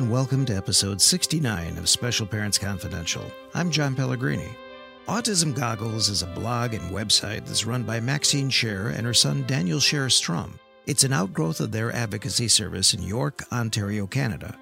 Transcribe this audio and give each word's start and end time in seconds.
and 0.00 0.10
welcome 0.10 0.46
to 0.46 0.56
episode 0.56 0.98
69 0.98 1.76
of 1.76 1.86
Special 1.86 2.24
Parents 2.24 2.56
Confidential. 2.56 3.22
I'm 3.52 3.70
John 3.70 3.94
Pellegrini. 3.94 4.48
Autism 5.06 5.54
Goggles 5.54 6.08
is 6.08 6.22
a 6.22 6.26
blog 6.26 6.72
and 6.72 6.90
website 6.90 7.44
that's 7.44 7.66
run 7.66 7.82
by 7.82 8.00
Maxine 8.00 8.48
Share 8.48 8.88
and 8.88 9.04
her 9.04 9.12
son 9.12 9.44
Daniel 9.46 9.78
Share 9.78 10.08
Strom. 10.08 10.58
It's 10.86 11.04
an 11.04 11.12
outgrowth 11.12 11.60
of 11.60 11.70
their 11.70 11.92
advocacy 11.92 12.48
service 12.48 12.94
in 12.94 13.02
York, 13.02 13.44
Ontario, 13.52 14.06
Canada. 14.06 14.56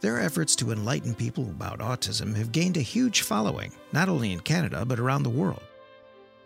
Their 0.00 0.20
efforts 0.20 0.56
to 0.56 0.72
enlighten 0.72 1.14
people 1.14 1.44
about 1.44 1.78
autism 1.78 2.34
have 2.34 2.50
gained 2.50 2.76
a 2.76 2.80
huge 2.82 3.20
following, 3.20 3.70
not 3.92 4.08
only 4.08 4.32
in 4.32 4.40
Canada, 4.40 4.84
but 4.84 4.98
around 4.98 5.22
the 5.22 5.30
world. 5.30 5.62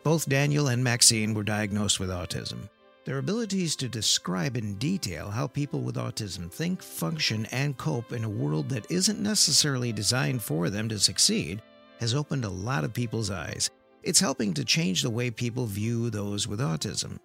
Both 0.03 0.29
Daniel 0.29 0.69
and 0.69 0.85
Maxine 0.85 1.33
were 1.33 1.45
diagnosed 1.45 1.99
with 1.99 2.11
autism. 2.11 2.69
Their 3.05 3.19
abilities 3.19 3.77
to 3.77 3.89
describe 3.89 4.57
in 4.57 4.77
detail 4.77 5.29
how 5.29 5.47
people 5.47 5.81
with 5.81 5.97
autism 5.97 6.51
think, 6.51 6.83
function, 6.83 7.47
and 7.53 7.77
cope 7.77 8.13
in 8.13 8.25
a 8.25 8.29
world 8.29 8.71
that 8.71 8.91
isn't 8.91 9.21
necessarily 9.21 9.93
designed 9.93 10.43
for 10.43 10.71
them 10.71 10.89
to 10.89 10.99
succeed 10.99 11.61
has 12.01 12.15
opened 12.15 12.47
a 12.47 12.51
lot 12.51 12.83
of 12.83 12.95
people's 12.95 13.31
eyes. 13.31 13.71
It's 14.03 14.21
helping 14.21 14.55
to 14.55 14.65
change 14.65 15.03
the 15.03 15.11
way 15.11 15.31
people 15.31 15.67
view 15.67 16.09
those 16.09 16.49
with 16.49 16.61
autism. 16.61 17.19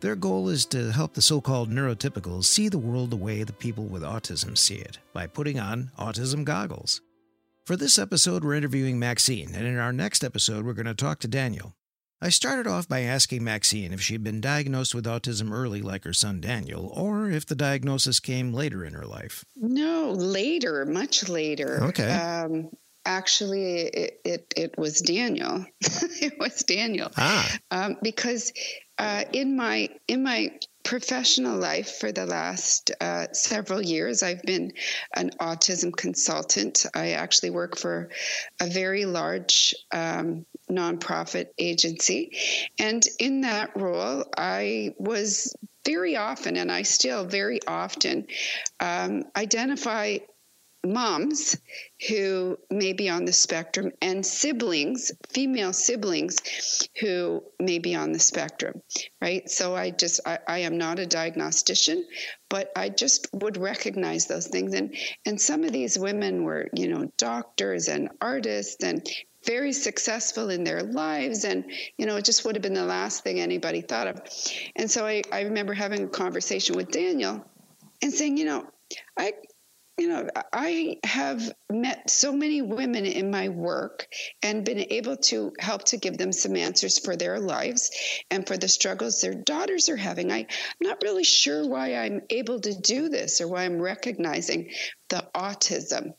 Their 0.00 0.16
goal 0.16 0.50
is 0.50 0.66
to 0.66 0.92
help 0.92 1.14
the 1.14 1.22
so 1.22 1.40
called 1.40 1.70
neurotypicals 1.70 2.44
see 2.44 2.68
the 2.68 2.78
world 2.78 3.10
the 3.10 3.16
way 3.16 3.42
the 3.42 3.52
people 3.54 3.84
with 3.84 4.02
autism 4.02 4.58
see 4.58 4.74
it 4.74 4.98
by 5.14 5.26
putting 5.26 5.58
on 5.58 5.92
autism 5.98 6.44
goggles. 6.44 7.00
For 7.64 7.76
this 7.76 7.98
episode, 7.98 8.44
we're 8.44 8.54
interviewing 8.54 8.98
Maxine, 8.98 9.54
and 9.54 9.66
in 9.66 9.78
our 9.78 9.92
next 9.92 10.24
episode, 10.24 10.66
we're 10.66 10.72
going 10.72 10.86
to 10.86 10.94
talk 10.94 11.20
to 11.20 11.28
Daniel. 11.28 11.74
I 12.22 12.28
started 12.28 12.68
off 12.68 12.86
by 12.86 13.00
asking 13.00 13.42
Maxine 13.42 13.92
if 13.92 14.00
she'd 14.00 14.22
been 14.22 14.40
diagnosed 14.40 14.94
with 14.94 15.06
autism 15.06 15.50
early, 15.50 15.82
like 15.82 16.04
her 16.04 16.12
son 16.12 16.40
Daniel, 16.40 16.92
or 16.94 17.28
if 17.28 17.44
the 17.44 17.56
diagnosis 17.56 18.20
came 18.20 18.52
later 18.52 18.84
in 18.84 18.92
her 18.92 19.04
life. 19.04 19.44
No, 19.56 20.12
later, 20.12 20.84
much 20.84 21.28
later. 21.28 21.82
Okay. 21.82 22.08
Um, 22.08 22.70
actually, 23.04 23.80
it, 23.80 24.20
it, 24.24 24.54
it 24.56 24.78
was 24.78 25.00
Daniel. 25.00 25.66
it 25.80 26.38
was 26.38 26.62
Daniel. 26.62 27.10
Ah. 27.16 27.58
Um, 27.72 27.96
because 28.02 28.52
uh, 28.98 29.24
in 29.32 29.56
my 29.56 29.88
in 30.06 30.22
my 30.22 30.52
professional 30.84 31.58
life 31.58 31.98
for 31.98 32.12
the 32.12 32.26
last 32.26 32.90
uh, 33.00 33.26
several 33.32 33.80
years. 33.80 34.22
I've 34.22 34.42
been 34.42 34.72
an 35.14 35.30
autism 35.40 35.94
consultant. 35.96 36.86
I 36.94 37.12
actually 37.12 37.50
work 37.50 37.78
for 37.78 38.10
a 38.60 38.66
very 38.66 39.04
large 39.04 39.74
um, 39.92 40.44
nonprofit 40.72 41.48
agency. 41.58 42.36
And 42.78 43.06
in 43.18 43.42
that 43.42 43.76
role, 43.76 44.24
I 44.36 44.94
was 44.98 45.54
very 45.84 46.16
often, 46.16 46.56
and 46.56 46.70
I 46.70 46.82
still 46.82 47.24
very 47.24 47.60
often, 47.66 48.26
um, 48.80 49.24
identify 49.36 50.18
moms 50.84 51.56
who 52.08 52.58
may 52.70 52.92
be 52.92 53.08
on 53.08 53.24
the 53.24 53.32
spectrum 53.32 53.92
and 54.00 54.26
siblings, 54.26 55.12
female 55.30 55.72
siblings 55.72 56.38
who 57.00 57.42
may 57.60 57.78
be 57.78 57.94
on 57.94 58.12
the 58.12 58.18
spectrum, 58.18 58.82
right? 59.20 59.48
So 59.48 59.76
I 59.76 59.90
just, 59.90 60.20
I, 60.26 60.38
I, 60.48 60.58
am 60.60 60.78
not 60.78 60.98
a 60.98 61.06
diagnostician, 61.06 62.04
but 62.48 62.72
I 62.74 62.88
just 62.88 63.28
would 63.32 63.56
recognize 63.56 64.26
those 64.26 64.48
things. 64.48 64.74
And, 64.74 64.96
and 65.24 65.40
some 65.40 65.62
of 65.62 65.72
these 65.72 65.98
women 65.98 66.42
were, 66.42 66.68
you 66.74 66.88
know, 66.88 67.10
doctors 67.16 67.86
and 67.86 68.08
artists 68.20 68.82
and 68.82 69.06
very 69.46 69.72
successful 69.72 70.50
in 70.50 70.64
their 70.64 70.82
lives 70.82 71.44
and 71.44 71.64
you 71.98 72.06
know 72.06 72.16
it 72.16 72.24
just 72.24 72.44
would 72.44 72.54
have 72.54 72.62
been 72.62 72.74
the 72.74 72.84
last 72.84 73.24
thing 73.24 73.40
anybody 73.40 73.80
thought 73.80 74.06
of 74.06 74.20
and 74.76 74.90
so 74.90 75.04
i, 75.06 75.22
I 75.32 75.42
remember 75.42 75.74
having 75.74 76.04
a 76.04 76.08
conversation 76.08 76.76
with 76.76 76.90
daniel 76.90 77.44
and 78.02 78.12
saying 78.12 78.36
you 78.36 78.44
know 78.44 78.66
i 79.18 79.32
you 79.98 80.08
know, 80.08 80.26
I 80.52 80.98
have 81.04 81.52
met 81.70 82.08
so 82.08 82.32
many 82.32 82.62
women 82.62 83.04
in 83.04 83.30
my 83.30 83.50
work 83.50 84.08
and 84.42 84.64
been 84.64 84.86
able 84.90 85.16
to 85.18 85.52
help 85.58 85.84
to 85.84 85.98
give 85.98 86.16
them 86.16 86.32
some 86.32 86.56
answers 86.56 86.98
for 86.98 87.14
their 87.14 87.38
lives 87.38 87.90
and 88.30 88.46
for 88.46 88.56
the 88.56 88.68
struggles 88.68 89.20
their 89.20 89.34
daughters 89.34 89.90
are 89.90 89.96
having. 89.96 90.32
I, 90.32 90.38
am 90.38 90.46
not 90.80 91.02
really 91.02 91.24
sure 91.24 91.68
why 91.68 91.94
I'm 91.94 92.22
able 92.30 92.58
to 92.60 92.74
do 92.74 93.10
this 93.10 93.40
or 93.42 93.48
why 93.48 93.64
I'm 93.64 93.80
recognizing 93.80 94.70
the 95.10 95.28
autism. 95.34 96.14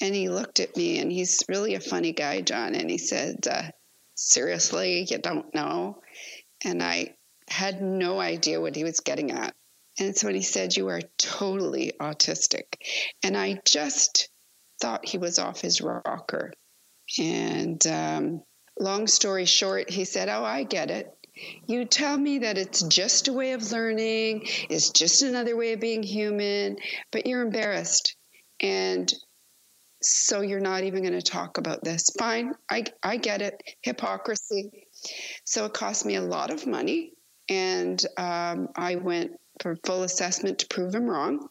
And 0.00 0.14
he 0.14 0.28
looked 0.28 0.60
at 0.60 0.76
me 0.76 0.98
and 0.98 1.10
he's 1.10 1.44
really 1.48 1.74
a 1.74 1.80
funny 1.80 2.12
guy, 2.12 2.40
John. 2.40 2.74
And 2.74 2.90
he 2.90 2.98
said, 2.98 3.46
uh, 3.50 3.70
Seriously, 4.16 5.06
you 5.08 5.18
don't 5.18 5.52
know? 5.54 6.00
And 6.64 6.82
I 6.82 7.14
had 7.48 7.82
no 7.82 8.20
idea 8.20 8.60
what 8.60 8.76
he 8.76 8.84
was 8.84 9.00
getting 9.00 9.32
at. 9.32 9.54
And 9.98 10.16
so 10.16 10.26
when 10.28 10.34
he 10.34 10.42
said, 10.42 10.76
You 10.76 10.88
are 10.88 11.00
totally 11.18 11.92
autistic. 12.00 12.64
And 13.22 13.36
I 13.36 13.60
just 13.64 14.28
thought 14.80 15.08
he 15.08 15.18
was 15.18 15.38
off 15.38 15.60
his 15.60 15.80
rocker. 15.80 16.52
And 17.18 17.84
um, 17.86 18.42
long 18.78 19.06
story 19.06 19.44
short, 19.44 19.90
he 19.90 20.04
said, 20.04 20.28
Oh, 20.28 20.44
I 20.44 20.64
get 20.64 20.90
it. 20.90 21.12
You 21.66 21.84
tell 21.84 22.16
me 22.16 22.38
that 22.40 22.58
it's 22.58 22.82
just 22.82 23.26
a 23.26 23.32
way 23.32 23.52
of 23.52 23.72
learning, 23.72 24.46
it's 24.70 24.90
just 24.90 25.22
another 25.22 25.56
way 25.56 25.72
of 25.72 25.80
being 25.80 26.04
human, 26.04 26.76
but 27.10 27.26
you're 27.26 27.42
embarrassed. 27.42 28.16
And 28.60 29.12
so 30.04 30.40
you're 30.40 30.60
not 30.60 30.84
even 30.84 31.02
going 31.02 31.18
to 31.18 31.22
talk 31.22 31.58
about 31.58 31.82
this. 31.82 32.10
Fine, 32.18 32.52
I, 32.70 32.84
I 33.02 33.16
get 33.16 33.42
it. 33.42 33.62
Hypocrisy. 33.82 34.86
So 35.44 35.64
it 35.64 35.72
cost 35.72 36.06
me 36.06 36.16
a 36.16 36.22
lot 36.22 36.50
of 36.50 36.66
money. 36.66 37.12
And 37.48 38.04
um, 38.16 38.68
I 38.76 38.96
went 38.96 39.32
for 39.60 39.76
full 39.84 40.02
assessment 40.02 40.58
to 40.60 40.66
prove 40.66 40.94
him 40.94 41.04
wrong. 41.04 41.48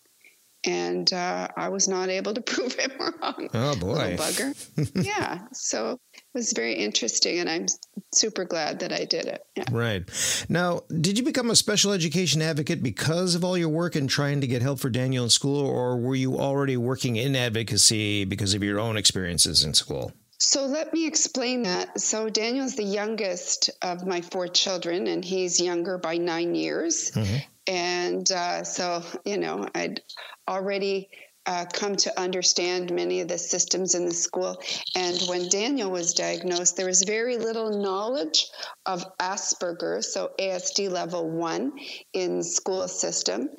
And 0.65 1.11
uh, 1.11 1.49
I 1.57 1.69
was 1.69 1.87
not 1.87 2.09
able 2.09 2.33
to 2.33 2.41
prove 2.53 2.73
him 2.75 2.91
wrong. 2.99 3.49
Oh, 3.53 3.75
boy. 3.75 4.15
bugger. 4.17 5.05
yeah. 5.05 5.39
So 5.51 5.99
it 6.13 6.21
was 6.33 6.53
very 6.53 6.75
interesting. 6.75 7.39
And 7.39 7.49
I'm 7.49 7.65
super 8.13 8.45
glad 8.45 8.79
that 8.79 8.93
I 8.93 9.05
did 9.05 9.25
it. 9.25 9.45
Yeah. 9.55 9.65
Right. 9.71 10.03
Now, 10.49 10.81
did 11.01 11.17
you 11.17 11.25
become 11.25 11.49
a 11.49 11.55
special 11.55 11.91
education 11.91 12.41
advocate 12.41 12.81
because 12.81 13.35
of 13.35 13.43
all 13.43 13.57
your 13.57 13.69
work 13.69 13.95
in 13.95 14.07
trying 14.07 14.41
to 14.41 14.47
get 14.47 14.61
help 14.61 14.79
for 14.79 14.89
Daniel 14.89 15.23
in 15.23 15.29
school, 15.29 15.65
or 15.65 15.97
were 15.97 16.15
you 16.15 16.37
already 16.37 16.77
working 16.77 17.15
in 17.15 17.35
advocacy 17.35 18.25
because 18.25 18.53
of 18.53 18.63
your 18.63 18.79
own 18.79 18.97
experiences 18.97 19.63
in 19.63 19.73
school? 19.73 20.13
So 20.39 20.65
let 20.65 20.93
me 20.93 21.07
explain 21.07 21.63
that. 21.63 22.01
So 22.01 22.29
Daniel's 22.29 22.75
the 22.75 22.83
youngest 22.83 23.69
of 23.81 24.05
my 24.05 24.19
four 24.19 24.49
children, 24.49 25.07
and 25.07 25.23
he's 25.23 25.61
younger 25.61 25.97
by 25.97 26.17
nine 26.17 26.53
years. 26.53 27.11
Mm-hmm. 27.11 27.37
And 27.67 28.29
uh, 28.31 28.63
so, 28.63 29.03
you 29.25 29.37
know, 29.37 29.67
I'd 29.73 30.01
already 30.47 31.09
uh, 31.45 31.65
come 31.73 31.95
to 31.95 32.19
understand 32.19 32.91
many 32.91 33.19
of 33.21 33.27
the 33.27 33.37
systems 33.37 33.95
in 33.95 34.05
the 34.05 34.13
school. 34.13 34.61
And 34.95 35.19
when 35.27 35.49
Daniel 35.49 35.91
was 35.91 36.13
diagnosed, 36.13 36.77
there 36.77 36.85
was 36.85 37.03
very 37.03 37.37
little 37.37 37.81
knowledge 37.81 38.47
of 38.85 39.05
Asperger's, 39.17 40.13
so 40.13 40.31
ASD 40.39 40.89
level 40.89 41.29
one 41.29 41.73
in 42.13 42.43
school 42.43 42.87
system. 42.87 43.49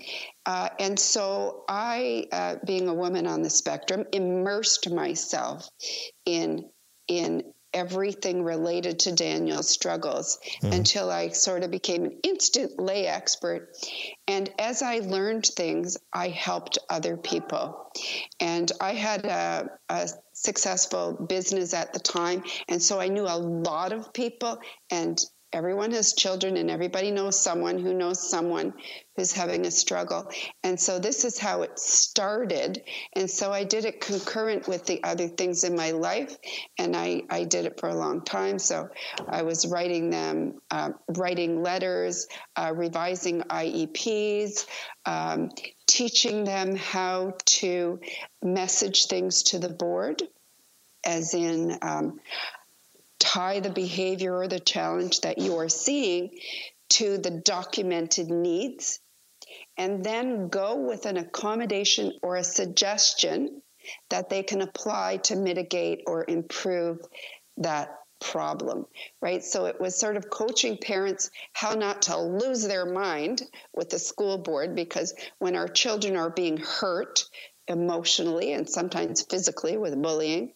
Uh, 0.46 0.70
and 0.78 0.98
so 0.98 1.64
I, 1.68 2.26
uh, 2.32 2.56
being 2.66 2.88
a 2.88 2.94
woman 2.94 3.26
on 3.26 3.42
the 3.42 3.50
spectrum, 3.50 4.04
immersed 4.12 4.90
myself 4.90 5.68
in 6.24 6.70
in 7.06 7.42
everything 7.74 8.42
related 8.42 9.00
to 9.00 9.12
Daniel's 9.12 9.68
struggles 9.68 10.38
mm-hmm. 10.62 10.72
until 10.72 11.10
I 11.10 11.28
sort 11.28 11.64
of 11.64 11.70
became 11.70 12.04
an 12.04 12.18
instant 12.22 12.78
lay 12.78 13.06
expert. 13.06 13.76
And 14.26 14.48
as 14.58 14.80
I 14.80 15.00
learned 15.00 15.44
things, 15.44 15.98
I 16.12 16.28
helped 16.28 16.78
other 16.88 17.16
people. 17.16 17.92
And 18.40 18.70
I 18.80 18.94
had 18.94 19.26
a, 19.26 19.70
a 19.88 20.08
successful 20.32 21.12
business 21.12 21.74
at 21.74 21.92
the 21.92 22.00
time. 22.00 22.44
And 22.68 22.82
so 22.82 23.00
I 23.00 23.08
knew 23.08 23.26
a 23.26 23.36
lot 23.36 23.92
of 23.92 24.12
people 24.12 24.58
and 24.90 25.22
everyone 25.54 25.92
has 25.92 26.12
children 26.12 26.56
and 26.56 26.68
everybody 26.68 27.12
knows 27.12 27.40
someone 27.40 27.78
who 27.78 27.94
knows 27.94 28.28
someone 28.28 28.74
who's 29.16 29.32
having 29.32 29.64
a 29.64 29.70
struggle. 29.70 30.28
And 30.64 30.78
so 30.78 30.98
this 30.98 31.24
is 31.24 31.38
how 31.38 31.62
it 31.62 31.78
started. 31.78 32.82
And 33.12 33.30
so 33.30 33.52
I 33.52 33.62
did 33.62 33.84
it 33.84 34.00
concurrent 34.00 34.66
with 34.66 34.84
the 34.84 35.02
other 35.04 35.28
things 35.28 35.62
in 35.62 35.76
my 35.76 35.92
life. 35.92 36.36
And 36.76 36.96
I, 36.96 37.22
I 37.30 37.44
did 37.44 37.66
it 37.66 37.78
for 37.78 37.88
a 37.88 37.94
long 37.94 38.22
time. 38.22 38.58
So 38.58 38.88
I 39.28 39.42
was 39.42 39.66
writing 39.66 40.10
them, 40.10 40.60
uh, 40.72 40.90
writing 41.16 41.62
letters, 41.62 42.26
uh, 42.56 42.72
revising 42.74 43.42
IEPs, 43.42 44.66
um, 45.06 45.50
teaching 45.86 46.42
them 46.42 46.74
how 46.74 47.34
to 47.44 48.00
message 48.42 49.06
things 49.06 49.44
to 49.44 49.60
the 49.60 49.68
board, 49.68 50.20
as 51.04 51.32
in, 51.32 51.78
um, 51.80 52.18
tie 53.24 53.60
the 53.60 53.70
behavior 53.70 54.36
or 54.36 54.48
the 54.48 54.60
challenge 54.60 55.20
that 55.22 55.38
you 55.38 55.56
are 55.56 55.68
seeing 55.68 56.30
to 56.90 57.16
the 57.16 57.30
documented 57.30 58.28
needs, 58.28 59.00
and 59.78 60.04
then 60.04 60.48
go 60.48 60.76
with 60.76 61.06
an 61.06 61.16
accommodation 61.16 62.12
or 62.22 62.36
a 62.36 62.44
suggestion 62.44 63.62
that 64.10 64.28
they 64.28 64.42
can 64.42 64.60
apply 64.60 65.16
to 65.16 65.36
mitigate 65.36 66.02
or 66.06 66.24
improve 66.28 66.98
that 67.56 67.98
problem, 68.20 68.86
right? 69.20 69.42
So 69.42 69.66
it 69.66 69.80
was 69.80 69.98
sort 69.98 70.16
of 70.16 70.30
coaching 70.30 70.78
parents 70.78 71.30
how 71.52 71.74
not 71.74 72.02
to 72.02 72.18
lose 72.18 72.62
their 72.62 72.86
mind 72.86 73.42
with 73.74 73.90
the 73.90 73.98
school 73.98 74.38
board 74.38 74.74
because 74.74 75.14
when 75.38 75.56
our 75.56 75.68
children 75.68 76.16
are 76.16 76.30
being 76.30 76.56
hurt, 76.56 77.24
emotionally 77.68 78.52
and 78.52 78.68
sometimes 78.68 79.22
physically 79.22 79.76
with 79.76 80.00
bullying. 80.00 80.52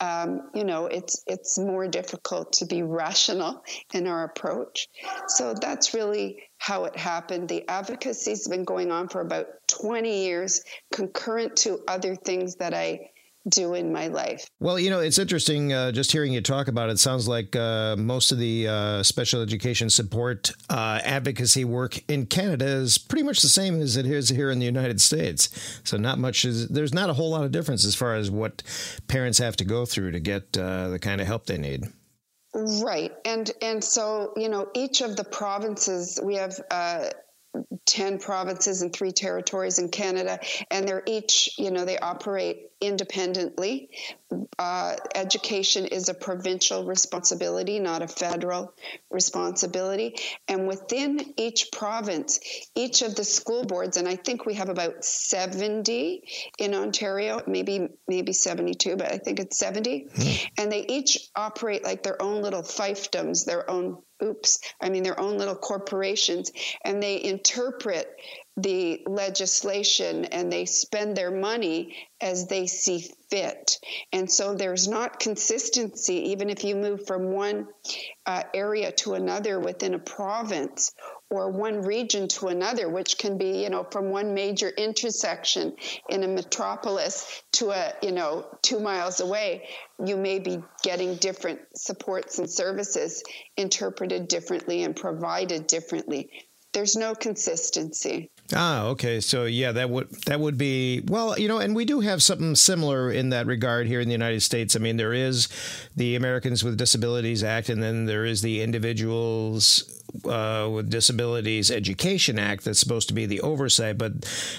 Um, 0.00 0.50
you 0.54 0.64
know, 0.64 0.86
it's 0.86 1.22
it's 1.26 1.58
more 1.58 1.88
difficult 1.88 2.54
to 2.54 2.66
be 2.66 2.82
rational 2.82 3.64
in 3.92 4.06
our 4.06 4.24
approach. 4.24 4.88
So 5.28 5.54
that's 5.54 5.94
really 5.94 6.42
how 6.58 6.84
it 6.84 6.96
happened. 6.96 7.48
The 7.48 7.68
advocacy 7.68 8.30
has 8.30 8.46
been 8.48 8.64
going 8.64 8.90
on 8.90 9.08
for 9.08 9.20
about 9.20 9.46
20 9.68 10.24
years, 10.24 10.62
concurrent 10.92 11.56
to 11.58 11.80
other 11.88 12.14
things 12.14 12.56
that 12.56 12.74
I 12.74 13.10
do 13.48 13.74
in 13.74 13.92
my 13.92 14.08
life. 14.08 14.46
Well, 14.60 14.78
you 14.78 14.90
know, 14.90 15.00
it's 15.00 15.18
interesting 15.18 15.72
uh, 15.72 15.92
just 15.92 16.12
hearing 16.12 16.32
you 16.32 16.40
talk 16.40 16.68
about 16.68 16.90
it. 16.90 16.98
Sounds 16.98 17.28
like 17.28 17.54
uh, 17.54 17.96
most 17.96 18.32
of 18.32 18.38
the 18.38 18.68
uh, 18.68 19.02
special 19.02 19.42
education 19.42 19.90
support 19.90 20.52
uh, 20.68 21.00
advocacy 21.04 21.64
work 21.64 22.02
in 22.08 22.26
Canada 22.26 22.66
is 22.66 22.98
pretty 22.98 23.22
much 23.22 23.40
the 23.40 23.48
same 23.48 23.80
as 23.80 23.96
it 23.96 24.06
is 24.06 24.28
here 24.28 24.50
in 24.50 24.58
the 24.58 24.66
United 24.66 25.00
States. 25.00 25.80
So, 25.84 25.96
not 25.96 26.18
much 26.18 26.44
is 26.44 26.68
there's 26.68 26.94
not 26.94 27.10
a 27.10 27.14
whole 27.14 27.30
lot 27.30 27.44
of 27.44 27.52
difference 27.52 27.84
as 27.84 27.94
far 27.94 28.14
as 28.14 28.30
what 28.30 28.62
parents 29.08 29.38
have 29.38 29.56
to 29.56 29.64
go 29.64 29.86
through 29.86 30.12
to 30.12 30.20
get 30.20 30.56
uh, 30.58 30.88
the 30.88 30.98
kind 30.98 31.20
of 31.20 31.26
help 31.26 31.46
they 31.46 31.58
need. 31.58 31.84
Right, 32.54 33.12
and 33.24 33.50
and 33.60 33.84
so 33.84 34.32
you 34.36 34.48
know, 34.48 34.68
each 34.74 35.02
of 35.02 35.16
the 35.16 35.24
provinces 35.24 36.18
we 36.22 36.36
have 36.36 36.58
uh, 36.70 37.10
10 37.86 38.18
provinces 38.18 38.82
and 38.82 38.92
three 38.92 39.12
territories 39.12 39.78
in 39.78 39.88
Canada, 39.88 40.38
and 40.70 40.86
they're 40.86 41.02
each, 41.06 41.58
you 41.58 41.70
know, 41.70 41.84
they 41.84 41.98
operate 41.98 42.70
independently. 42.80 43.88
Uh, 44.58 44.96
education 45.14 45.86
is 45.86 46.08
a 46.08 46.14
provincial 46.14 46.84
responsibility, 46.84 47.80
not 47.80 48.02
a 48.02 48.08
federal 48.08 48.74
responsibility. 49.10 50.16
And 50.48 50.66
within 50.66 51.32
each 51.36 51.70
province, 51.72 52.40
each 52.74 53.02
of 53.02 53.14
the 53.14 53.24
school 53.24 53.64
boards, 53.64 53.96
and 53.96 54.06
I 54.06 54.16
think 54.16 54.44
we 54.44 54.54
have 54.54 54.68
about 54.68 55.04
70 55.04 56.24
in 56.58 56.74
Ontario, 56.74 57.42
maybe 57.46 57.88
maybe 58.08 58.32
72, 58.32 58.96
but 58.96 59.12
I 59.12 59.18
think 59.18 59.40
it's 59.40 59.58
70, 59.58 60.08
mm. 60.14 60.50
and 60.58 60.70
they 60.70 60.84
each 60.86 61.30
operate 61.34 61.84
like 61.84 62.02
their 62.02 62.20
own 62.20 62.42
little 62.42 62.62
fiefdoms, 62.62 63.44
their 63.44 63.68
own 63.70 63.98
oops, 64.22 64.60
I 64.80 64.88
mean, 64.88 65.02
their 65.02 65.18
own 65.18 65.38
little 65.38 65.54
corporations, 65.54 66.52
and 66.84 67.02
they 67.02 67.22
interpret 67.22 68.08
the 68.56 69.02
legislation 69.06 70.24
and 70.26 70.50
they 70.50 70.64
spend 70.64 71.14
their 71.16 71.30
money 71.30 71.94
as 72.20 72.46
they 72.46 72.66
see 72.66 73.06
fit. 73.30 73.78
And 74.12 74.30
so 74.30 74.54
there's 74.54 74.88
not 74.88 75.20
consistency, 75.20 76.30
even 76.30 76.48
if 76.48 76.64
you 76.64 76.74
move 76.74 77.06
from 77.06 77.32
one 77.32 77.68
uh, 78.24 78.44
area 78.54 78.92
to 78.92 79.14
another 79.14 79.60
within 79.60 79.92
a 79.92 79.98
province 79.98 80.94
or 81.30 81.50
one 81.50 81.82
region 81.82 82.28
to 82.28 82.46
another, 82.48 82.88
which 82.88 83.18
can 83.18 83.36
be, 83.36 83.62
you 83.62 83.70
know, 83.70 83.84
from 83.90 84.10
one 84.10 84.32
major 84.32 84.68
intersection 84.68 85.74
in 86.08 86.22
a 86.22 86.28
metropolis 86.28 87.42
to 87.52 87.70
a, 87.70 87.92
you 88.00 88.12
know, 88.12 88.46
two 88.62 88.78
miles 88.78 89.20
away, 89.20 89.68
you 90.04 90.16
may 90.16 90.38
be 90.38 90.62
getting 90.82 91.16
different 91.16 91.60
supports 91.74 92.38
and 92.38 92.48
services 92.48 93.24
interpreted 93.56 94.28
differently 94.28 94.84
and 94.84 94.94
provided 94.94 95.66
differently. 95.66 96.30
There's 96.72 96.94
no 96.94 97.14
consistency. 97.14 98.30
Ah, 98.54 98.84
okay. 98.86 99.20
So 99.20 99.44
yeah, 99.44 99.72
that 99.72 99.90
would 99.90 100.10
that 100.26 100.38
would 100.38 100.56
be 100.56 101.02
well, 101.06 101.38
you 101.38 101.48
know, 101.48 101.58
and 101.58 101.74
we 101.74 101.84
do 101.84 102.00
have 102.00 102.22
something 102.22 102.54
similar 102.54 103.10
in 103.10 103.30
that 103.30 103.46
regard 103.46 103.86
here 103.88 104.00
in 104.00 104.08
the 104.08 104.12
United 104.12 104.40
States. 104.40 104.76
I 104.76 104.78
mean, 104.78 104.96
there 104.96 105.12
is 105.12 105.48
the 105.96 106.14
Americans 106.14 106.62
with 106.62 106.78
Disabilities 106.78 107.42
Act, 107.42 107.68
and 107.68 107.82
then 107.82 108.06
there 108.06 108.24
is 108.24 108.42
the 108.42 108.62
Individuals 108.62 110.00
uh, 110.24 110.68
with 110.72 110.90
Disabilities 110.90 111.70
Education 111.70 112.38
Act 112.38 112.64
that's 112.64 112.78
supposed 112.78 113.08
to 113.08 113.14
be 113.14 113.26
the 113.26 113.40
oversight, 113.40 113.98
but 113.98 114.12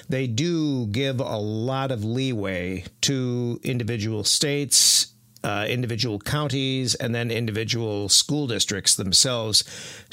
they 0.10 0.28
do 0.28 0.88
give 0.88 1.20
a 1.22 1.38
lot 1.38 1.92
of 1.92 2.04
leeway 2.04 2.84
to 3.02 3.60
individual 3.64 4.24
states. 4.24 5.14
Uh, 5.44 5.66
individual 5.70 6.20
counties 6.20 6.96
and 6.96 7.14
then 7.14 7.30
individual 7.32 8.10
school 8.10 8.48
districts 8.48 8.96
themselves 8.96 9.64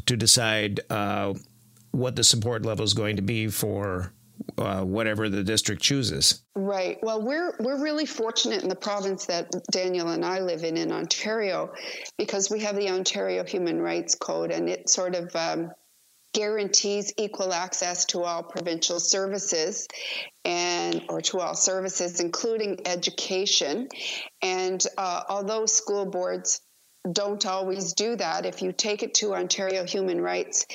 to 0.07 0.17
decide 0.17 0.81
uh, 0.91 1.33
what 1.95 2.17
the 2.17 2.25
support 2.25 2.65
level 2.65 2.85
is 2.85 2.95
going 2.95 3.17
to 3.17 3.23
be 3.23 3.49
for 3.49 4.13
uh, 4.59 4.83
whatever 4.83 5.29
the 5.29 5.45
district 5.45 5.81
chooses. 5.81 6.43
Right. 6.55 6.99
Well, 7.03 7.23
we're 7.23 7.55
we're 7.61 7.83
really 7.83 8.07
fortunate 8.07 8.63
in 8.63 8.69
the 8.69 8.77
province 8.77 9.27
that 9.27 9.51
Daniel 9.71 10.09
and 10.09 10.25
I 10.25 10.41
live 10.41 10.65
in 10.65 10.77
in 10.77 10.93
Ontario, 10.93 11.73
because 12.19 12.51
we 12.51 12.61
have 12.61 12.77
the 12.77 12.91
Ontario 12.91 13.45
Human 13.45 13.81
Rights 13.81 14.15
Code, 14.15 14.51
and 14.51 14.69
it 14.69 14.89
sort 14.89 15.15
of 15.15 15.35
um, 15.37 15.71
guarantees 16.35 17.15
equal 17.17 17.53
access 17.53 18.05
to 18.07 18.23
all 18.25 18.43
provincial 18.43 18.99
services 19.01 19.87
and 20.45 21.03
or 21.09 21.21
to 21.21 21.39
all 21.39 21.55
services 21.55 22.19
including 22.19 22.81
education 22.87 23.89
and 24.43 24.85
uh, 24.99 25.23
although 25.29 25.65
school 25.65 26.05
boards 26.05 26.61
don't 27.11 27.47
always 27.47 27.93
do 27.93 28.17
that 28.17 28.47
if 28.47 28.63
you 28.63 28.73
take 28.73 29.03
it 29.03 29.15
to 29.15 29.35
ontario 29.35 29.85
human 29.85 30.21
rights 30.21 30.67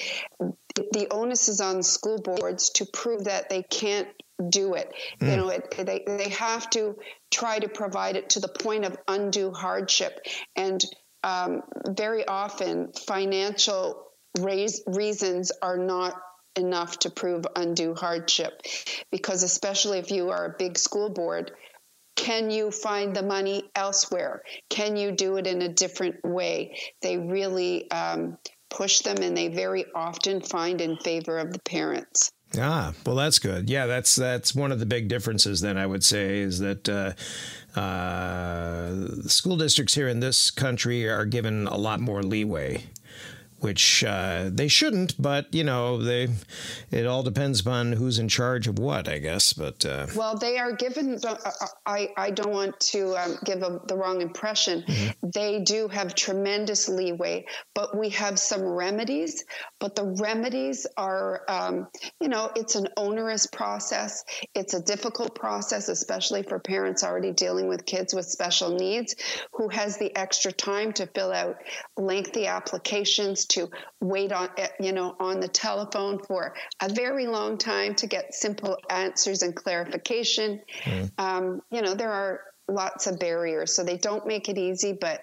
the 0.92 1.08
onus 1.12 1.50
is 1.50 1.62
on 1.62 1.84
school 1.84 2.22
boards 2.22 2.70
to 2.70 2.86
prove 2.86 3.26
that 3.26 3.50
they 3.50 3.64
can't 3.64 4.08
do 4.48 4.76
it. 4.76 4.94
Mm. 5.20 5.32
You 5.32 5.38
know, 5.38 5.50
it, 5.50 5.76
they 5.78 6.04
they 6.06 6.30
have 6.30 6.70
to 6.72 6.98
try 7.32 7.60
to 7.60 7.68
provide 7.68 8.16
it 8.16 8.32
to 8.32 8.40
the 8.40 8.48
point 8.48 8.86
of 8.86 8.98
undue 9.08 9.52
hardship, 9.52 10.26
and 10.56 10.84
um, 11.24 11.64
very 11.88 12.26
often 12.26 12.94
financial 12.94 14.06
raise, 14.40 14.82
reasons 14.88 15.52
are 15.62 15.78
not 15.78 16.14
enough 16.56 17.00
to 17.00 17.10
prove 17.10 17.46
undue 17.56 17.96
hardship, 17.96 18.62
because 19.12 19.44
especially 19.44 20.00
if 20.00 20.12
you 20.12 20.30
are 20.30 20.46
a 20.46 20.56
big 20.58 20.78
school 20.78 21.10
board. 21.10 21.52
Can 22.20 22.52
you 22.52 22.70
find 22.70 23.16
the 23.16 23.24
money 23.24 23.72
elsewhere? 23.76 24.44
Can 24.70 24.98
you 24.98 25.14
do 25.14 25.38
it 25.38 25.48
in 25.48 25.62
a 25.62 25.70
different 25.70 26.18
way? 26.26 26.78
They 27.02 27.18
really 27.18 27.90
um, 27.92 28.38
push 28.70 29.00
them 29.00 29.20
and 29.22 29.38
they 29.38 29.48
very 29.48 29.86
often 29.96 30.42
find 30.42 30.82
in 30.82 30.98
favor 30.98 31.38
of 31.38 31.54
the 31.54 31.60
parents. 31.60 32.30
Ah, 32.58 32.92
well, 33.06 33.16
that's 33.16 33.40
good. 33.40 33.70
Yeah, 33.70 33.86
that's 33.86 34.18
that's 34.18 34.54
one 34.54 34.74
of 34.74 34.80
the 34.80 34.86
big 34.86 35.08
differences. 35.08 35.62
Then 35.62 35.78
I 35.78 35.86
would 35.86 36.04
say 36.04 36.40
is 36.40 36.60
that 36.60 36.90
uh, 36.90 37.80
uh, 37.80 39.06
school 39.30 39.56
districts 39.56 39.96
here 39.96 40.10
in 40.10 40.20
this 40.20 40.52
country 40.52 41.08
are 41.08 41.26
given 41.26 41.68
a 41.68 41.78
lot 41.78 42.02
more 42.02 42.22
leeway 42.22 42.84
which 43.62 44.04
uh, 44.04 44.50
they 44.52 44.68
shouldn't, 44.68 45.22
but 45.22 45.54
you 45.54 45.64
know, 45.64 46.02
they 46.02 46.30
it 46.92 47.06
all 47.06 47.24
depends 47.24 47.60
upon 47.60 47.94
who's 47.94 48.20
in 48.20 48.28
charge 48.28 48.68
of 48.68 48.80
what, 48.80 49.08
I 49.08 49.20
guess. 49.20 49.54
But 49.54 49.86
uh, 49.86 50.08
well, 50.16 50.38
they 50.38 50.58
are 50.58 50.74
given. 50.74 51.20
Uh, 51.26 51.36
uh, 51.44 51.52
I 51.86 52.10
I 52.18 52.32
don't 52.32 52.52
want 52.52 52.80
to 52.92 53.16
um, 53.18 53.38
give 53.44 53.62
a, 53.64 53.82
the 53.88 53.96
wrong 53.96 54.22
impression. 54.22 54.84
Mm-hmm. 54.88 55.30
They 55.34 55.60
do 55.60 55.88
have 55.88 56.16
tremendous 56.16 56.88
leeway, 56.90 57.46
but 57.76 57.98
we 57.98 58.10
have 58.10 58.40
some 58.40 58.64
remedies. 58.64 59.44
But 59.80 59.96
the 59.96 60.16
remedies 60.20 60.88
are, 60.98 61.44
um, 61.48 61.88
you 62.20 62.28
know, 62.28 62.52
it's 62.56 62.76
an 62.76 62.88
onerous 62.98 63.48
process. 63.48 64.24
It's 64.56 64.74
a 64.74 64.82
difficult 64.82 65.36
process, 65.36 65.90
especially 65.90 66.44
for 66.44 66.60
parents 66.60 67.04
already 67.04 67.32
dealing 67.32 67.68
with 67.68 67.86
kids 67.86 68.14
with 68.14 68.26
special 68.26 68.76
needs, 68.76 69.16
who 69.54 69.70
has 69.70 69.98
the 69.98 70.16
extra 70.16 70.52
time 70.52 70.94
to 70.94 71.08
fill 71.08 71.32
out 71.32 71.58
lengthy 71.98 72.48
applications 72.48 73.46
to 73.50 73.70
wait 74.00 74.32
on 74.32 74.50
eh, 74.58 74.68
you 74.80 74.92
know 74.92 75.16
on 75.20 75.40
the 75.40 75.48
telephone 75.48 76.20
for 76.20 76.54
a 76.82 76.90
very 76.90 77.28
long 77.28 77.58
time 77.58 77.96
to 77.96 78.08
get 78.08 78.34
simple 78.34 78.78
answers 78.90 79.42
and 79.42 79.56
clarification. 79.56 80.62
Mm. 80.84 81.12
Um, 81.18 81.62
you 81.72 81.82
know 81.82 81.94
there 81.94 82.12
are 82.12 82.42
lots 82.68 83.08
of 83.08 83.20
barriers, 83.20 83.76
so 83.76 83.84
they 83.84 83.98
don't 83.98 84.26
make 84.26 84.50
it 84.50 84.58
easy, 84.58 84.94
but 84.94 85.22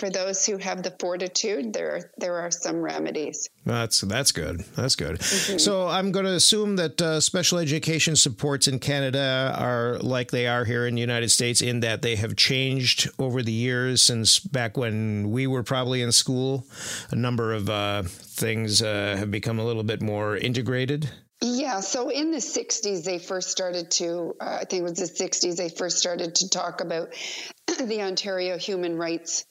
for 0.00 0.08
those 0.08 0.46
who 0.46 0.56
have 0.56 0.82
the 0.82 0.94
fortitude, 0.98 1.74
there 1.74 2.10
there 2.16 2.36
are 2.36 2.50
some 2.50 2.80
remedies. 2.80 3.48
That's 3.66 4.00
that's 4.00 4.32
good. 4.32 4.64
That's 4.74 4.96
good. 4.96 5.18
Mm-hmm. 5.18 5.58
So 5.58 5.86
I'm 5.88 6.10
going 6.10 6.24
to 6.24 6.32
assume 6.32 6.76
that 6.76 7.00
uh, 7.00 7.20
special 7.20 7.58
education 7.58 8.16
supports 8.16 8.66
in 8.66 8.78
Canada 8.78 9.54
are 9.58 9.98
like 9.98 10.30
they 10.30 10.46
are 10.46 10.64
here 10.64 10.86
in 10.86 10.94
the 10.94 11.02
United 11.02 11.30
States, 11.30 11.60
in 11.60 11.80
that 11.80 12.00
they 12.00 12.16
have 12.16 12.34
changed 12.34 13.10
over 13.18 13.42
the 13.42 13.52
years 13.52 14.02
since 14.02 14.40
back 14.40 14.78
when 14.78 15.30
we 15.30 15.46
were 15.46 15.62
probably 15.62 16.00
in 16.00 16.12
school. 16.12 16.64
A 17.10 17.16
number 17.16 17.52
of 17.52 17.68
uh, 17.68 18.02
things 18.04 18.80
uh, 18.80 19.16
have 19.18 19.30
become 19.30 19.58
a 19.58 19.64
little 19.64 19.84
bit 19.84 20.00
more 20.00 20.36
integrated. 20.36 21.10
Yeah, 21.42 21.80
so 21.80 22.10
in 22.10 22.32
the 22.32 22.38
60s, 22.38 23.02
they 23.02 23.18
first 23.18 23.50
started 23.50 23.90
to, 23.92 24.36
uh, 24.40 24.58
I 24.60 24.64
think 24.64 24.80
it 24.80 24.82
was 24.82 24.98
the 24.98 25.24
60s, 25.24 25.56
they 25.56 25.70
first 25.70 25.96
started 25.96 26.34
to 26.36 26.50
talk 26.50 26.82
about 26.82 27.14
the 27.66 28.02
Ontario 28.02 28.58
Human 28.58 28.96
Rights 28.96 29.46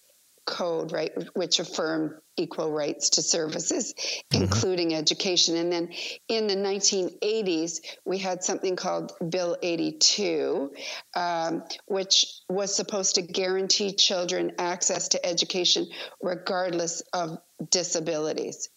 code, 0.50 0.92
right, 0.92 1.12
which 1.36 1.60
affirmed 1.60 2.12
equal 2.40 2.72
rights 2.72 3.12
to 3.12 3.22
services, 3.22 3.94
mm-hmm. 3.94 4.44
including 4.44 4.96
education. 4.96 5.58
And 5.58 5.72
then 5.72 5.90
in 6.28 6.48
the 6.48 6.56
1980s, 6.56 7.82
we 8.06 8.18
had 8.18 8.44
something 8.44 8.76
called 8.76 9.12
Bill 9.30 9.58
82, 9.62 10.72
um, 11.16 11.64
which 11.86 12.26
was 12.50 12.76
supposed 12.76 13.16
to 13.16 13.22
guarantee 13.22 13.94
children 13.94 14.54
access 14.58 15.10
to 15.10 15.26
education 15.26 15.88
regardless 16.22 17.02
of 17.14 17.40
disabilities. 17.70 18.70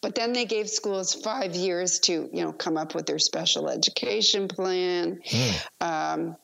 But 0.00 0.14
then 0.14 0.32
they 0.32 0.44
gave 0.44 0.68
schools 0.68 1.14
five 1.14 1.56
years 1.56 1.98
to, 2.00 2.30
you 2.32 2.44
know, 2.44 2.52
come 2.52 2.76
up 2.76 2.94
with 2.94 3.06
their 3.06 3.18
special 3.18 3.68
education 3.68 4.46
plan. 4.46 5.20
Mm. 5.26 5.66
Um, 5.80 6.36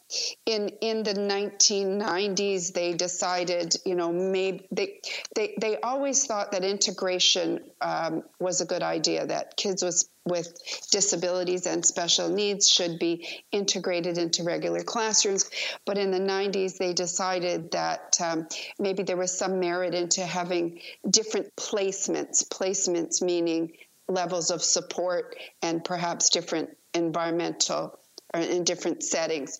in 0.45 0.71
in 0.81 1.05
the 1.05 1.15
1990s, 1.15 2.73
they 2.73 2.95
decided, 2.95 3.77
you 3.87 3.95
know, 3.95 4.13
maybe 4.13 4.67
they 4.73 5.01
they 5.37 5.55
they 5.61 5.81
always 5.81 6.27
thought 6.27 6.53
that 6.53 6.62
integration 6.65 7.61
um, 7.81 8.23
was 8.41 8.61
a 8.61 8.65
good 8.65 8.83
idea. 8.83 9.27
That 9.27 9.57
kids 9.57 9.83
with 9.83 10.09
with 10.25 10.55
disabilities 10.91 11.67
and 11.67 11.85
special 11.85 12.29
needs 12.29 12.71
should 12.71 12.99
be 12.99 13.43
integrated 13.51 14.19
into 14.19 14.45
regular 14.45 14.83
classrooms. 14.83 15.51
But 15.85 15.99
in 15.99 16.13
the 16.13 16.21
90s, 16.21 16.79
they 16.79 16.93
decided 16.93 17.73
that 17.73 18.17
um, 18.23 18.47
maybe 18.79 19.03
there 19.03 19.17
was 19.17 19.37
some 19.37 19.59
merit 19.59 19.95
into 19.95 20.25
having 20.25 20.81
different 21.11 21.55
placements, 21.57 22.47
placements 22.49 23.21
meaning 23.21 23.73
levels 24.09 24.51
of 24.51 24.63
support 24.63 25.37
and 25.61 25.85
perhaps 25.85 26.31
different 26.31 26.77
environmental 26.95 27.99
in 28.35 28.65
different 28.65 29.03
settings. 29.03 29.59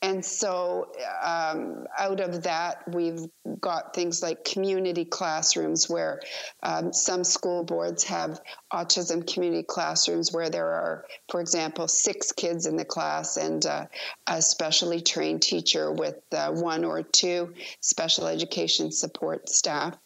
And 0.00 0.24
so, 0.24 0.92
um, 1.24 1.86
out 1.98 2.20
of 2.20 2.44
that, 2.44 2.82
we've 2.92 3.26
got 3.60 3.94
things 3.94 4.22
like 4.22 4.44
community 4.44 5.04
classrooms 5.04 5.88
where 5.88 6.20
um, 6.62 6.92
some 6.92 7.24
school 7.24 7.64
boards 7.64 8.04
have 8.04 8.40
autism 8.72 9.26
community 9.32 9.64
classrooms 9.64 10.32
where 10.32 10.50
there 10.50 10.68
are, 10.68 11.04
for 11.30 11.40
example, 11.40 11.88
six 11.88 12.32
kids 12.32 12.66
in 12.66 12.76
the 12.76 12.84
class 12.84 13.36
and 13.36 13.66
uh, 13.66 13.86
a 14.28 14.40
specially 14.40 15.00
trained 15.00 15.42
teacher 15.42 15.90
with 15.90 16.16
uh, 16.32 16.50
one 16.50 16.84
or 16.84 17.02
two 17.02 17.54
special 17.80 18.26
education 18.26 18.92
support 18.92 19.48
staff. 19.48 19.96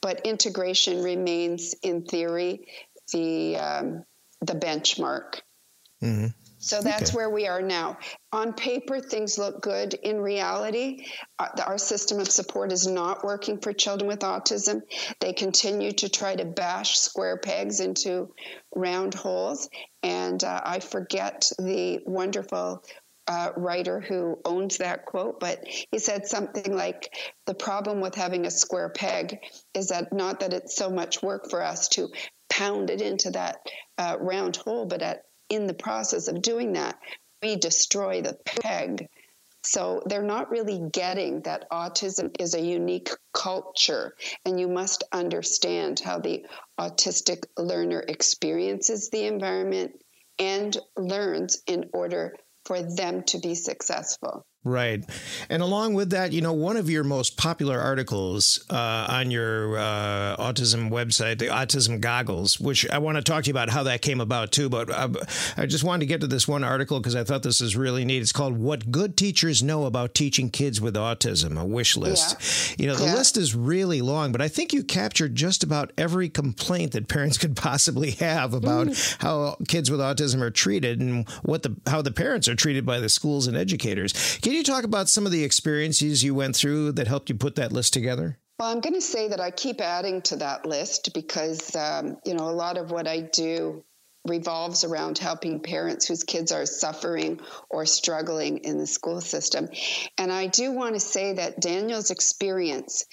But 0.00 0.22
integration 0.26 1.02
remains, 1.02 1.74
in 1.82 2.02
theory, 2.02 2.66
the 3.12 3.56
um, 3.56 4.04
the 4.40 4.54
benchmark. 4.54 5.40
Mm-hmm. 6.02 6.28
So 6.68 6.82
that's 6.82 7.10
okay. 7.10 7.16
where 7.16 7.30
we 7.30 7.46
are 7.46 7.62
now. 7.62 7.96
On 8.30 8.52
paper, 8.52 9.00
things 9.00 9.38
look 9.38 9.62
good. 9.62 9.94
In 9.94 10.20
reality, 10.20 11.06
uh, 11.38 11.48
our 11.66 11.78
system 11.78 12.20
of 12.20 12.28
support 12.28 12.72
is 12.72 12.86
not 12.86 13.24
working 13.24 13.58
for 13.58 13.72
children 13.72 14.06
with 14.06 14.20
autism. 14.20 14.82
They 15.20 15.32
continue 15.32 15.92
to 15.92 16.10
try 16.10 16.36
to 16.36 16.44
bash 16.44 16.98
square 16.98 17.38
pegs 17.38 17.80
into 17.80 18.34
round 18.74 19.14
holes. 19.14 19.70
And 20.02 20.44
uh, 20.44 20.60
I 20.62 20.80
forget 20.80 21.50
the 21.58 22.00
wonderful 22.04 22.84
uh, 23.26 23.52
writer 23.56 24.00
who 24.00 24.38
owns 24.44 24.76
that 24.78 25.06
quote, 25.06 25.40
but 25.40 25.64
he 25.66 25.98
said 25.98 26.26
something 26.26 26.76
like, 26.76 27.14
The 27.46 27.54
problem 27.54 28.02
with 28.02 28.14
having 28.14 28.44
a 28.44 28.50
square 28.50 28.90
peg 28.90 29.38
is 29.72 29.88
that 29.88 30.12
not 30.12 30.40
that 30.40 30.52
it's 30.52 30.76
so 30.76 30.90
much 30.90 31.22
work 31.22 31.48
for 31.48 31.62
us 31.62 31.88
to 31.90 32.08
pound 32.50 32.90
it 32.90 33.00
into 33.00 33.30
that 33.30 33.56
uh, 33.96 34.16
round 34.20 34.56
hole, 34.56 34.84
but 34.84 35.00
at 35.00 35.22
in 35.48 35.66
the 35.66 35.74
process 35.74 36.28
of 36.28 36.42
doing 36.42 36.72
that, 36.74 36.98
we 37.42 37.56
destroy 37.56 38.22
the 38.22 38.38
peg. 38.44 39.08
So 39.62 40.02
they're 40.06 40.22
not 40.22 40.50
really 40.50 40.88
getting 40.92 41.42
that 41.42 41.68
autism 41.70 42.34
is 42.38 42.54
a 42.54 42.60
unique 42.60 43.10
culture, 43.32 44.14
and 44.44 44.58
you 44.58 44.68
must 44.68 45.04
understand 45.12 46.00
how 46.00 46.18
the 46.20 46.46
autistic 46.78 47.44
learner 47.56 48.04
experiences 48.06 49.10
the 49.10 49.26
environment 49.26 49.92
and 50.38 50.76
learns 50.96 51.62
in 51.66 51.90
order 51.92 52.36
for 52.64 52.82
them 52.82 53.24
to 53.24 53.38
be 53.38 53.54
successful. 53.54 54.46
Right. 54.68 55.02
And 55.48 55.62
along 55.62 55.94
with 55.94 56.10
that, 56.10 56.32
you 56.32 56.42
know, 56.42 56.52
one 56.52 56.76
of 56.76 56.90
your 56.90 57.04
most 57.04 57.36
popular 57.38 57.80
articles 57.80 58.64
uh, 58.68 59.06
on 59.08 59.30
your 59.30 59.78
uh, 59.78 60.36
autism 60.36 60.90
website, 60.90 61.38
the 61.38 61.46
Autism 61.46 62.00
Goggles, 62.00 62.60
which 62.60 62.88
I 62.90 62.98
want 62.98 63.16
to 63.16 63.22
talk 63.22 63.44
to 63.44 63.48
you 63.48 63.54
about 63.54 63.70
how 63.70 63.84
that 63.84 64.02
came 64.02 64.20
about 64.20 64.52
too. 64.52 64.68
But 64.68 64.90
I, 64.90 65.04
uh, 65.04 65.24
I 65.56 65.66
just 65.66 65.84
wanted 65.84 66.00
to 66.00 66.06
get 66.06 66.20
to 66.20 66.26
this 66.26 66.46
one 66.46 66.64
article 66.64 67.00
because 67.00 67.16
I 67.16 67.24
thought 67.24 67.42
this 67.42 67.62
is 67.62 67.76
really 67.76 68.04
neat. 68.04 68.20
It's 68.20 68.32
called 68.32 68.58
What 68.58 68.90
Good 68.90 69.16
Teachers 69.16 69.62
Know 69.62 69.86
About 69.86 70.14
Teaching 70.14 70.50
Kids 70.50 70.80
with 70.80 70.94
Autism, 70.94 71.58
a 71.58 71.64
wish 71.64 71.96
list. 71.96 72.76
Yeah. 72.78 72.84
You 72.84 72.86
know, 72.88 72.96
the 72.96 73.06
yeah. 73.06 73.14
list 73.14 73.38
is 73.38 73.54
really 73.54 74.02
long, 74.02 74.32
but 74.32 74.42
I 74.42 74.48
think 74.48 74.74
you 74.74 74.84
captured 74.84 75.34
just 75.34 75.64
about 75.64 75.92
every 75.96 76.28
complaint 76.28 76.92
that 76.92 77.08
parents 77.08 77.38
could 77.38 77.56
possibly 77.56 78.10
have 78.12 78.52
about 78.52 78.88
mm. 78.88 79.22
how 79.22 79.56
kids 79.66 79.90
with 79.90 80.00
autism 80.00 80.42
are 80.42 80.50
treated 80.50 81.00
and 81.00 81.28
what 81.42 81.62
the 81.62 81.74
how 81.86 82.02
the 82.02 82.12
parents 82.12 82.48
are 82.48 82.54
treated 82.54 82.84
by 82.84 83.00
the 83.00 83.08
schools 83.08 83.46
and 83.46 83.56
educators. 83.56 84.38
Can 84.42 84.52
you 84.52 84.57
talk 84.62 84.84
about 84.84 85.08
some 85.08 85.26
of 85.26 85.32
the 85.32 85.44
experiences 85.44 86.22
you 86.22 86.34
went 86.34 86.56
through 86.56 86.92
that 86.92 87.06
helped 87.06 87.28
you 87.28 87.34
put 87.34 87.56
that 87.56 87.72
list 87.72 87.92
together? 87.92 88.38
Well, 88.58 88.70
I'm 88.70 88.80
going 88.80 88.94
to 88.94 89.00
say 89.00 89.28
that 89.28 89.40
I 89.40 89.50
keep 89.50 89.80
adding 89.80 90.22
to 90.22 90.36
that 90.36 90.66
list 90.66 91.14
because, 91.14 91.76
um, 91.76 92.16
you 92.24 92.34
know, 92.34 92.48
a 92.48 92.50
lot 92.50 92.76
of 92.76 92.90
what 92.90 93.06
I 93.06 93.20
do 93.20 93.84
revolves 94.26 94.84
around 94.84 95.18
helping 95.18 95.60
parents 95.60 96.06
whose 96.06 96.24
kids 96.24 96.52
are 96.52 96.66
suffering 96.66 97.40
or 97.70 97.86
struggling 97.86 98.58
in 98.58 98.78
the 98.78 98.86
school 98.86 99.20
system. 99.20 99.68
And 100.18 100.32
I 100.32 100.48
do 100.48 100.72
want 100.72 100.94
to 100.94 101.00
say 101.00 101.34
that 101.34 101.60
Daniel's 101.60 102.10
experience 102.10 103.04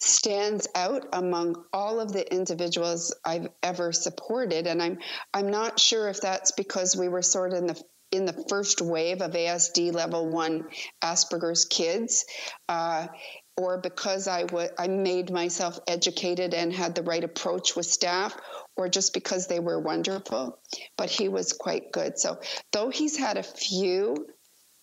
stands 0.00 0.68
out 0.74 1.06
among 1.12 1.64
all 1.72 2.00
of 2.00 2.12
the 2.12 2.30
individuals 2.32 3.14
I've 3.24 3.48
ever 3.62 3.92
supported 3.92 4.66
and 4.66 4.82
I'm 4.82 4.98
I'm 5.32 5.50
not 5.50 5.80
sure 5.80 6.08
if 6.08 6.20
that's 6.20 6.52
because 6.52 6.96
we 6.96 7.08
were 7.08 7.22
sort 7.22 7.52
of 7.52 7.58
in 7.58 7.66
the 7.68 7.82
in 8.14 8.24
the 8.24 8.44
first 8.48 8.80
wave 8.80 9.20
of 9.22 9.32
ASD 9.32 9.92
level 9.92 10.28
one 10.28 10.64
Asperger's 11.02 11.64
kids. 11.64 12.24
Uh, 12.68 13.08
or 13.56 13.78
because 13.78 14.26
I, 14.26 14.42
w- 14.42 14.68
I 14.78 14.88
made 14.88 15.30
myself 15.30 15.78
educated 15.86 16.54
and 16.54 16.72
had 16.72 16.94
the 16.94 17.02
right 17.02 17.22
approach 17.22 17.76
with 17.76 17.86
staff, 17.86 18.36
or 18.76 18.88
just 18.88 19.14
because 19.14 19.46
they 19.46 19.60
were 19.60 19.78
wonderful. 19.78 20.58
But 20.96 21.10
he 21.10 21.28
was 21.28 21.52
quite 21.52 21.92
good. 21.92 22.18
So, 22.18 22.40
though 22.72 22.90
he's 22.90 23.16
had 23.16 23.36
a 23.36 23.44
few 23.44 24.26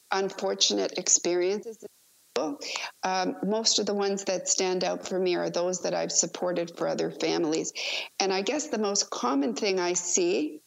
unfortunate 0.09 0.97
experiences, 0.97 1.83
um, 3.03 3.35
most 3.43 3.79
of 3.79 3.85
the 3.85 3.93
ones 3.93 4.23
that 4.25 4.47
stand 4.47 4.83
out 4.83 5.07
for 5.07 5.19
me 5.19 5.35
are 5.35 5.49
those 5.49 5.81
that 5.81 5.93
I've 5.93 6.11
supported 6.11 6.77
for 6.77 6.87
other 6.87 7.11
families. 7.11 7.73
And 8.19 8.31
I 8.31 8.41
guess 8.41 8.67
the 8.67 8.77
most 8.77 9.09
common 9.09 9.53
thing 9.53 9.79
I 9.79 9.93
see 9.93 10.61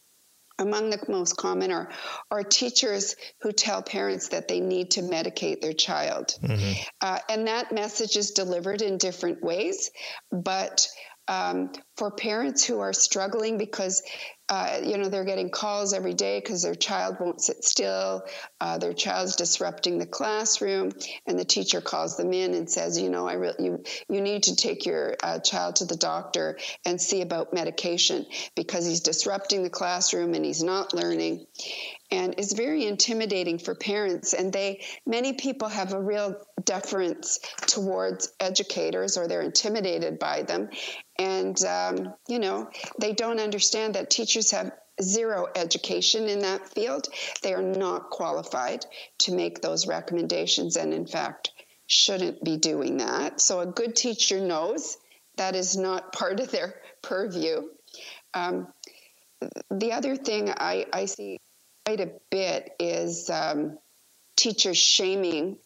among 0.58 0.90
the 0.90 1.00
most 1.08 1.37
common 1.37 1.73
are, 1.73 1.90
are 2.30 2.42
teachers 2.42 3.16
who 3.40 3.52
tell 3.52 3.82
parents 3.82 4.28
that 4.28 4.49
they 4.49 4.61
need 4.61 4.92
to 4.92 5.02
medicate 5.02 5.61
their 5.61 5.73
child. 5.73 6.34
Mm-hmm. 6.42 6.73
Uh, 7.00 7.18
and 7.28 7.46
that 7.49 7.73
message 7.73 8.16
is 8.16 8.32
delivered 8.32 8.82
in 8.82 8.99
different 8.99 9.42
ways. 9.42 9.90
But 10.30 10.88
um, 11.28 11.73
for 11.97 12.11
parents 12.11 12.64
who 12.64 12.81
are 12.81 12.93
struggling 12.93 13.59
because 13.59 14.02
uh, 14.50 14.81
you 14.83 14.99
know 14.99 15.09
they're 15.09 15.25
getting 15.25 15.49
calls 15.49 15.95
every 15.95 16.12
day 16.12 16.38
because 16.38 16.62
their 16.62 16.75
child 16.75 17.16
won't 17.19 17.40
sit 17.40 17.64
still 17.64 18.23
uh, 18.61 18.76
their 18.76 18.93
child's 18.93 19.37
disrupting 19.37 19.99
the 19.99 20.07
classroom 20.07 20.93
and 21.26 21.38
the 21.38 21.45
teacher 21.47 21.81
calls 21.81 22.19
them 22.19 22.33
in 22.35 22.52
and 22.52 22.69
says 22.69 23.00
you 23.00 23.09
know 23.09 23.26
i 23.26 23.33
really 23.33 23.64
you 23.64 23.83
you 24.11 24.21
need 24.21 24.43
to 24.43 24.54
take 24.54 24.85
your 24.85 25.16
uh, 25.23 25.38
child 25.38 25.76
to 25.76 25.87
the 25.87 25.97
doctor 25.97 26.59
and 26.85 27.00
see 27.00 27.23
about 27.23 27.54
medication 27.54 28.26
because 28.54 28.85
he's 28.87 29.00
disrupting 29.00 29.62
the 29.62 29.71
classroom 29.71 30.35
and 30.35 30.45
he's 30.45 30.62
not 30.62 30.93
learning 30.93 31.47
and 32.14 32.35
is 32.38 32.52
very 32.52 32.87
intimidating 32.87 33.59
for 33.59 33.75
parents 33.75 34.33
and 34.33 34.52
they 34.52 34.83
many 35.06 35.33
people 35.33 35.68
have 35.68 35.92
a 35.92 36.00
real 36.00 36.35
deference 36.64 37.38
towards 37.66 38.33
educators 38.40 39.16
or 39.16 39.28
they're 39.28 39.42
intimidated 39.42 40.18
by 40.18 40.42
them 40.42 40.68
and, 41.18 41.62
um, 41.64 42.14
you 42.28 42.38
know, 42.38 42.71
they 42.99 43.12
don't 43.12 43.38
understand 43.38 43.94
that 43.94 44.11
teachers 44.11 44.50
have 44.50 44.73
zero 45.00 45.47
education 45.54 46.28
in 46.28 46.40
that 46.40 46.68
field. 46.68 47.09
They 47.42 47.54
are 47.54 47.62
not 47.62 48.11
qualified 48.11 48.85
to 49.18 49.35
make 49.35 49.61
those 49.61 49.87
recommendations 49.87 50.76
and, 50.76 50.92
in 50.92 51.06
fact, 51.06 51.52
shouldn't 51.87 52.42
be 52.42 52.56
doing 52.56 52.99
that. 52.99 53.40
So 53.40 53.61
a 53.61 53.66
good 53.66 53.94
teacher 53.94 54.40
knows 54.40 54.97
that 55.37 55.54
is 55.54 55.76
not 55.76 56.12
part 56.12 56.40
of 56.40 56.50
their 56.50 56.75
purview. 57.02 57.68
Um, 58.33 58.68
the 59.71 59.92
other 59.92 60.16
thing 60.16 60.50
I, 60.50 60.87
I, 60.92 61.04
see 61.04 61.38
quite 61.85 62.00
a 62.00 62.12
bit 62.31 62.75
is 62.79 63.31
um, 63.31 63.79
teachers 64.37 64.76
shaming 64.76 65.59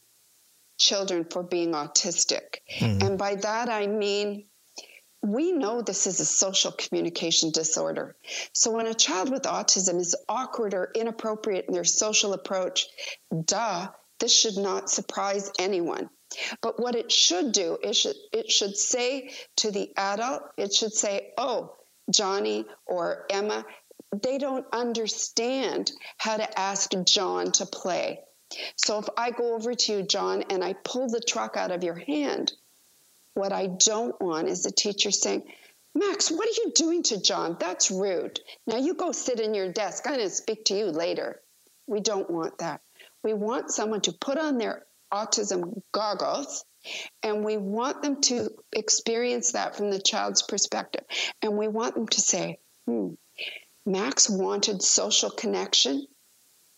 children 0.78 1.24
for 1.24 1.42
being 1.42 1.72
autistic. 1.72 2.58
Mm-hmm. 2.78 3.06
And 3.06 3.18
by 3.18 3.36
that 3.36 3.68
I 3.68 3.86
mean 3.86 4.44
we 5.22 5.52
know 5.52 5.82
this 5.82 6.06
is 6.06 6.20
a 6.20 6.24
social 6.24 6.72
communication 6.72 7.50
disorder. 7.50 8.14
So 8.52 8.70
when 8.70 8.86
a 8.86 8.94
child 8.94 9.30
with 9.30 9.42
autism 9.42 10.00
is 10.00 10.14
awkward 10.28 10.74
or 10.74 10.92
inappropriate 10.94 11.66
in 11.66 11.74
their 11.74 11.84
social 11.84 12.34
approach, 12.34 12.86
duh, 13.44 13.88
this 14.20 14.32
should 14.32 14.56
not 14.56 14.90
surprise 14.90 15.50
anyone. 15.58 16.08
But 16.60 16.80
what 16.80 16.94
it 16.94 17.10
should 17.10 17.52
do 17.52 17.78
is 17.82 17.96
should, 17.96 18.16
it 18.32 18.50
should 18.50 18.76
say 18.76 19.30
to 19.56 19.70
the 19.70 19.90
adult, 19.96 20.42
it 20.56 20.72
should 20.72 20.92
say, 20.92 21.32
oh, 21.36 21.74
Johnny 22.10 22.66
or 22.86 23.26
Emma, 23.30 23.64
they 24.22 24.38
don't 24.38 24.66
understand 24.72 25.92
how 26.16 26.36
to 26.36 26.58
ask 26.58 26.90
John 27.04 27.52
to 27.52 27.66
play. 27.66 28.20
So 28.76 28.98
if 28.98 29.08
I 29.16 29.30
go 29.30 29.54
over 29.54 29.74
to 29.74 29.92
you, 29.92 30.02
John, 30.02 30.44
and 30.50 30.64
I 30.64 30.72
pull 30.72 31.08
the 31.08 31.20
truck 31.20 31.56
out 31.56 31.70
of 31.70 31.84
your 31.84 31.94
hand, 31.96 32.52
what 33.34 33.52
I 33.52 33.66
don't 33.66 34.20
want 34.20 34.48
is 34.48 34.62
the 34.62 34.70
teacher 34.70 35.10
saying, 35.10 35.44
Max, 35.94 36.30
what 36.30 36.48
are 36.48 36.64
you 36.64 36.72
doing 36.74 37.02
to 37.04 37.20
John? 37.20 37.56
That's 37.58 37.90
rude. 37.90 38.40
Now 38.66 38.76
you 38.76 38.94
go 38.94 39.12
sit 39.12 39.40
in 39.40 39.54
your 39.54 39.72
desk. 39.72 40.06
I'm 40.06 40.14
going 40.14 40.26
to 40.26 40.34
speak 40.34 40.64
to 40.66 40.76
you 40.76 40.86
later. 40.86 41.40
We 41.86 42.00
don't 42.00 42.30
want 42.30 42.58
that. 42.58 42.80
We 43.22 43.34
want 43.34 43.70
someone 43.70 44.00
to 44.02 44.12
put 44.12 44.38
on 44.38 44.58
their 44.58 44.86
autism 45.12 45.82
goggles 45.92 46.64
and 47.22 47.44
we 47.44 47.56
want 47.56 48.02
them 48.02 48.20
to 48.22 48.50
experience 48.72 49.52
that 49.52 49.76
from 49.76 49.90
the 49.90 49.98
child's 49.98 50.42
perspective. 50.42 51.04
And 51.42 51.56
we 51.56 51.68
want 51.68 51.94
them 51.94 52.06
to 52.08 52.20
say, 52.20 52.58
hmm, 52.86 53.14
Max 53.88 54.28
wanted 54.28 54.82
social 54.82 55.30
connection 55.30 56.06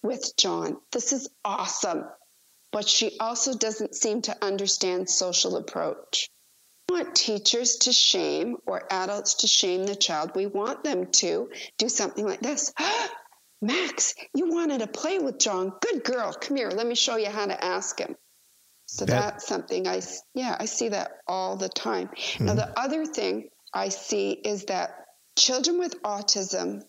with 0.00 0.33
John. 0.37 0.76
This 0.93 1.12
is 1.12 1.29
awesome. 1.45 2.05
But 2.71 2.88
she 2.88 3.19
also 3.19 3.57
doesn't 3.57 3.97
seem 3.97 4.23
to 4.23 4.37
understand 4.40 5.11
social 5.11 5.57
approach. 5.57 6.31
We 6.88 6.99
want 6.99 7.17
teachers 7.17 7.79
to 7.79 7.93
shame 7.93 8.59
or 8.64 8.87
adults 8.93 9.35
to 9.38 9.49
shame 9.49 9.87
the 9.87 9.97
child. 9.97 10.37
We 10.37 10.47
want 10.47 10.85
them 10.85 11.07
to 11.07 11.50
do 11.79 11.88
something 11.88 12.25
like 12.25 12.43
this. 12.43 12.73
Max, 13.61 14.14
you 14.33 14.49
wanted 14.49 14.79
to 14.79 14.87
play 14.87 15.19
with 15.19 15.40
John. 15.40 15.73
Good 15.81 16.05
girl. 16.05 16.33
Come 16.33 16.57
here. 16.57 16.71
Let 16.71 16.87
me 16.87 16.95
show 16.95 17.17
you 17.17 17.29
how 17.29 17.47
to 17.47 17.64
ask 17.64 17.99
him. 17.99 18.14
So 18.87 19.05
that, 19.05 19.21
that's 19.21 19.49
something 19.49 19.88
I, 19.88 20.00
yeah, 20.35 20.57
I 20.59 20.67
see 20.67 20.90
that 20.90 21.11
all 21.26 21.57
the 21.57 21.69
time. 21.69 22.09
Mm-hmm. 22.09 22.45
Now, 22.47 22.55
the 22.55 22.79
other 22.79 23.05
thing 23.05 23.49
I 23.75 23.88
see 23.88 24.31
is 24.31 24.67
that 24.67 24.95
children 25.37 25.79
with 25.79 26.02
autism 26.02 26.83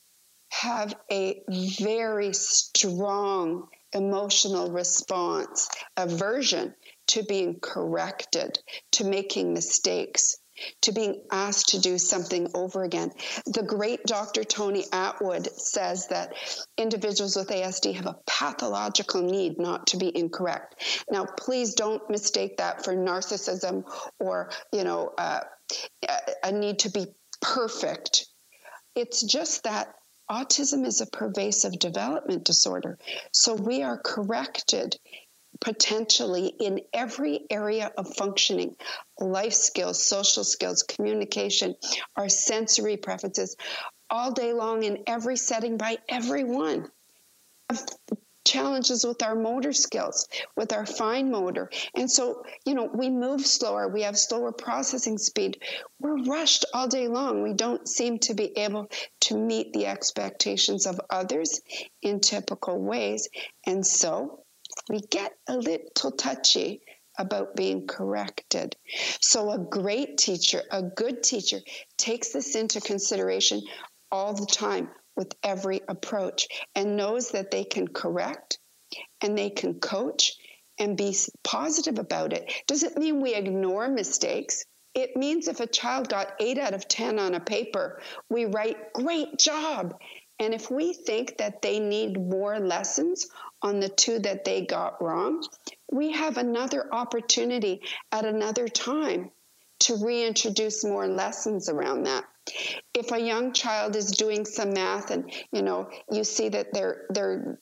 have 0.52 0.96
a 1.12 1.42
very 1.48 2.34
strong 2.34 3.68
emotional 3.94 4.72
response, 4.72 5.70
aversion 5.98 6.74
to 7.08 7.24
being 7.24 7.60
corrected, 7.60 8.60
to 8.92 9.04
making 9.04 9.54
mistakes 9.54 10.38
to 10.82 10.92
being 10.92 11.22
asked 11.32 11.70
to 11.70 11.80
do 11.80 11.98
something 11.98 12.50
over 12.54 12.84
again. 12.84 13.12
The 13.46 13.64
great 13.64 14.04
Dr. 14.06 14.44
Tony 14.44 14.84
Attwood 14.92 15.48
says 15.58 16.08
that 16.08 16.34
individuals 16.78 17.36
with 17.36 17.50
ASD 17.50 17.96
have 17.96 18.06
a 18.06 18.18
pathological 18.28 19.22
need 19.22 19.60
not 19.60 19.88
to 19.88 19.98
be 19.98 20.16
incorrect. 20.16 21.04
Now, 21.10 21.26
please 21.26 21.74
don't 21.74 22.08
mistake 22.10 22.58
that 22.58 22.84
for 22.84 22.94
narcissism 22.94 23.86
or, 24.20 24.52
you 24.72 24.84
know, 24.84 25.14
uh, 25.18 25.42
a 26.44 26.52
need 26.52 26.80
to 26.80 26.90
be 26.92 27.08
perfect. 27.42 28.28
It's 28.96 29.24
just 29.24 29.64
that 29.64 29.96
autism 30.32 30.86
is 30.86 31.02
a 31.02 31.06
pervasive 31.06 31.78
development 31.78 32.46
disorder. 32.46 32.98
So 33.34 33.54
we 33.54 33.84
are 33.84 33.98
corrected 33.98 34.98
potentially 35.60 36.48
in 36.48 36.82
every 36.94 37.42
area 37.50 37.92
of 37.98 38.16
functioning 38.16 38.76
life 39.20 39.54
skills, 39.54 40.04
social 40.04 40.44
skills, 40.44 40.84
communication, 40.84 41.76
our 42.16 42.30
sensory 42.30 42.98
preferences, 42.98 43.56
all 44.10 44.32
day 44.32 44.54
long 44.54 44.84
in 44.84 45.04
every 45.06 45.38
setting 45.38 45.78
by 45.78 45.98
everyone. 46.10 46.90
Challenges 48.46 49.06
with 49.06 49.22
our 49.22 49.36
motor 49.36 49.74
skills, 49.74 50.28
with 50.56 50.74
our 50.74 50.86
fine 50.86 51.30
motor. 51.32 51.70
And 51.96 52.10
so, 52.10 52.44
you 52.66 52.74
know, 52.74 52.90
we 52.94 53.10
move 53.10 53.46
slower, 53.46 53.88
we 53.88 54.02
have 54.02 54.18
slower 54.18 54.52
processing 54.52 55.18
speed. 55.18 55.62
We're 56.00 56.24
rushed 56.24 56.66
all 56.74 56.88
day 56.88 57.08
long. 57.08 57.44
We 57.44 57.54
don't 57.54 57.88
seem 57.88 58.20
to 58.20 58.34
be 58.34 58.58
able 58.58 58.90
to 59.22 59.38
meet 59.38 59.74
the 59.74 59.86
expectations 59.86 60.88
of 60.88 61.00
others 61.10 61.62
in 62.02 62.20
typical 62.20 62.82
ways. 62.82 63.30
And 63.66 63.86
so, 63.86 64.44
we 64.90 65.02
get 65.02 65.34
a 65.48 65.58
little 65.58 66.12
touchy 66.12 66.82
about 67.18 67.56
being 67.56 67.88
corrected. 67.88 68.76
So, 69.20 69.52
a 69.52 69.60
great 69.60 70.18
teacher, 70.18 70.64
a 70.72 70.82
good 70.82 71.24
teacher, 71.24 71.60
takes 71.98 72.30
this 72.30 72.56
into 72.56 72.82
consideration 72.82 73.62
all 74.12 74.34
the 74.34 74.46
time 74.46 74.90
with 75.16 75.34
every 75.44 75.82
approach 75.88 76.48
and 76.76 76.98
knows 76.98 77.32
that 77.32 77.52
they 77.52 77.64
can 77.64 77.88
correct 77.88 78.60
and 79.22 79.38
they 79.38 79.50
can 79.50 79.80
coach 79.80 80.34
and 80.80 80.98
be 80.98 81.16
positive 81.44 82.00
about 82.00 82.34
it. 82.34 82.52
Doesn't 82.68 82.98
mean 82.98 83.22
we 83.22 83.36
ignore 83.36 83.88
mistakes. 83.88 84.66
It 84.94 85.16
means 85.16 85.48
if 85.48 85.60
a 85.60 85.68
child 85.68 86.10
got 86.10 86.34
eight 86.40 86.58
out 86.58 86.74
of 86.74 86.88
10 86.88 87.20
on 87.20 87.36
a 87.36 87.40
paper, 87.40 88.02
we 88.30 88.46
write, 88.46 88.94
great 88.94 89.38
job. 89.38 89.96
And 90.40 90.54
if 90.56 90.72
we 90.72 90.94
think 90.94 91.38
that 91.38 91.62
they 91.62 91.80
need 91.80 92.20
more 92.20 92.60
lessons 92.60 93.28
on 93.62 93.80
the 93.80 93.90
two 93.90 94.20
that 94.20 94.44
they 94.44 94.66
got 94.66 95.02
wrong, 95.02 95.46
we 95.92 96.12
have 96.14 96.38
another 96.38 96.92
opportunity 96.92 97.84
at 98.12 98.26
another 98.26 98.68
time 98.68 99.30
to 99.82 100.04
reintroduce 100.04 100.84
more 100.84 101.08
lessons 101.08 101.70
around 101.70 102.04
that. 102.04 102.26
If 102.94 103.12
a 103.12 103.20
young 103.20 103.54
child 103.54 103.96
is 103.96 104.12
doing 104.12 104.46
some 104.46 104.74
math 104.74 105.12
and 105.12 105.32
you 105.52 105.62
know 105.62 105.90
you 106.12 106.24
see 106.24 106.50
that 106.50 106.74
they're 106.74 107.06
they're 107.10 107.60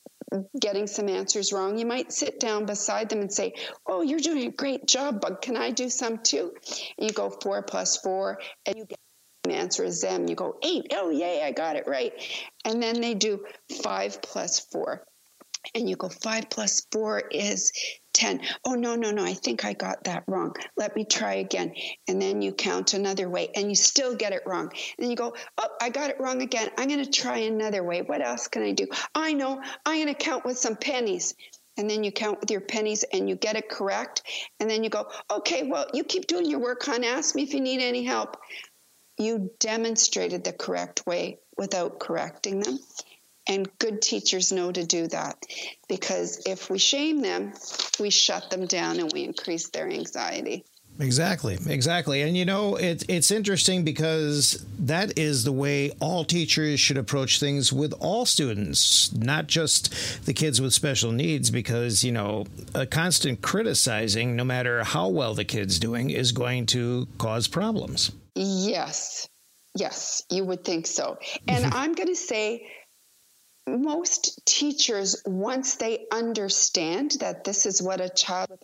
getting 0.58 0.86
some 0.86 1.08
answers 1.08 1.52
wrong, 1.52 1.76
you 1.76 1.86
might 1.86 2.12
sit 2.12 2.38
down 2.40 2.64
beside 2.64 3.08
them 3.08 3.20
and 3.20 3.32
say, 3.32 3.54
"Oh, 3.86 4.02
you're 4.02 4.20
doing 4.20 4.46
a 4.46 4.50
great 4.52 4.86
job, 4.86 5.20
but 5.20 5.42
can 5.42 5.56
I 5.56 5.70
do 5.70 5.90
some 5.90 6.18
too?" 6.18 6.52
And 6.98 7.08
you 7.08 7.12
go 7.12 7.30
four 7.30 7.62
plus 7.62 7.96
four, 7.98 8.40
and 8.66 8.76
you 8.76 8.86
get 8.86 8.98
an 9.44 9.50
answer 9.50 9.84
is 9.84 10.00
them. 10.00 10.28
You 10.28 10.34
go 10.34 10.56
eight. 10.62 10.92
Oh, 10.92 11.10
yay, 11.10 11.42
I 11.42 11.52
got 11.52 11.76
it 11.76 11.86
right. 11.86 12.12
And 12.64 12.82
then 12.82 13.00
they 13.00 13.14
do 13.14 13.44
five 13.82 14.22
plus 14.22 14.60
four 14.60 15.04
and 15.74 15.88
you 15.88 15.96
go 15.96 16.08
five 16.08 16.48
plus 16.50 16.86
four 16.90 17.20
is 17.30 17.72
10. 18.12 18.40
Oh, 18.64 18.74
no, 18.74 18.96
no, 18.96 19.10
no, 19.10 19.24
I 19.24 19.34
think 19.34 19.64
I 19.64 19.72
got 19.72 20.04
that 20.04 20.24
wrong. 20.26 20.54
Let 20.76 20.96
me 20.96 21.04
try 21.04 21.34
again. 21.34 21.74
And 22.08 22.20
then 22.20 22.42
you 22.42 22.52
count 22.52 22.94
another 22.94 23.28
way 23.28 23.50
and 23.54 23.68
you 23.68 23.74
still 23.74 24.14
get 24.14 24.32
it 24.32 24.42
wrong. 24.46 24.72
And 24.98 25.10
you 25.10 25.16
go, 25.16 25.34
oh, 25.58 25.68
I 25.80 25.90
got 25.90 26.10
it 26.10 26.20
wrong 26.20 26.42
again. 26.42 26.70
I'm 26.78 26.88
going 26.88 27.04
to 27.04 27.10
try 27.10 27.38
another 27.38 27.82
way. 27.82 28.02
What 28.02 28.24
else 28.24 28.48
can 28.48 28.62
I 28.62 28.72
do? 28.72 28.86
I 29.14 29.32
know, 29.32 29.60
I'm 29.86 30.02
going 30.02 30.14
to 30.14 30.14
count 30.14 30.44
with 30.44 30.58
some 30.58 30.76
pennies. 30.76 31.34
And 31.76 31.88
then 31.88 32.04
you 32.04 32.12
count 32.12 32.40
with 32.40 32.50
your 32.50 32.60
pennies 32.60 33.04
and 33.10 33.28
you 33.28 33.36
get 33.36 33.56
it 33.56 33.70
correct. 33.70 34.22
And 34.58 34.68
then 34.68 34.84
you 34.84 34.90
go, 34.90 35.08
okay, 35.30 35.62
well, 35.62 35.86
you 35.94 36.04
keep 36.04 36.26
doing 36.26 36.44
your 36.44 36.58
work, 36.58 36.84
hon. 36.84 37.04
Ask 37.04 37.34
me 37.34 37.42
if 37.42 37.54
you 37.54 37.60
need 37.60 37.80
any 37.80 38.04
help. 38.04 38.36
You 39.16 39.50
demonstrated 39.60 40.44
the 40.44 40.52
correct 40.52 41.06
way 41.06 41.38
without 41.56 41.98
correcting 42.00 42.60
them. 42.60 42.78
And 43.48 43.68
good 43.78 44.02
teachers 44.02 44.52
know 44.52 44.70
to 44.70 44.84
do 44.84 45.08
that 45.08 45.44
because 45.88 46.42
if 46.46 46.70
we 46.70 46.78
shame 46.78 47.20
them, 47.20 47.52
we 47.98 48.10
shut 48.10 48.50
them 48.50 48.66
down 48.66 49.00
and 49.00 49.12
we 49.12 49.24
increase 49.24 49.68
their 49.70 49.88
anxiety. 49.88 50.64
Exactly, 51.00 51.56
exactly. 51.66 52.20
And 52.22 52.36
you 52.36 52.44
know, 52.44 52.76
it, 52.76 53.04
it's 53.08 53.30
interesting 53.30 53.84
because 53.84 54.64
that 54.78 55.18
is 55.18 55.44
the 55.44 55.52
way 55.52 55.92
all 55.98 56.24
teachers 56.24 56.78
should 56.78 56.98
approach 56.98 57.40
things 57.40 57.72
with 57.72 57.94
all 58.00 58.26
students, 58.26 59.12
not 59.14 59.46
just 59.46 60.26
the 60.26 60.34
kids 60.34 60.60
with 60.60 60.74
special 60.74 61.10
needs, 61.10 61.50
because, 61.50 62.04
you 62.04 62.12
know, 62.12 62.44
a 62.74 62.86
constant 62.86 63.40
criticizing, 63.40 64.36
no 64.36 64.44
matter 64.44 64.84
how 64.84 65.08
well 65.08 65.34
the 65.34 65.44
kid's 65.44 65.78
doing, 65.78 66.10
is 66.10 66.32
going 66.32 66.66
to 66.66 67.08
cause 67.16 67.48
problems. 67.48 68.12
Yes, 68.34 69.26
yes, 69.74 70.22
you 70.30 70.44
would 70.44 70.64
think 70.64 70.86
so. 70.86 71.18
And 71.48 71.64
I'm 71.74 71.94
going 71.94 72.08
to 72.08 72.16
say, 72.16 72.66
most 73.78 74.44
teachers, 74.46 75.22
once 75.26 75.76
they 75.76 76.06
understand 76.12 77.12
that 77.20 77.44
this 77.44 77.66
is 77.66 77.82
what 77.82 78.00
a 78.00 78.08
child 78.08 78.58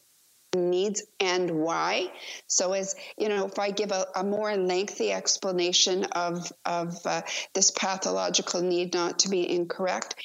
needs 0.56 1.02
and 1.20 1.50
why. 1.50 2.10
So, 2.46 2.72
as 2.72 2.94
you 3.16 3.28
know, 3.28 3.46
if 3.46 3.58
I 3.58 3.70
give 3.70 3.92
a, 3.92 4.06
a 4.14 4.24
more 4.24 4.56
lengthy 4.56 5.12
explanation 5.12 6.04
of 6.04 6.52
of 6.64 6.98
uh, 7.04 7.22
this 7.54 7.70
pathological 7.70 8.62
need 8.62 8.94
not 8.94 9.20
to 9.20 9.28
be 9.28 9.48
incorrect, 9.48 10.16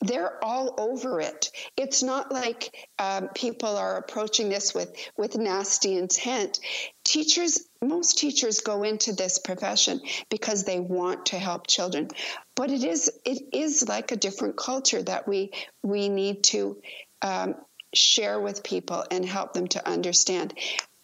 they're 0.00 0.42
all 0.42 0.74
over 0.78 1.20
it. 1.20 1.50
It's 1.76 2.02
not 2.02 2.32
like 2.32 2.74
um, 2.98 3.28
people 3.34 3.76
are 3.76 3.96
approaching 3.96 4.48
this 4.48 4.74
with 4.74 4.94
with 5.16 5.36
nasty 5.36 5.96
intent. 5.96 6.60
Teachers, 7.04 7.60
most 7.82 8.18
teachers 8.18 8.60
go 8.60 8.82
into 8.82 9.12
this 9.12 9.38
profession 9.38 10.00
because 10.30 10.64
they 10.64 10.80
want 10.80 11.26
to 11.26 11.38
help 11.38 11.66
children, 11.66 12.08
but 12.54 12.70
it 12.70 12.84
is 12.84 13.10
it 13.24 13.42
is 13.52 13.86
like 13.88 14.12
a 14.12 14.16
different 14.16 14.56
culture 14.56 15.02
that 15.02 15.28
we 15.28 15.52
we 15.82 16.08
need 16.08 16.44
to. 16.44 16.80
Um, 17.22 17.54
share 17.94 18.40
with 18.40 18.62
people 18.62 19.04
and 19.10 19.24
help 19.24 19.52
them 19.52 19.68
to 19.68 19.88
understand. 19.88 20.54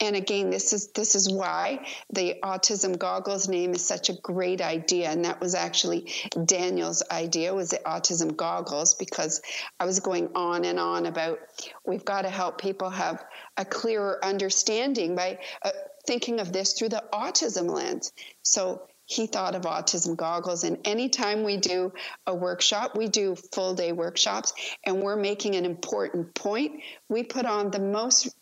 And 0.02 0.16
again 0.16 0.48
this 0.48 0.72
is 0.72 0.92
this 0.92 1.14
is 1.14 1.30
why 1.30 1.86
the 2.10 2.36
autism 2.42 2.98
goggles 2.98 3.48
name 3.48 3.74
is 3.74 3.86
such 3.86 4.08
a 4.08 4.14
great 4.14 4.62
idea. 4.62 5.10
And 5.10 5.26
that 5.26 5.40
was 5.40 5.54
actually 5.54 6.10
daniel's 6.44 7.02
idea 7.10 7.54
was 7.54 7.70
the 7.70 7.80
autism 7.84 8.34
goggles 8.34 8.94
because 8.94 9.42
i 9.78 9.84
was 9.84 10.00
going 10.00 10.30
on 10.34 10.64
and 10.64 10.78
on 10.78 11.04
about 11.06 11.38
we've 11.84 12.04
got 12.04 12.22
to 12.22 12.30
help 12.30 12.60
people 12.60 12.88
have 12.88 13.22
a 13.56 13.64
clearer 13.64 14.18
understanding 14.24 15.14
by 15.14 15.38
uh, 15.62 15.70
thinking 16.06 16.40
of 16.40 16.52
this 16.52 16.72
through 16.72 16.88
the 16.88 17.04
autism 17.12 17.70
lens. 17.70 18.12
So 18.42 18.82
he 19.10 19.26
thought 19.26 19.56
of 19.56 19.62
autism 19.62 20.16
goggles. 20.16 20.62
And 20.62 20.78
anytime 20.84 21.42
we 21.42 21.56
do 21.56 21.92
a 22.26 22.34
workshop, 22.34 22.96
we 22.96 23.08
do 23.08 23.34
full 23.52 23.74
day 23.74 23.90
workshops, 23.90 24.52
and 24.84 25.02
we're 25.02 25.16
making 25.16 25.56
an 25.56 25.64
important 25.64 26.32
point, 26.34 26.80
we 27.08 27.24
put 27.24 27.44
on 27.44 27.72
the 27.72 27.80
most 27.80 28.34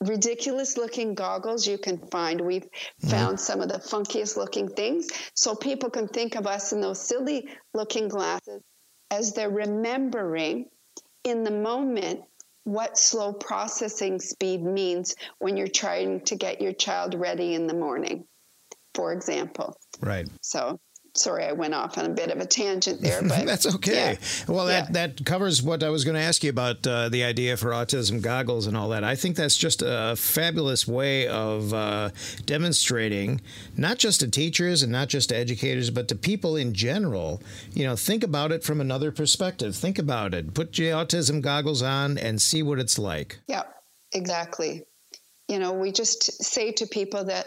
ridiculous 0.00 0.76
looking 0.76 1.14
goggles 1.14 1.66
you 1.66 1.78
can 1.78 1.98
find. 1.98 2.40
We've 2.40 2.62
mm-hmm. 2.62 3.08
found 3.08 3.40
some 3.40 3.60
of 3.60 3.68
the 3.68 3.78
funkiest 3.78 4.36
looking 4.36 4.68
things 4.68 5.08
so 5.34 5.56
people 5.56 5.90
can 5.90 6.06
think 6.06 6.36
of 6.36 6.46
us 6.46 6.72
in 6.72 6.80
those 6.80 7.00
silly 7.00 7.48
looking 7.74 8.06
glasses 8.08 8.62
as 9.10 9.32
they're 9.32 9.50
remembering 9.50 10.66
in 11.24 11.42
the 11.42 11.50
moment 11.50 12.20
what 12.62 12.98
slow 12.98 13.32
processing 13.32 14.20
speed 14.20 14.62
means 14.62 15.14
when 15.38 15.56
you're 15.56 15.68
trying 15.68 16.20
to 16.20 16.36
get 16.36 16.60
your 16.60 16.72
child 16.72 17.14
ready 17.14 17.54
in 17.54 17.66
the 17.66 17.74
morning, 17.74 18.26
for 18.96 19.12
example. 19.12 19.78
Right. 20.00 20.26
So 20.40 20.80
sorry 21.18 21.44
I 21.44 21.52
went 21.52 21.74
off 21.74 21.98
on 21.98 22.06
a 22.06 22.10
bit 22.10 22.30
of 22.30 22.38
a 22.38 22.46
tangent 22.46 23.00
there, 23.00 23.22
but 23.28 23.46
that's 23.46 23.66
okay. 23.76 24.18
Yeah. 24.18 24.52
Well, 24.52 24.66
that 24.66 24.86
yeah. 24.86 24.92
that 24.92 25.24
covers 25.24 25.62
what 25.62 25.82
I 25.82 25.90
was 25.90 26.04
going 26.04 26.14
to 26.14 26.20
ask 26.20 26.42
you 26.42 26.50
about 26.50 26.86
uh, 26.86 27.08
the 27.08 27.24
idea 27.24 27.56
for 27.56 27.70
autism 27.70 28.22
goggles 28.22 28.66
and 28.66 28.76
all 28.76 28.88
that. 28.90 29.04
I 29.04 29.14
think 29.14 29.36
that's 29.36 29.56
just 29.56 29.82
a 29.84 30.14
fabulous 30.16 30.86
way 30.86 31.28
of 31.28 31.72
uh, 31.72 32.10
demonstrating, 32.44 33.40
not 33.76 33.98
just 33.98 34.20
to 34.20 34.28
teachers 34.28 34.82
and 34.82 34.92
not 34.92 35.08
just 35.08 35.28
to 35.28 35.36
educators, 35.36 35.90
but 35.90 36.08
to 36.08 36.16
people 36.16 36.56
in 36.56 36.74
general. 36.74 37.42
You 37.74 37.86
know, 37.86 37.96
think 37.96 38.24
about 38.24 38.52
it 38.52 38.64
from 38.64 38.80
another 38.80 39.12
perspective. 39.12 39.76
Think 39.76 39.98
about 39.98 40.34
it. 40.34 40.54
Put 40.54 40.78
your 40.78 40.96
autism 40.96 41.40
goggles 41.42 41.82
on 41.82 42.18
and 42.18 42.40
see 42.40 42.62
what 42.62 42.78
it's 42.78 42.98
like. 42.98 43.38
Yeah, 43.46 43.64
exactly. 44.12 44.84
You 45.48 45.60
know, 45.60 45.72
we 45.72 45.92
just 45.92 46.42
say 46.42 46.72
to 46.72 46.86
people 46.86 47.24
that 47.24 47.46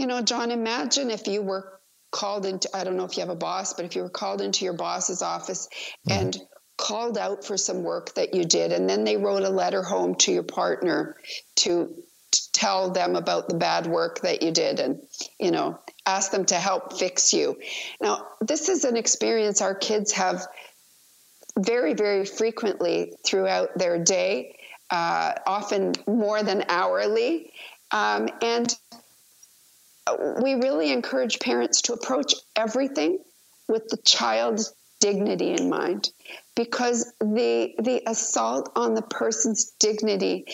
you 0.00 0.06
know, 0.06 0.22
John, 0.22 0.50
imagine 0.50 1.10
if 1.10 1.26
you 1.26 1.42
were 1.42 1.78
called 2.10 2.46
into, 2.46 2.74
I 2.74 2.84
don't 2.84 2.96
know 2.96 3.04
if 3.04 3.18
you 3.18 3.20
have 3.20 3.28
a 3.28 3.36
boss, 3.36 3.74
but 3.74 3.84
if 3.84 3.94
you 3.94 4.02
were 4.02 4.08
called 4.08 4.40
into 4.40 4.64
your 4.64 4.72
boss's 4.72 5.20
office 5.20 5.68
mm-hmm. 6.08 6.18
and 6.18 6.38
called 6.78 7.18
out 7.18 7.44
for 7.44 7.58
some 7.58 7.82
work 7.82 8.14
that 8.14 8.32
you 8.32 8.44
did, 8.46 8.72
and 8.72 8.88
then 8.88 9.04
they 9.04 9.18
wrote 9.18 9.42
a 9.42 9.50
letter 9.50 9.82
home 9.82 10.14
to 10.14 10.32
your 10.32 10.42
partner 10.42 11.16
to, 11.56 11.94
to 12.32 12.52
tell 12.52 12.90
them 12.90 13.14
about 13.14 13.50
the 13.50 13.56
bad 13.56 13.86
work 13.86 14.22
that 14.22 14.42
you 14.42 14.50
did 14.50 14.80
and, 14.80 15.02
you 15.38 15.50
know, 15.50 15.78
ask 16.06 16.30
them 16.30 16.46
to 16.46 16.54
help 16.54 16.98
fix 16.98 17.34
you. 17.34 17.56
Now, 18.00 18.26
this 18.40 18.70
is 18.70 18.84
an 18.84 18.96
experience 18.96 19.60
our 19.60 19.74
kids 19.74 20.12
have 20.12 20.46
very, 21.58 21.92
very 21.92 22.24
frequently 22.24 23.12
throughout 23.26 23.76
their 23.76 24.02
day, 24.02 24.56
uh, 24.88 25.34
often 25.46 25.92
more 26.06 26.42
than 26.42 26.64
hourly. 26.70 27.52
Um, 27.92 28.30
and 28.40 28.74
we 30.42 30.54
really 30.54 30.92
encourage 30.92 31.38
parents 31.40 31.82
to 31.82 31.92
approach 31.92 32.34
everything 32.56 33.18
with 33.68 33.88
the 33.88 33.98
child's 33.98 34.72
dignity 35.00 35.52
in 35.52 35.70
mind 35.70 36.10
because 36.54 37.12
the 37.20 37.72
the 37.78 38.02
assault 38.06 38.70
on 38.76 38.94
the 38.94 39.02
person's 39.02 39.72
dignity 39.78 40.44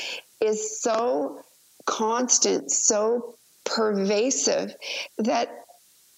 is 0.40 0.80
so 0.80 1.40
constant 1.84 2.70
so 2.70 3.36
pervasive 3.64 4.74
that 5.18 5.65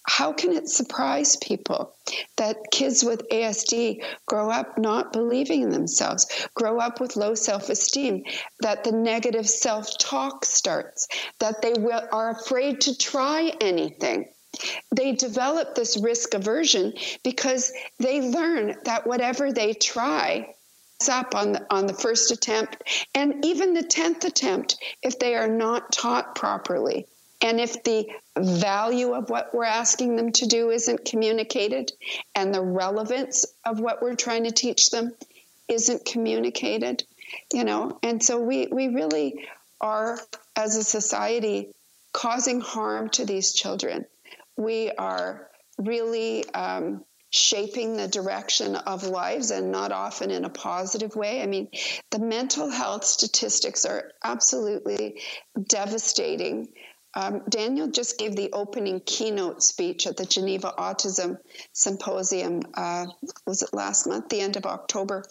how 0.09 0.33
can 0.33 0.51
it 0.53 0.67
surprise 0.67 1.35
people 1.37 1.93
that 2.35 2.71
kids 2.71 3.03
with 3.03 3.29
ASD 3.29 4.03
grow 4.25 4.49
up 4.49 4.75
not 4.75 5.13
believing 5.13 5.61
in 5.61 5.69
themselves, 5.69 6.25
grow 6.55 6.79
up 6.79 6.99
with 6.99 7.15
low 7.15 7.35
self 7.35 7.69
esteem, 7.69 8.23
that 8.59 8.83
the 8.83 8.91
negative 8.91 9.47
self 9.47 9.97
talk 9.99 10.45
starts, 10.45 11.07
that 11.37 11.61
they 11.61 11.73
will, 11.73 12.01
are 12.11 12.31
afraid 12.31 12.81
to 12.81 12.97
try 12.97 13.53
anything? 13.61 14.25
They 14.93 15.11
develop 15.11 15.75
this 15.75 15.95
risk 15.95 16.33
aversion 16.33 16.93
because 17.23 17.71
they 17.99 18.19
learn 18.19 18.77
that 18.85 19.05
whatever 19.05 19.53
they 19.53 19.73
try, 19.73 20.55
up 21.07 21.33
on 21.33 21.53
the, 21.53 21.65
on 21.69 21.85
the 21.85 21.93
first 21.93 22.29
attempt 22.29 23.07
and 23.15 23.45
even 23.45 23.73
the 23.73 23.83
10th 23.83 24.25
attempt 24.25 24.75
if 25.01 25.17
they 25.17 25.33
are 25.33 25.47
not 25.47 25.93
taught 25.93 26.35
properly 26.35 27.07
and 27.41 27.59
if 27.59 27.83
the 27.83 28.07
value 28.37 29.13
of 29.13 29.29
what 29.29 29.53
we're 29.53 29.63
asking 29.63 30.15
them 30.15 30.31
to 30.33 30.45
do 30.45 30.71
isn't 30.71 31.05
communicated 31.05 31.91
and 32.35 32.53
the 32.53 32.61
relevance 32.61 33.45
of 33.65 33.79
what 33.79 34.01
we're 34.01 34.15
trying 34.15 34.43
to 34.43 34.51
teach 34.51 34.89
them 34.89 35.13
isn't 35.67 36.05
communicated, 36.05 37.03
you 37.53 37.63
know, 37.63 37.97
and 38.03 38.21
so 38.23 38.39
we, 38.39 38.67
we 38.67 38.89
really 38.89 39.47
are, 39.79 40.19
as 40.55 40.75
a 40.75 40.83
society, 40.83 41.69
causing 42.11 42.59
harm 42.59 43.09
to 43.09 43.25
these 43.25 43.53
children. 43.53 44.05
We 44.57 44.91
are 44.91 45.49
really 45.77 46.49
um, 46.53 47.05
shaping 47.29 47.95
the 47.95 48.07
direction 48.07 48.75
of 48.75 49.03
lives 49.03 49.51
and 49.51 49.71
not 49.71 49.91
often 49.91 50.31
in 50.31 50.45
a 50.45 50.49
positive 50.49 51.15
way. 51.15 51.41
I 51.41 51.45
mean, 51.45 51.69
the 52.09 52.19
mental 52.19 52.69
health 52.69 53.05
statistics 53.05 53.85
are 53.85 54.11
absolutely 54.23 55.21
devastating. 55.67 56.69
Um, 57.13 57.41
Daniel 57.49 57.87
just 57.87 58.17
gave 58.17 58.35
the 58.35 58.51
opening 58.53 59.01
keynote 59.01 59.63
speech 59.63 60.05
at 60.05 60.17
the 60.17 60.25
Geneva 60.25 60.73
Autism 60.77 61.37
Symposium. 61.73 62.61
Uh, 62.73 63.07
was 63.45 63.63
it 63.63 63.73
last 63.73 64.07
month, 64.07 64.29
the 64.29 64.41
end 64.41 64.57
of 64.57 64.65
October? 64.65 65.23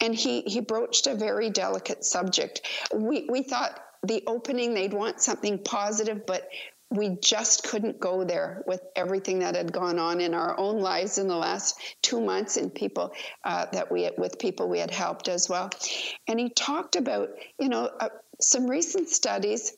And 0.00 0.14
he 0.14 0.42
he 0.42 0.60
broached 0.60 1.06
a 1.06 1.14
very 1.14 1.50
delicate 1.50 2.04
subject. 2.04 2.62
We 2.94 3.26
we 3.28 3.42
thought 3.42 3.80
the 4.06 4.22
opening 4.26 4.74
they'd 4.74 4.92
want 4.92 5.20
something 5.20 5.58
positive, 5.58 6.26
but 6.26 6.48
we 6.90 7.16
just 7.20 7.64
couldn't 7.64 7.98
go 7.98 8.22
there 8.22 8.62
with 8.66 8.80
everything 8.94 9.40
that 9.40 9.56
had 9.56 9.72
gone 9.72 9.98
on 9.98 10.20
in 10.20 10.34
our 10.34 10.56
own 10.58 10.80
lives 10.80 11.18
in 11.18 11.26
the 11.26 11.36
last 11.36 11.80
two 12.00 12.20
months 12.20 12.56
and 12.56 12.72
people 12.72 13.12
uh, 13.44 13.66
that 13.72 13.90
we 13.90 14.08
with 14.16 14.38
people 14.38 14.68
we 14.68 14.78
had 14.78 14.92
helped 14.92 15.26
as 15.26 15.48
well 15.48 15.68
and 16.28 16.38
he 16.38 16.48
talked 16.48 16.94
about 16.94 17.30
you 17.58 17.68
know 17.68 17.90
uh, 17.98 18.08
some 18.40 18.68
recent 18.68 19.08
studies 19.08 19.72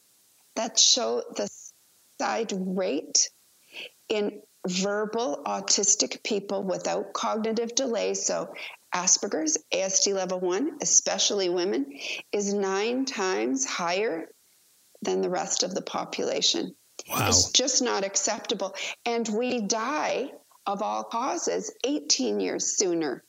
that 0.59 0.79
show 0.79 1.23
the 1.37 1.49
side 2.21 2.53
rate 2.53 3.31
in 4.09 4.43
verbal 4.67 5.41
autistic 5.47 6.25
people 6.25 6.65
without 6.65 7.13
cognitive 7.13 7.77
delay, 7.77 8.15
so 8.15 8.53
Asperger's, 8.93 9.57
ASD 9.73 10.15
level 10.15 10.41
one, 10.41 10.79
especially 10.83 11.49
women, 11.49 11.87
is 12.33 12.53
nine 12.53 13.05
times 13.05 13.65
higher 13.65 14.27
than 15.03 15.21
the 15.21 15.31
rest 15.31 15.63
of 15.63 15.77
the 15.77 15.83
population. 15.83 16.75
Wow. 17.09 17.29
It's 17.29 17.53
just 17.53 17.81
not 17.81 18.05
acceptable. 18.05 18.75
And 19.07 19.29
we 19.29 19.61
die 19.61 20.33
of 20.67 20.83
all 20.83 21.05
causes 21.05 21.73
18 21.85 22.41
years 22.41 22.77
sooner. 22.77 23.23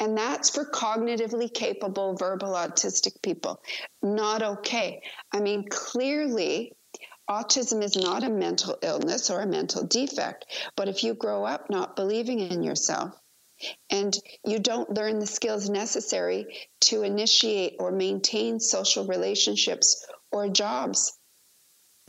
And 0.00 0.16
that's 0.16 0.50
for 0.50 0.64
cognitively 0.64 1.52
capable 1.52 2.14
verbal 2.16 2.52
autistic 2.52 3.22
people. 3.22 3.62
Not 4.02 4.42
okay. 4.42 5.02
I 5.32 5.40
mean, 5.40 5.68
clearly, 5.68 6.72
autism 7.28 7.82
is 7.82 7.96
not 7.96 8.24
a 8.24 8.30
mental 8.30 8.78
illness 8.82 9.30
or 9.30 9.40
a 9.40 9.46
mental 9.46 9.84
defect. 9.84 10.46
But 10.76 10.88
if 10.88 11.04
you 11.04 11.14
grow 11.14 11.44
up 11.44 11.68
not 11.70 11.96
believing 11.96 12.40
in 12.40 12.62
yourself, 12.62 13.14
and 13.90 14.16
you 14.44 14.58
don't 14.58 14.90
learn 14.90 15.18
the 15.18 15.26
skills 15.26 15.68
necessary 15.68 16.46
to 16.80 17.02
initiate 17.02 17.76
or 17.78 17.90
maintain 17.90 18.60
social 18.60 19.06
relationships 19.06 20.06
or 20.30 20.48
jobs 20.48 21.18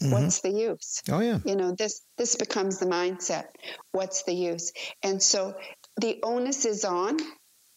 mm-hmm. 0.02 0.12
what's 0.12 0.42
the 0.42 0.50
use 0.50 1.02
oh 1.10 1.20
yeah 1.20 1.40
you 1.46 1.56
know 1.56 1.74
this 1.74 2.02
this 2.18 2.36
becomes 2.36 2.80
the 2.80 2.86
mindset 2.86 3.46
what's 3.92 4.24
the 4.24 4.34
use 4.34 4.72
and 5.04 5.22
so 5.22 5.56
the 6.00 6.20
onus 6.24 6.66
is 6.66 6.86
on 6.86 7.18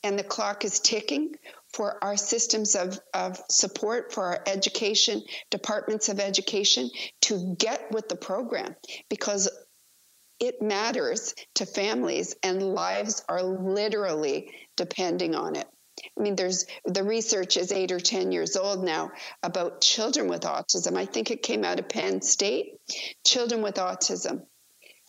and 0.02 0.18
the 0.18 0.24
clock 0.24 0.64
is 0.64 0.80
ticking 0.80 1.34
for 1.72 2.02
our 2.04 2.16
systems 2.16 2.74
of, 2.74 2.98
of 3.14 3.40
support 3.50 4.12
for 4.12 4.24
our 4.24 4.42
education, 4.46 5.22
departments 5.50 6.08
of 6.08 6.20
education 6.20 6.90
to 7.22 7.54
get 7.58 7.90
with 7.90 8.08
the 8.08 8.16
program 8.16 8.76
because 9.08 9.48
it 10.38 10.60
matters 10.60 11.34
to 11.54 11.64
families 11.64 12.34
and 12.42 12.74
lives 12.74 13.24
are 13.28 13.42
literally 13.42 14.50
depending 14.76 15.34
on 15.34 15.56
it. 15.56 15.68
I 16.18 16.22
mean, 16.22 16.34
there's 16.34 16.66
the 16.84 17.04
research 17.04 17.56
is 17.56 17.70
eight 17.70 17.92
or 17.92 18.00
10 18.00 18.32
years 18.32 18.56
old 18.56 18.84
now 18.84 19.12
about 19.42 19.80
children 19.80 20.28
with 20.28 20.42
autism. 20.42 20.96
I 20.96 21.04
think 21.04 21.30
it 21.30 21.42
came 21.42 21.64
out 21.64 21.78
of 21.78 21.88
Penn 21.88 22.22
State. 22.22 22.74
Children 23.24 23.62
with 23.62 23.76
autism 23.76 24.42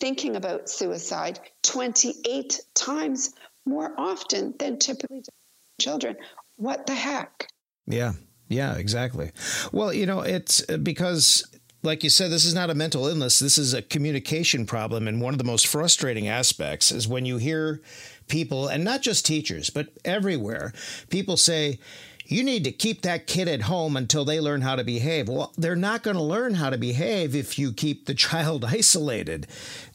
thinking 0.00 0.36
about 0.36 0.68
suicide 0.68 1.40
28 1.62 2.60
times 2.74 3.32
more 3.66 3.92
often 3.98 4.54
than 4.58 4.78
typically 4.78 5.22
children. 5.80 6.16
What 6.56 6.86
the 6.86 6.94
heck? 6.94 7.48
Yeah. 7.86 8.12
Yeah, 8.48 8.76
exactly. 8.76 9.32
Well, 9.72 9.92
you 9.92 10.06
know, 10.06 10.20
it's 10.20 10.62
uh, 10.68 10.76
because 10.76 11.44
like 11.84 12.02
you 12.02 12.10
said, 12.10 12.30
this 12.30 12.44
is 12.44 12.54
not 12.54 12.70
a 12.70 12.74
mental 12.74 13.06
illness. 13.06 13.38
This 13.38 13.58
is 13.58 13.74
a 13.74 13.82
communication 13.82 14.64
problem. 14.64 15.06
And 15.06 15.20
one 15.20 15.34
of 15.34 15.38
the 15.38 15.44
most 15.44 15.66
frustrating 15.66 16.28
aspects 16.28 16.90
is 16.90 17.06
when 17.06 17.26
you 17.26 17.36
hear 17.36 17.82
people, 18.26 18.68
and 18.68 18.84
not 18.84 19.02
just 19.02 19.26
teachers, 19.26 19.70
but 19.70 19.88
everywhere, 20.04 20.72
people 21.10 21.36
say, 21.36 21.78
you 22.34 22.42
need 22.42 22.64
to 22.64 22.72
keep 22.72 23.02
that 23.02 23.28
kid 23.28 23.46
at 23.46 23.62
home 23.62 23.96
until 23.96 24.24
they 24.24 24.40
learn 24.40 24.60
how 24.60 24.74
to 24.74 24.82
behave. 24.82 25.28
Well, 25.28 25.52
they're 25.56 25.76
not 25.76 26.02
going 26.02 26.16
to 26.16 26.22
learn 26.22 26.54
how 26.54 26.68
to 26.70 26.76
behave 26.76 27.36
if 27.36 27.58
you 27.60 27.72
keep 27.72 28.06
the 28.06 28.14
child 28.14 28.64
isolated. 28.68 29.46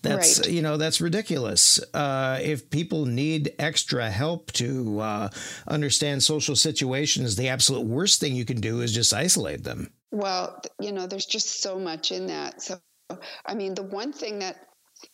That's 0.02 0.40
right. 0.40 0.50
you 0.50 0.62
know 0.62 0.78
that's 0.78 1.02
ridiculous. 1.02 1.80
Uh, 1.94 2.40
if 2.42 2.70
people 2.70 3.06
need 3.06 3.54
extra 3.60 4.10
help 4.10 4.54
to 4.54 5.00
uh, 5.02 5.30
understand 5.68 6.24
social 6.24 6.56
situations, 6.56 7.36
the 7.36 7.50
absolute 7.50 7.86
worst 7.86 8.22
thing 8.22 8.36
you 8.36 8.46
can 8.46 8.62
do 8.62 8.80
is 8.80 8.94
just 8.94 9.14
isolate 9.14 9.66
them. 9.66 9.92
Well, 10.12 10.62
you 10.80 10.94
know, 10.94 11.06
there's 11.06 11.26
just 11.26 11.62
so 11.62 11.78
much 11.78 12.14
in 12.14 12.28
that. 12.28 12.62
So, 12.62 12.80
I 13.46 13.54
mean, 13.54 13.76
the 13.76 13.84
one 13.84 14.14
thing 14.14 14.40
that 14.40 14.56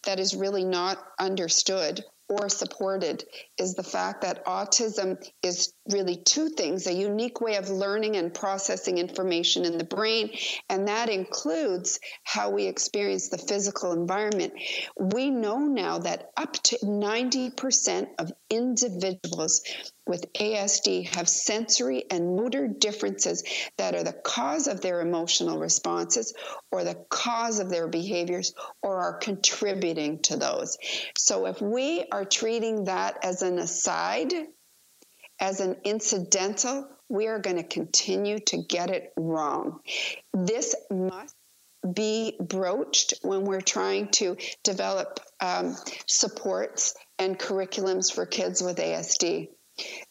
that 0.04 0.20
is 0.20 0.36
really 0.36 0.64
not 0.64 1.04
understood 1.20 2.04
or 2.30 2.50
supported 2.50 3.24
is 3.58 3.76
the 3.76 3.84
fact 3.84 4.22
that 4.22 4.46
autism 4.46 5.18
is 5.42 5.74
really 5.90 6.16
two 6.16 6.50
things 6.50 6.88
a 6.88 6.94
unique 6.94 7.42
way 7.42 7.56
of 7.56 7.70
learning 7.70 8.16
and 8.16 8.34
processing 8.34 8.98
information 8.98 9.66
in 9.66 9.78
the 9.78 9.84
brain, 9.84 10.32
and 10.70 10.88
that 10.88 11.10
includes 11.10 12.00
how 12.24 12.50
we 12.50 12.66
experience 12.66 13.30
the 13.30 13.38
physical 13.38 13.92
environment. 13.92 14.54
We 14.98 15.30
know 15.30 15.60
now 15.60 16.00
that 16.00 16.32
up 16.38 16.54
to 16.64 16.78
90% 16.78 18.08
of 18.20 18.32
individuals 18.50 19.62
with 20.08 20.32
ASD 20.34 21.16
have 21.16 21.28
sensory 21.28 22.06
and 22.12 22.36
motor 22.36 22.68
differences 22.68 23.44
that 23.78 23.96
are 23.96 24.04
the 24.04 24.14
cause 24.14 24.68
of 24.68 24.82
their 24.82 25.02
emotional 25.02 25.58
responses 25.58 26.34
or 26.72 26.84
the 26.84 26.96
cause 27.10 27.60
of 27.60 27.70
their 27.70 27.88
behaviors 27.88 28.54
or 28.84 28.98
are 28.98 29.18
contributing 29.18 30.20
to 30.20 30.38
those. 30.38 30.78
So 31.18 31.48
if 31.48 31.62
we 31.62 32.06
are 32.12 32.26
treating 32.26 32.84
that 32.86 33.18
as 33.24 33.42
an 33.46 33.60
aside, 33.60 34.34
as 35.40 35.60
an 35.60 35.78
incidental, 35.84 36.88
we 37.10 37.28
are 37.28 37.40
going 37.40 37.58
to 37.58 37.64
continue 37.64 38.40
to 38.40 38.58
get 38.58 38.90
it 38.90 39.14
wrong. 39.16 39.80
This 40.34 40.76
must 40.90 41.36
be 41.94 42.36
broached 42.40 43.14
when 43.22 43.46
we're 43.46 43.62
trying 43.62 44.10
to 44.10 44.38
develop 44.64 45.20
um, 45.40 45.76
supports 46.08 46.96
and 47.20 47.38
curriculums 47.38 48.12
for 48.12 48.26
kids 48.26 48.62
with 48.62 48.78
ASD 48.78 49.50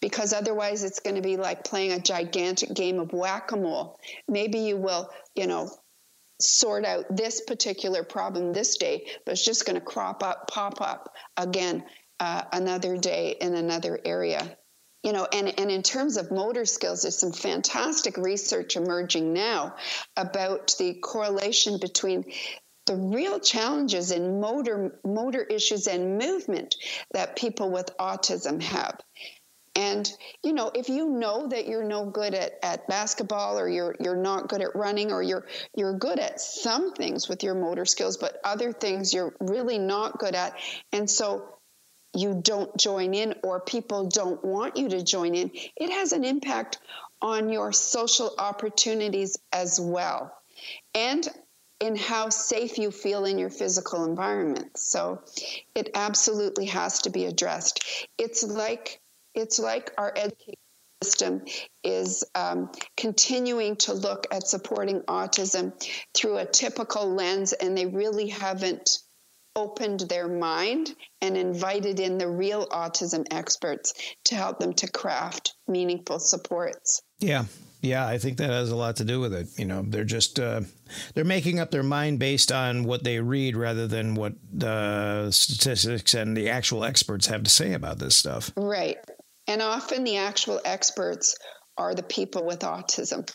because 0.01 0.33
otherwise 0.33 0.85
it's 0.85 1.01
going 1.01 1.17
to 1.17 1.23
be 1.23 1.37
like 1.37 1.65
playing 1.65 1.93
a 1.93 1.99
gigantic 1.99 2.73
game 2.75 2.99
of 2.99 3.13
whack-a-mole 3.13 3.99
maybe 4.29 4.59
you 4.59 4.77
will 4.77 5.09
you 5.35 5.47
know 5.47 5.71
sort 6.41 6.85
out 6.85 7.05
this 7.09 7.41
particular 7.41 8.05
problem 8.05 8.53
this 8.53 8.77
day 8.77 9.07
but 9.25 9.33
it's 9.33 9.45
just 9.45 9.65
going 9.65 9.79
to 9.79 9.85
crop 9.85 10.23
up 10.23 10.49
pop 10.49 10.81
up 10.83 11.15
again 11.37 11.83
uh, 12.21 12.43
another 12.53 12.97
day 12.97 13.37
in 13.41 13.55
another 13.55 13.99
area. 14.05 14.57
You 15.03 15.13
know 15.13 15.29
and, 15.31 15.59
and 15.61 15.71
in 15.71 15.83
terms 15.83 16.17
of 16.17 16.31
motor 16.31 16.65
skills 16.65 17.03
there's 17.03 17.19
some 17.19 17.33
fantastic 17.33 18.17
research 18.17 18.77
emerging 18.77 19.35
now 19.35 19.75
about 20.17 20.75
the 20.79 20.95
correlation 20.95 21.79
between 21.79 22.25
the 22.87 22.97
real 22.97 23.41
challenges 23.41 24.11
in 24.11 24.41
motor 24.41 24.99
motor 25.05 25.43
issues 25.43 25.87
and 25.87 26.19
movement 26.19 26.77
that 27.13 27.37
people 27.37 27.71
with 27.71 27.97
autism 27.99 28.63
have. 28.63 28.99
And 29.77 30.11
you 30.45 30.53
know, 30.53 30.71
if 30.73 30.89
you 30.89 31.09
know 31.09 31.49
that 31.49 31.67
you're 31.67 31.85
no 31.85 32.07
good 32.07 32.33
at, 32.35 32.53
at 32.63 32.87
basketball 32.87 33.59
or 33.59 33.69
you're 33.69 33.97
you're 33.99 34.17
not 34.17 34.49
good 34.49 34.61
at 34.61 34.77
running 34.77 35.11
or 35.11 35.23
you're 35.23 35.47
you're 35.77 35.99
good 35.99 36.19
at 36.19 36.41
some 36.41 36.93
things 36.93 37.29
with 37.29 37.43
your 37.43 37.55
motor 37.55 37.85
skills, 37.85 38.17
but 38.17 38.39
other 38.45 38.73
things 38.73 39.13
you're 39.13 39.35
really 39.41 39.79
not 39.79 40.19
good 40.19 40.35
at, 40.35 40.55
and 40.93 41.11
so 41.11 41.54
you 42.15 42.41
don't 42.43 42.77
join 42.77 43.15
in 43.15 43.35
or 43.43 43.61
people 43.61 44.09
don't 44.09 44.45
want 44.45 44.77
you 44.77 44.89
to 44.91 45.03
join 45.03 45.35
in, 45.35 45.51
it 45.77 45.91
has 45.91 46.13
an 46.13 46.25
impact 46.25 46.79
on 47.21 47.49
your 47.49 47.73
social 47.73 48.35
opportunities 48.39 49.39
as 49.53 49.81
well. 49.81 50.33
And 50.95 51.29
in 51.81 51.97
how 51.97 52.29
safe 52.29 52.79
you 52.79 52.91
feel 52.91 53.25
in 53.25 53.39
your 53.39 53.51
physical 53.51 54.05
environment. 54.05 54.79
So 54.79 55.23
it 55.75 55.91
absolutely 55.95 56.67
has 56.67 57.03
to 57.03 57.11
be 57.11 57.25
addressed. 57.27 58.09
It's 58.17 58.43
like 58.43 59.01
it's 59.35 59.59
like 59.59 59.93
our 59.99 60.13
education 60.17 60.55
system 61.03 61.43
is 61.83 62.25
um, 62.35 62.71
continuing 62.97 63.77
to 63.77 63.93
look 63.93 64.27
at 64.31 64.47
supporting 64.47 65.01
autism 65.03 65.73
through 66.15 66.39
a 66.39 66.47
typical 66.47 67.13
lens, 67.13 67.53
and 67.53 67.77
they 67.77 67.87
really 67.87 68.29
haven't 68.29 68.99
opened 69.57 70.01
their 70.01 70.29
mind 70.29 70.95
and 71.21 71.37
invited 71.37 72.01
in 72.01 72.19
the 72.19 72.29
real 72.29 72.67
autism 72.69 73.25
experts 73.31 73.95
to 74.25 74.35
help 74.35 74.59
them 74.59 74.73
to 74.75 74.91
craft 74.91 75.55
meaningful 75.69 76.19
supports. 76.19 77.03
Yeah. 77.19 77.45
Yeah, 77.81 78.07
I 78.07 78.17
think 78.17 78.39
that 78.39 78.49
has 78.49 78.71
a 78.71 78.77
lot 78.77 78.97
to 78.97 79.05
do 79.05 79.21
with 79.21 79.35
it. 79.35 79.47
You 79.59 79.67
know, 79.67 79.85
they're 79.87 80.05
just 80.05 80.41
uh, 80.41 80.63
they're 81.13 81.23
making 81.23 81.61
up 81.61 81.71
their 81.71 81.83
mind 81.83 82.19
based 82.19 82.51
on 82.51 82.85
what 82.85 83.05
they 83.05 83.21
read 83.21 83.57
rather 83.57 83.87
than 83.87 84.15
what 84.15 84.33
the 84.51 85.31
statistics 85.31 86.15
and 86.15 86.35
the 86.35 86.49
actual 86.49 86.83
experts 86.83 87.27
have 87.27 87.43
to 87.43 87.51
say 87.51 87.75
about 87.75 87.99
this 87.99 88.17
stuff. 88.17 88.51
Right. 88.57 88.97
And 89.47 89.61
often 89.61 90.03
the 90.03 90.17
actual 90.17 90.63
experts 90.65 91.37
are 91.77 91.95
the 91.95 92.03
people 92.03 92.47
with 92.47 92.61
autism. 92.61 93.31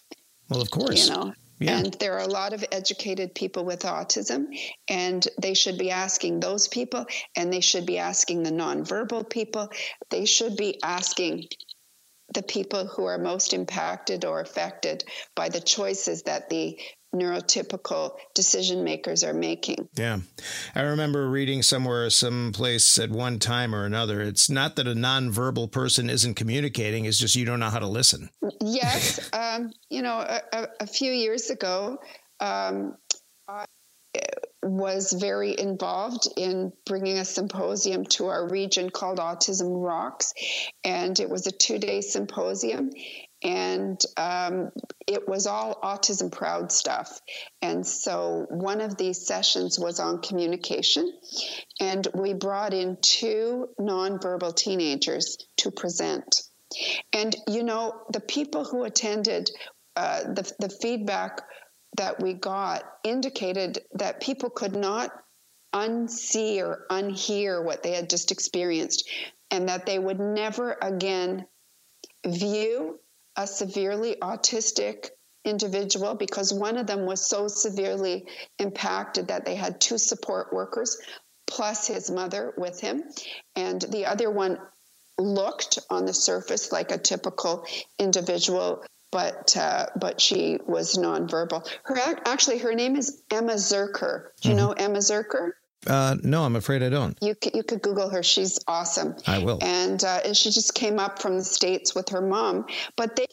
Well, 0.50 0.62
of 0.62 0.72
course. 0.72 1.08
You 1.08 1.14
know, 1.14 1.34
yeah. 1.60 1.78
And 1.78 1.94
there 1.96 2.14
are 2.14 2.26
a 2.26 2.28
lot 2.28 2.54
of 2.54 2.64
educated 2.72 3.36
people 3.36 3.66
with 3.66 3.82
autism, 3.82 4.48
and 4.88 5.28
they 5.42 5.54
should 5.54 5.78
be 5.78 5.92
asking 5.92 6.40
those 6.40 6.68
people, 6.68 7.06
and 7.36 7.52
they 7.52 7.60
should 7.60 7.86
be 7.86 7.98
asking 7.98 8.44
the 8.44 8.52
nonverbal 8.52 9.30
people. 9.30 9.70
They 10.10 10.26
should 10.26 10.56
be 10.56 10.82
asking 10.82 11.48
the 12.34 12.44
people 12.44 12.86
who 12.86 13.06
are 13.06 13.18
most 13.18 13.54
impacted 13.54 14.24
or 14.24 14.40
affected 14.40 15.04
by 15.36 15.50
the 15.50 15.60
choices 15.60 16.24
that 16.24 16.50
the 16.50 16.80
neurotypical 17.14 18.16
decision 18.36 18.84
makers 18.84 19.24
are 19.24 19.34
making. 19.34 19.88
Yeah. 19.96 20.20
I 20.76 20.82
remember 20.82 21.30
reading 21.30 21.64
somewhere, 21.64 22.10
someplace 22.10 23.00
at 23.00 23.10
one 23.10 23.40
time 23.40 23.74
or 23.74 23.86
another, 23.86 24.22
it's 24.22 24.50
not 24.50 24.76
that 24.76 24.88
a 24.88 24.94
nonverbal 24.94 25.72
person 25.72 26.10
isn't 26.10 26.36
communicating, 26.36 27.06
it's 27.06 27.18
just 27.18 27.36
you 27.36 27.46
don't 27.46 27.60
know 27.60 27.70
how 27.70 27.80
to 27.80 27.88
listen. 27.88 28.30
Yes. 28.62 29.30
um, 29.34 29.72
you 29.90 30.02
know, 30.02 30.20
a, 30.20 30.68
a, 30.80 30.88
few 30.88 31.12
years 31.12 31.50
ago, 31.50 31.98
um, 32.40 32.96
I 33.48 33.66
was 34.62 35.14
very 35.14 35.58
involved 35.58 36.28
in 36.36 36.72
bringing 36.86 37.18
a 37.18 37.26
symposium 37.26 38.06
to 38.06 38.28
our 38.28 38.50
region 38.50 38.90
called 38.90 39.18
Autism 39.18 39.84
Rocks. 39.84 40.34
And 40.84 41.20
it 41.20 41.30
was 41.30 41.48
a 41.48 41.52
two 41.52 41.80
day 41.80 42.02
symposium 42.02 42.92
and 43.42 44.02
um, 44.18 44.72
it 45.08 45.28
was 45.28 45.48
all 45.48 45.80
autism 45.82 46.32
proud 46.32 46.72
stuff. 46.72 47.20
And 47.62 47.86
so 47.86 48.46
one 48.50 48.82
of 48.82 48.98
these 48.98 49.26
sessions 49.26 49.80
was 49.80 50.00
on 50.00 50.22
communication, 50.22 51.12
and 51.80 52.08
we 52.14 52.34
brought 52.34 52.74
in 52.74 52.98
two 53.02 53.70
nonverbal 53.80 54.56
teenagers 54.56 55.38
to 55.58 55.72
present. 55.72 56.42
And 57.14 57.36
you 57.48 57.64
know, 57.64 58.02
the 58.12 58.20
people 58.20 58.66
who 58.66 58.84
attended, 58.84 59.50
uh, 59.96 60.24
the, 60.24 60.52
the 60.60 60.70
feedback 60.70 61.42
that 61.98 62.22
we 62.22 62.34
got 62.34 62.84
indicated 63.04 63.80
that 63.94 64.22
people 64.22 64.50
could 64.50 64.76
not 64.76 65.12
unsee 65.74 66.62
or 66.62 66.86
unhear 66.90 67.64
what 67.64 67.84
they 67.84 67.92
had 67.94 68.10
just 68.10 68.32
experienced, 68.32 69.10
and 69.50 69.70
that 69.70 69.86
they 69.86 69.98
would 69.98 70.20
never 70.20 70.78
again 70.82 71.46
view 72.26 73.00
a 73.40 73.48
severely 73.48 74.18
autistic 74.22 75.08
individual 75.46 76.14
because 76.14 76.54
one 76.54 76.76
of 76.78 76.86
them 76.86 77.06
was 77.06 77.26
so 77.26 77.48
severely 77.48 78.28
impacted 78.60 79.30
that 79.30 79.46
they 79.46 79.56
had 79.56 79.80
two 79.80 79.98
support 79.98 80.52
workers 80.52 80.98
plus 81.48 81.88
his 81.88 82.12
mother 82.12 82.54
with 82.58 82.82
him. 82.82 83.02
And 83.56 83.82
the 83.82 84.06
other 84.06 84.30
one 84.30 84.60
looked 85.18 85.80
on 85.90 86.06
the 86.06 86.14
surface 86.14 86.74
like 86.74 86.92
a 86.92 86.98
typical 86.98 87.66
individual. 87.98 88.84
But 89.12 89.58
uh, 89.58 89.88
but 89.96 90.22
she 90.22 90.60
was 90.68 90.96
nonverbal. 90.96 91.68
Her 91.84 91.98
actually 92.26 92.60
her 92.60 92.76
name 92.76 92.96
is 92.96 93.24
Emma 93.32 93.54
Zurcher. 93.54 94.28
Do 94.42 94.50
you 94.50 94.56
mm-hmm. 94.56 94.66
know 94.68 94.72
Emma 94.74 95.00
Zurcher? 95.00 95.54
Uh, 95.88 96.16
no, 96.24 96.44
I'm 96.44 96.56
afraid 96.56 96.84
I 96.84 96.90
don't. 96.90 97.18
You 97.22 97.36
could, 97.36 97.56
you 97.56 97.64
could 97.64 97.82
Google 97.82 98.10
her. 98.10 98.22
She's 98.22 98.60
awesome. 98.68 99.16
I 99.26 99.40
will. 99.40 99.60
And 99.62 100.04
uh, 100.04 100.20
and 100.26 100.36
she 100.36 100.52
just 100.52 100.74
came 100.76 101.00
up 101.00 101.22
from 101.22 101.38
the 101.38 101.44
states 101.44 101.96
with 101.96 102.10
her 102.10 102.22
mom, 102.22 102.66
but 102.98 103.16
they 103.16 103.28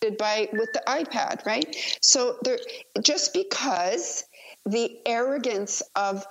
did 0.00 0.16
by 0.16 0.48
with 0.52 0.72
the 0.72 0.82
iPad, 0.86 1.44
right? 1.46 1.76
So 2.00 2.36
there, 2.42 2.58
just 3.00 3.32
because 3.32 4.24
the 4.66 4.98
arrogance 5.06 5.82
of 5.96 6.24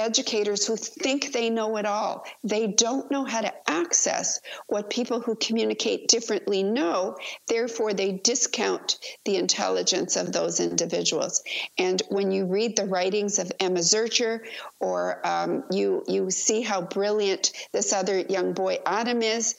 educators 0.00 0.66
who 0.66 0.76
think 0.76 1.32
they 1.32 1.50
know 1.50 1.76
it 1.76 1.86
all. 1.86 2.24
They 2.42 2.66
don't 2.66 3.10
know 3.10 3.24
how 3.24 3.42
to 3.42 3.52
access 3.70 4.40
what 4.66 4.90
people 4.90 5.20
who 5.20 5.36
communicate 5.36 6.08
differently 6.08 6.62
know. 6.62 7.16
Therefore, 7.46 7.92
they 7.92 8.12
discount 8.12 8.98
the 9.24 9.36
intelligence 9.36 10.16
of 10.16 10.32
those 10.32 10.60
individuals. 10.60 11.42
And 11.78 12.02
when 12.08 12.32
you 12.32 12.46
read 12.46 12.76
the 12.76 12.86
writings 12.86 13.38
of 13.38 13.52
Emma 13.60 13.80
Zurcher, 13.80 14.40
or 14.80 15.26
um, 15.26 15.64
you 15.70 16.04
you 16.08 16.30
see 16.30 16.62
how 16.62 16.80
brilliant 16.80 17.52
this 17.72 17.92
other 17.92 18.18
young 18.18 18.52
boy 18.52 18.78
Adam 18.86 19.22
is, 19.22 19.54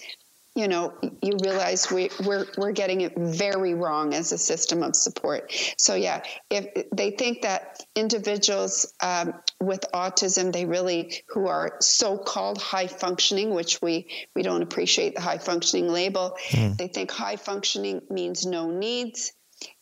you 0.55 0.67
know, 0.67 0.93
you 1.21 1.37
realize 1.41 1.89
we, 1.89 2.09
we're 2.25 2.45
we're 2.57 2.73
getting 2.73 3.01
it 3.01 3.13
very 3.17 3.73
wrong 3.73 4.13
as 4.13 4.33
a 4.33 4.37
system 4.37 4.83
of 4.83 4.95
support. 4.97 5.49
So 5.77 5.95
yeah, 5.95 6.23
if 6.49 6.89
they 6.93 7.11
think 7.11 7.43
that 7.43 7.85
individuals 7.95 8.93
um, 9.01 9.33
with 9.61 9.85
autism, 9.93 10.51
they 10.51 10.65
really 10.65 11.23
who 11.29 11.47
are 11.47 11.77
so-called 11.79 12.61
high 12.61 12.87
functioning, 12.87 13.53
which 13.53 13.81
we 13.81 14.07
we 14.35 14.43
don't 14.43 14.61
appreciate 14.61 15.15
the 15.15 15.21
high 15.21 15.37
functioning 15.37 15.87
label. 15.87 16.35
Mm. 16.49 16.77
They 16.77 16.89
think 16.89 17.11
high 17.11 17.37
functioning 17.37 18.01
means 18.09 18.45
no 18.45 18.71
needs, 18.71 19.31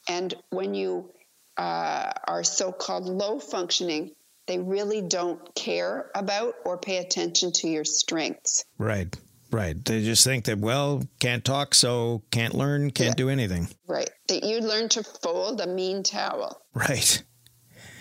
and 0.08 0.36
when 0.52 0.76
you 0.76 1.12
uh, 1.58 2.12
are 2.28 2.44
so-called 2.44 3.06
low 3.06 3.40
functioning, 3.40 4.12
they 4.46 4.60
really 4.60 5.02
don't 5.02 5.56
care 5.56 6.12
about 6.14 6.54
or 6.64 6.78
pay 6.78 6.98
attention 6.98 7.54
to 7.54 7.68
your 7.68 7.86
strengths. 7.86 8.66
Right. 8.78 9.16
Right. 9.52 9.84
They 9.84 10.04
just 10.04 10.24
think 10.24 10.46
that, 10.46 10.60
well, 10.60 11.04
can't 11.20 11.44
talk, 11.44 11.74
so 11.74 12.24
can't 12.32 12.54
learn, 12.54 12.92
can't 12.92 13.10
yeah. 13.10 13.16
do 13.16 13.30
anything. 13.30 13.68
Right. 13.88 14.10
That 14.28 14.44
you 14.44 14.60
learn 14.60 14.90
to 14.90 15.04
fold 15.04 15.60
a 15.62 15.68
mean 15.68 16.04
towel. 16.04 16.62
Right. 16.74 17.24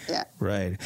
Yeah. 0.09 0.25
Right. 0.39 0.77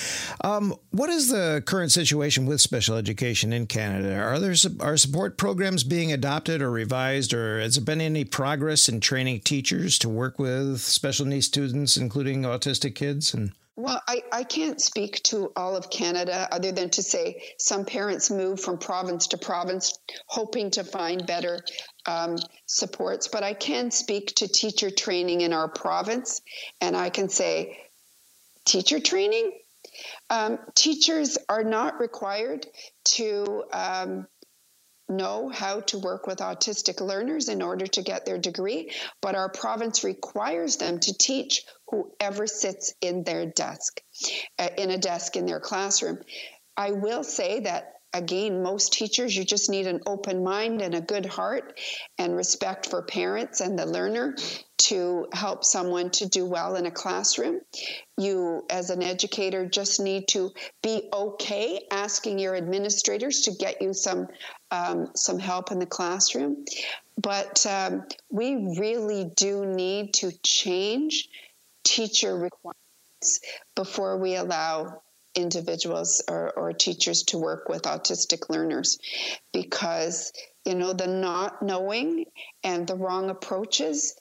Um, 0.43 0.75
what 0.91 1.09
is 1.09 1.29
the 1.29 1.63
current 1.65 1.93
situation 1.93 2.47
with 2.47 2.61
special 2.61 2.97
education 2.97 3.53
in 3.53 3.67
Canada? 3.67 4.17
Are 4.17 4.39
there 4.41 4.55
are 4.81 4.97
support 4.97 5.39
programs 5.39 5.85
being 5.85 6.13
adopted 6.13 6.61
or 6.61 6.71
revised, 6.71 7.33
or 7.33 7.61
has 7.61 7.77
there 7.77 7.85
been 7.85 8.01
any 8.01 8.25
progress 8.25 8.89
in 8.89 9.01
training 9.01 9.41
teachers 9.41 9.99
to 10.01 10.09
work 10.09 10.39
with 10.39 10.81
special 10.81 11.27
needs 11.27 11.47
students, 11.47 11.97
including 11.97 12.43
autistic 12.43 12.97
kids? 12.97 13.33
And 13.33 13.53
well, 13.77 14.03
I, 14.07 14.23
I 14.31 14.45
can't 14.45 14.81
speak 14.81 15.23
to 15.25 15.51
all 15.57 15.77
of 15.77 15.89
Canada 15.89 16.47
other 16.53 16.73
than 16.73 16.91
to 16.91 17.03
say 17.03 17.43
some 17.59 17.85
parents 17.85 18.31
move 18.31 18.61
from 18.61 18.77
province 18.79 19.29
to 19.29 19.39
province 19.39 19.99
hoping 20.27 20.71
to 20.73 20.85
find 20.85 21.27
better 21.27 21.61
um, 22.05 22.37
supports. 22.67 23.29
But 23.29 23.43
I 23.43 23.55
can 23.55 23.91
speak 23.91 24.35
to 24.37 24.49
teacher 24.49 24.91
training 24.91 25.41
in 25.41 25.55
our 25.55 25.69
province, 25.69 26.43
and 26.83 26.95
I 26.95 27.09
can 27.09 27.31
say, 27.31 27.79
teacher 28.67 29.01
training? 29.01 29.53
Um, 30.29 30.59
teachers 30.75 31.39
are 31.49 31.65
not 31.65 31.99
required 31.99 32.67
to 33.05 33.65
um, 33.73 34.27
know 35.09 35.49
how 35.49 35.81
to 35.81 35.99
work 35.99 36.27
with 36.27 36.39
autistic 36.39 37.01
learners 37.01 37.49
in 37.49 37.63
order 37.63 37.87
to 37.87 38.03
get 38.03 38.25
their 38.25 38.39
degree, 38.39 38.91
but 39.21 39.35
our 39.35 39.49
province 39.49 40.05
requires 40.05 40.77
them 40.77 40.99
to 41.01 41.17
teach 41.17 41.65
whoever 41.93 42.47
sits 42.47 42.95
in 43.01 43.23
their 43.23 43.47
desk, 43.47 44.01
uh, 44.59 44.69
in 44.77 44.91
a 44.91 44.99
desk 44.99 45.37
in 45.37 45.47
their 45.47 45.61
classroom. 45.61 46.19
I 46.77 46.93
will 46.93 47.23
say 47.23 47.61
that 47.61 47.93
again, 48.15 48.63
most 48.63 48.93
teachers, 48.93 49.37
you 49.37 49.45
just 49.45 49.71
need 49.71 49.87
an 49.87 50.01
open 50.07 50.45
mind 50.45 50.83
and 50.83 50.95
a 50.95 51.01
good 51.01 51.27
heart 51.27 51.79
and 52.19 52.37
respect 52.37 52.87
for 52.87 53.03
parents 53.03 53.61
and 53.61 53.79
the 53.79 53.87
learner 53.87 54.37
to 54.77 55.27
help 55.33 55.65
someone 55.65 56.11
to 56.11 56.29
do 56.29 56.45
well 56.45 56.77
in 56.77 56.87
a 56.87 56.91
classroom. 56.91 57.61
You, 58.19 58.65
as 58.69 58.91
an 58.91 59.03
educator, 59.03 59.67
just 59.67 60.01
need 60.01 60.29
to 60.29 60.51
be 60.83 61.09
okay 61.13 61.87
asking 61.91 62.39
your 62.39 62.57
administrators 62.57 63.43
to 63.43 63.53
get 63.53 63.81
you 63.81 63.95
some 63.95 64.29
um, 64.71 65.09
some 65.15 65.39
help 65.39 65.71
in 65.71 65.79
the 65.79 65.87
classroom. 65.87 66.65
But 67.21 67.65
um, 67.67 68.05
we 68.31 68.75
really 68.79 69.31
do 69.37 69.67
need 69.67 70.15
to 70.15 70.33
change 70.43 71.29
teacher 71.85 72.35
requirements 72.37 73.41
before 73.75 74.19
we 74.19 74.37
allow 74.37 75.03
individuals 75.35 76.23
or, 76.29 76.53
or 76.53 76.73
teachers 76.73 77.23
to 77.25 77.39
work 77.39 77.69
with 77.69 77.83
autistic 77.83 78.51
learners. 78.51 78.99
Because 79.53 80.33
you 80.65 80.75
know 80.75 80.93
the 80.93 81.07
not 81.07 81.63
knowing 81.63 82.27
and 82.63 82.87
the 82.87 82.95
wrong 82.95 83.31
approaches 83.31 84.15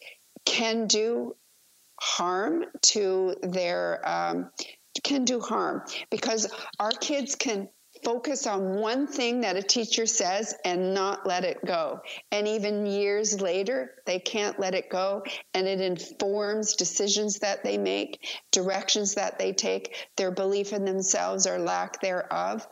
can 0.46 0.88
do 0.88 1.36
harm 2.00 2.66
to 2.82 3.36
their 3.44 4.02
um, 4.08 4.50
can 5.04 5.26
do 5.26 5.40
harm. 5.40 5.84
Because 6.10 6.52
our 6.80 6.92
kids 6.92 7.36
can 7.36 7.70
focus 8.04 8.48
on 8.48 8.76
one 8.76 9.08
thing 9.08 9.42
that 9.42 9.56
a 9.56 9.64
teacher 9.64 10.06
says 10.06 10.56
and 10.66 10.94
not 10.94 11.26
let 11.26 11.44
it 11.44 11.64
go. 11.66 12.02
And 12.32 12.48
even 12.48 12.86
years 12.86 13.42
later, 13.42 13.96
they 14.06 14.20
can't 14.20 14.60
let 14.60 14.74
it 14.74 14.90
go. 14.90 15.24
And 15.54 15.68
it 15.68 15.82
informs 15.82 16.76
decisions 16.76 17.40
that 17.40 17.64
they 17.64 17.78
make, 17.78 18.20
directions 18.52 19.16
that 19.16 19.38
they 19.38 19.54
take, 19.54 20.08
their 20.18 20.32
belief 20.32 20.74
in 20.74 20.86
themselves 20.86 21.48
or 21.48 21.60
lack 21.60 22.02
thereof. 22.02 22.68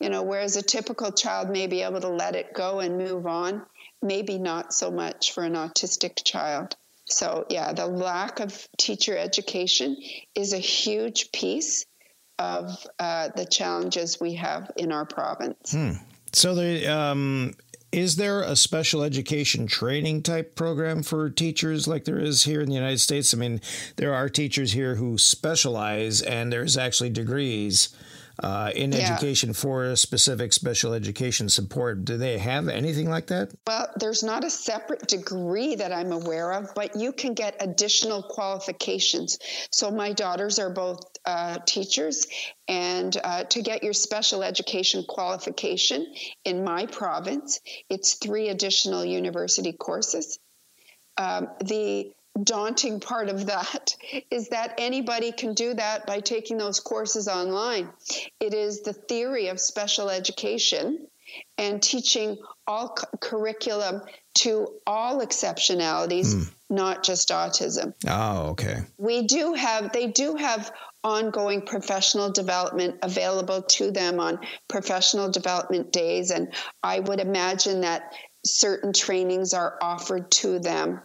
You 0.00 0.08
know, 0.08 0.22
whereas 0.22 0.56
a 0.56 0.62
typical 0.62 1.12
child 1.12 1.50
may 1.50 1.66
be 1.66 1.82
able 1.82 2.00
to 2.00 2.08
let 2.08 2.36
it 2.36 2.52
go 2.52 2.80
and 2.80 2.98
move 2.98 3.26
on, 3.26 3.62
maybe 4.02 4.38
not 4.38 4.72
so 4.74 4.90
much 4.90 5.32
for 5.32 5.44
an 5.44 5.54
autistic 5.54 6.24
child. 6.24 6.76
So, 7.06 7.46
yeah, 7.50 7.72
the 7.72 7.86
lack 7.86 8.40
of 8.40 8.68
teacher 8.78 9.16
education 9.16 9.96
is 10.34 10.52
a 10.52 10.58
huge 10.58 11.32
piece 11.32 11.84
of 12.38 12.86
uh, 12.98 13.28
the 13.36 13.46
challenges 13.46 14.20
we 14.20 14.34
have 14.34 14.70
in 14.76 14.92
our 14.92 15.04
province. 15.04 15.72
Hmm. 15.72 15.92
So, 16.32 16.54
the, 16.54 16.86
um, 16.92 17.54
is 17.92 18.16
there 18.16 18.42
a 18.42 18.56
special 18.56 19.04
education 19.04 19.68
training 19.68 20.22
type 20.22 20.56
program 20.56 21.04
for 21.04 21.30
teachers 21.30 21.86
like 21.86 22.04
there 22.04 22.18
is 22.18 22.42
here 22.42 22.60
in 22.60 22.68
the 22.68 22.74
United 22.74 22.98
States? 22.98 23.32
I 23.32 23.36
mean, 23.36 23.60
there 23.96 24.12
are 24.12 24.28
teachers 24.28 24.72
here 24.72 24.96
who 24.96 25.16
specialize, 25.16 26.20
and 26.20 26.52
there's 26.52 26.76
actually 26.76 27.10
degrees 27.10 27.94
uh, 28.40 28.70
in 28.74 28.92
yeah. 28.92 28.98
education 28.98 29.52
for 29.52 29.94
specific 29.96 30.52
special 30.52 30.92
education 30.92 31.48
support. 31.48 32.04
Do 32.04 32.16
they 32.16 32.38
have 32.38 32.68
anything 32.68 33.08
like 33.08 33.26
that? 33.28 33.52
Well, 33.66 33.88
there's 33.96 34.22
not 34.22 34.44
a 34.44 34.50
separate 34.50 35.06
degree 35.06 35.76
that 35.76 35.92
I'm 35.92 36.12
aware 36.12 36.52
of, 36.52 36.74
but 36.74 36.96
you 36.96 37.12
can 37.12 37.34
get 37.34 37.56
additional 37.60 38.22
qualifications. 38.22 39.38
So 39.70 39.90
my 39.90 40.12
daughters 40.12 40.58
are 40.58 40.70
both 40.70 41.00
uh, 41.24 41.58
teachers, 41.66 42.26
and 42.68 43.16
uh, 43.22 43.44
to 43.44 43.62
get 43.62 43.82
your 43.82 43.92
special 43.92 44.42
education 44.42 45.04
qualification 45.08 46.06
in 46.44 46.64
my 46.64 46.86
province, 46.86 47.60
it's 47.88 48.14
three 48.14 48.48
additional 48.48 49.04
university 49.04 49.72
courses. 49.72 50.38
Um, 51.16 51.48
the 51.60 52.12
daunting 52.42 53.00
part 53.00 53.28
of 53.28 53.46
that 53.46 53.94
is 54.30 54.48
that 54.48 54.74
anybody 54.78 55.32
can 55.32 55.54
do 55.54 55.74
that 55.74 56.06
by 56.06 56.20
taking 56.20 56.58
those 56.58 56.80
courses 56.80 57.28
online. 57.28 57.88
It 58.40 58.54
is 58.54 58.82
the 58.82 58.92
theory 58.92 59.48
of 59.48 59.60
special 59.60 60.10
education 60.10 61.06
and 61.58 61.82
teaching 61.82 62.38
all 62.66 62.90
cu- 62.90 63.16
curriculum 63.20 64.02
to 64.34 64.68
all 64.86 65.20
exceptionalities, 65.20 66.34
mm. 66.34 66.50
not 66.68 67.02
just 67.04 67.28
autism. 67.28 67.94
Oh, 68.06 68.50
okay. 68.50 68.78
We 68.98 69.26
do 69.26 69.54
have, 69.54 69.92
they 69.92 70.08
do 70.08 70.34
have 70.34 70.72
ongoing 71.04 71.62
professional 71.62 72.30
development 72.30 72.96
available 73.02 73.62
to 73.62 73.90
them 73.90 74.18
on 74.18 74.40
professional 74.68 75.30
development 75.30 75.92
days. 75.92 76.30
And 76.30 76.52
I 76.82 77.00
would 77.00 77.20
imagine 77.20 77.82
that 77.82 78.12
certain 78.44 78.92
trainings 78.92 79.54
are 79.54 79.78
offered 79.80 80.30
to 80.30 80.58
them 80.58 81.00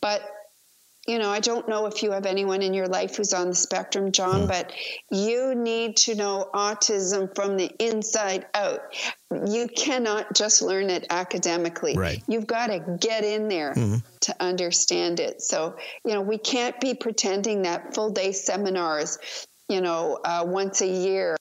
but 0.00 0.22
you 1.08 1.18
know, 1.18 1.30
I 1.30 1.40
don't 1.40 1.66
know 1.66 1.86
if 1.86 2.02
you 2.02 2.10
have 2.12 2.26
anyone 2.26 2.60
in 2.60 2.74
your 2.74 2.86
life 2.86 3.16
who's 3.16 3.32
on 3.32 3.48
the 3.48 3.54
spectrum, 3.54 4.12
John, 4.12 4.42
mm. 4.42 4.48
but 4.48 4.74
you 5.10 5.54
need 5.54 5.96
to 5.98 6.14
know 6.14 6.50
autism 6.52 7.34
from 7.34 7.56
the 7.56 7.70
inside 7.78 8.46
out. 8.54 8.80
You 9.46 9.68
cannot 9.68 10.34
just 10.34 10.60
learn 10.60 10.90
it 10.90 11.06
academically. 11.08 11.96
Right. 11.96 12.22
You've 12.28 12.46
got 12.46 12.66
to 12.66 12.98
get 13.00 13.24
in 13.24 13.48
there 13.48 13.72
mm. 13.72 14.02
to 14.20 14.36
understand 14.38 15.18
it. 15.18 15.40
So, 15.40 15.76
you 16.04 16.12
know, 16.12 16.20
we 16.20 16.36
can't 16.36 16.78
be 16.78 16.92
pretending 16.92 17.62
that 17.62 17.94
full 17.94 18.10
day 18.10 18.32
seminars, 18.32 19.18
you 19.70 19.80
know, 19.80 20.18
uh, 20.22 20.44
once 20.46 20.82
a 20.82 20.86
year, 20.86 21.38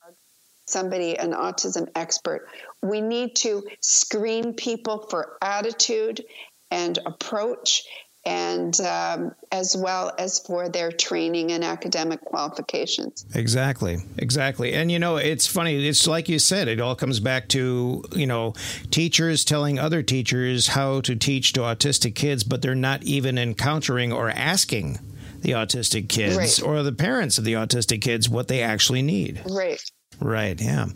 somebody, 0.65 1.19
an 1.19 1.34
autism 1.34 1.89
expert. 1.93 2.47
We 2.82 3.02
need 3.02 3.36
to 3.38 3.63
screen 3.82 4.54
people 4.54 5.08
for 5.10 5.38
attitude 5.41 6.23
and 6.71 6.97
approach 7.06 7.84
and 8.28 8.78
um, 8.82 9.34
as 9.54 9.76
well 9.78 10.13
as 10.20 10.40
for 10.40 10.68
their 10.68 10.92
training 10.92 11.54
and 11.54 11.63
academic 11.63 12.20
qualifications. 12.22 13.26
Exactly, 13.34 14.00
exactly. 14.18 14.74
And 14.74 14.92
you 14.92 15.00
know, 15.00 15.16
it's 15.16 15.48
funny. 15.48 15.88
It's 15.88 16.06
like 16.06 16.28
you 16.28 16.38
said. 16.38 16.68
It 16.68 16.82
all 16.82 16.96
comes 16.96 17.22
back 17.22 17.48
to 17.50 18.04
you 18.13 18.28
know 18.28 18.54
teachers 18.92 19.46
telling 19.46 19.80
other 19.80 20.04
teachers 20.04 20.68
how 20.68 21.00
to 21.02 21.16
teach 21.16 21.54
to 21.54 21.62
autistic 21.62 22.15
kids, 22.15 22.44
but 22.44 22.62
they're 22.62 22.75
not 22.75 23.02
even 23.04 23.38
encountering 23.38 24.12
or 24.12 24.30
asking 24.30 25.00
the 25.42 25.52
autistic 25.52 26.10
kids 26.10 26.36
right. 26.36 26.62
or 26.63 26.84
the 26.84 26.92
parents 26.92 27.38
of 27.38 27.46
the 27.46 27.54
autistic 27.54 28.02
kids 28.02 28.28
what 28.28 28.50
they 28.50 28.62
actually 28.62 29.02
need. 29.02 29.42
Right. 29.50 29.82
Right. 30.20 30.60
Yeah. 30.60 30.88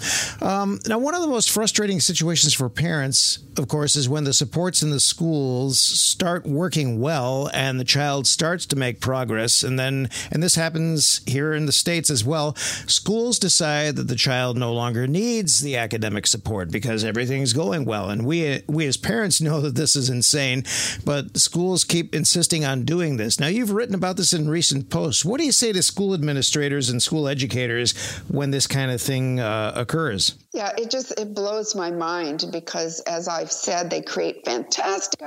Um, 0.42 0.80
now, 0.88 0.98
one 0.98 1.14
of 1.14 1.22
the 1.22 1.28
most 1.28 1.52
frustrating 1.52 2.00
situations 2.00 2.56
for 2.56 2.70
parents, 2.70 3.38
of 3.56 3.68
course, 3.68 3.96
is 3.96 4.10
when 4.10 4.24
the 4.24 4.34
supports 4.34 4.82
in 4.82 4.90
the 4.90 5.00
schools 5.00 5.78
start 5.78 6.48
working 6.48 7.00
well 7.00 7.48
and 7.54 7.80
the 7.80 7.84
child 7.84 8.26
starts 8.26 8.66
to 8.68 8.76
make 8.76 9.00
progress, 9.00 9.62
and 9.62 9.78
then, 9.78 10.10
and 10.32 10.42
this 10.42 10.56
happens 10.56 11.22
here 11.28 11.54
in 11.54 11.68
the 11.68 11.72
states 11.72 12.10
as 12.10 12.26
well. 12.26 12.56
Schools 12.56 13.38
decide 13.38 13.96
that 13.98 14.08
the 14.08 14.16
child 14.16 14.58
no 14.58 14.74
longer 14.74 15.06
needs 15.06 15.62
the 15.62 15.78
academic 15.78 16.26
support 16.26 16.72
because 16.72 17.04
everything's 17.04 17.54
going 17.54 17.86
well, 17.86 18.10
and 18.10 18.26
we 18.26 18.64
we 18.68 18.88
as 18.88 18.98
parents 18.98 19.40
know 19.42 19.62
that 19.62 19.76
this 19.76 19.96
is 19.96 20.10
insane, 20.10 20.64
but 21.06 21.38
schools 21.38 21.84
keep 21.84 22.16
insisting 22.16 22.66
on 22.66 22.86
doing 22.86 23.18
this. 23.18 23.40
Now, 23.40 23.48
you've 23.48 23.72
written 23.72 23.94
about 23.94 24.18
this 24.18 24.34
in 24.34 24.50
recent 24.50 24.90
posts. 24.90 25.24
What 25.24 25.40
do 25.40 25.46
you 25.46 25.52
say 25.52 25.72
to 25.74 25.84
school 25.84 26.16
administrators 26.16 26.90
and 26.90 27.04
school 27.04 27.28
educators 27.28 27.96
when 28.28 28.50
this 28.50 28.66
kind 28.66 28.90
of 28.90 29.00
thing 29.00 29.11
thing 29.12 29.42
uh, 29.42 29.74
occurs. 29.76 30.36
Yeah, 30.54 30.72
it 30.78 30.90
just 30.90 31.20
it 31.20 31.34
blows 31.34 31.76
my 31.76 31.92
mind 31.92 32.46
because, 32.52 33.02
as 33.02 33.28
I've 33.28 33.52
said, 33.52 33.90
they 33.90 34.02
create 34.02 34.46
fantastic 34.46 35.20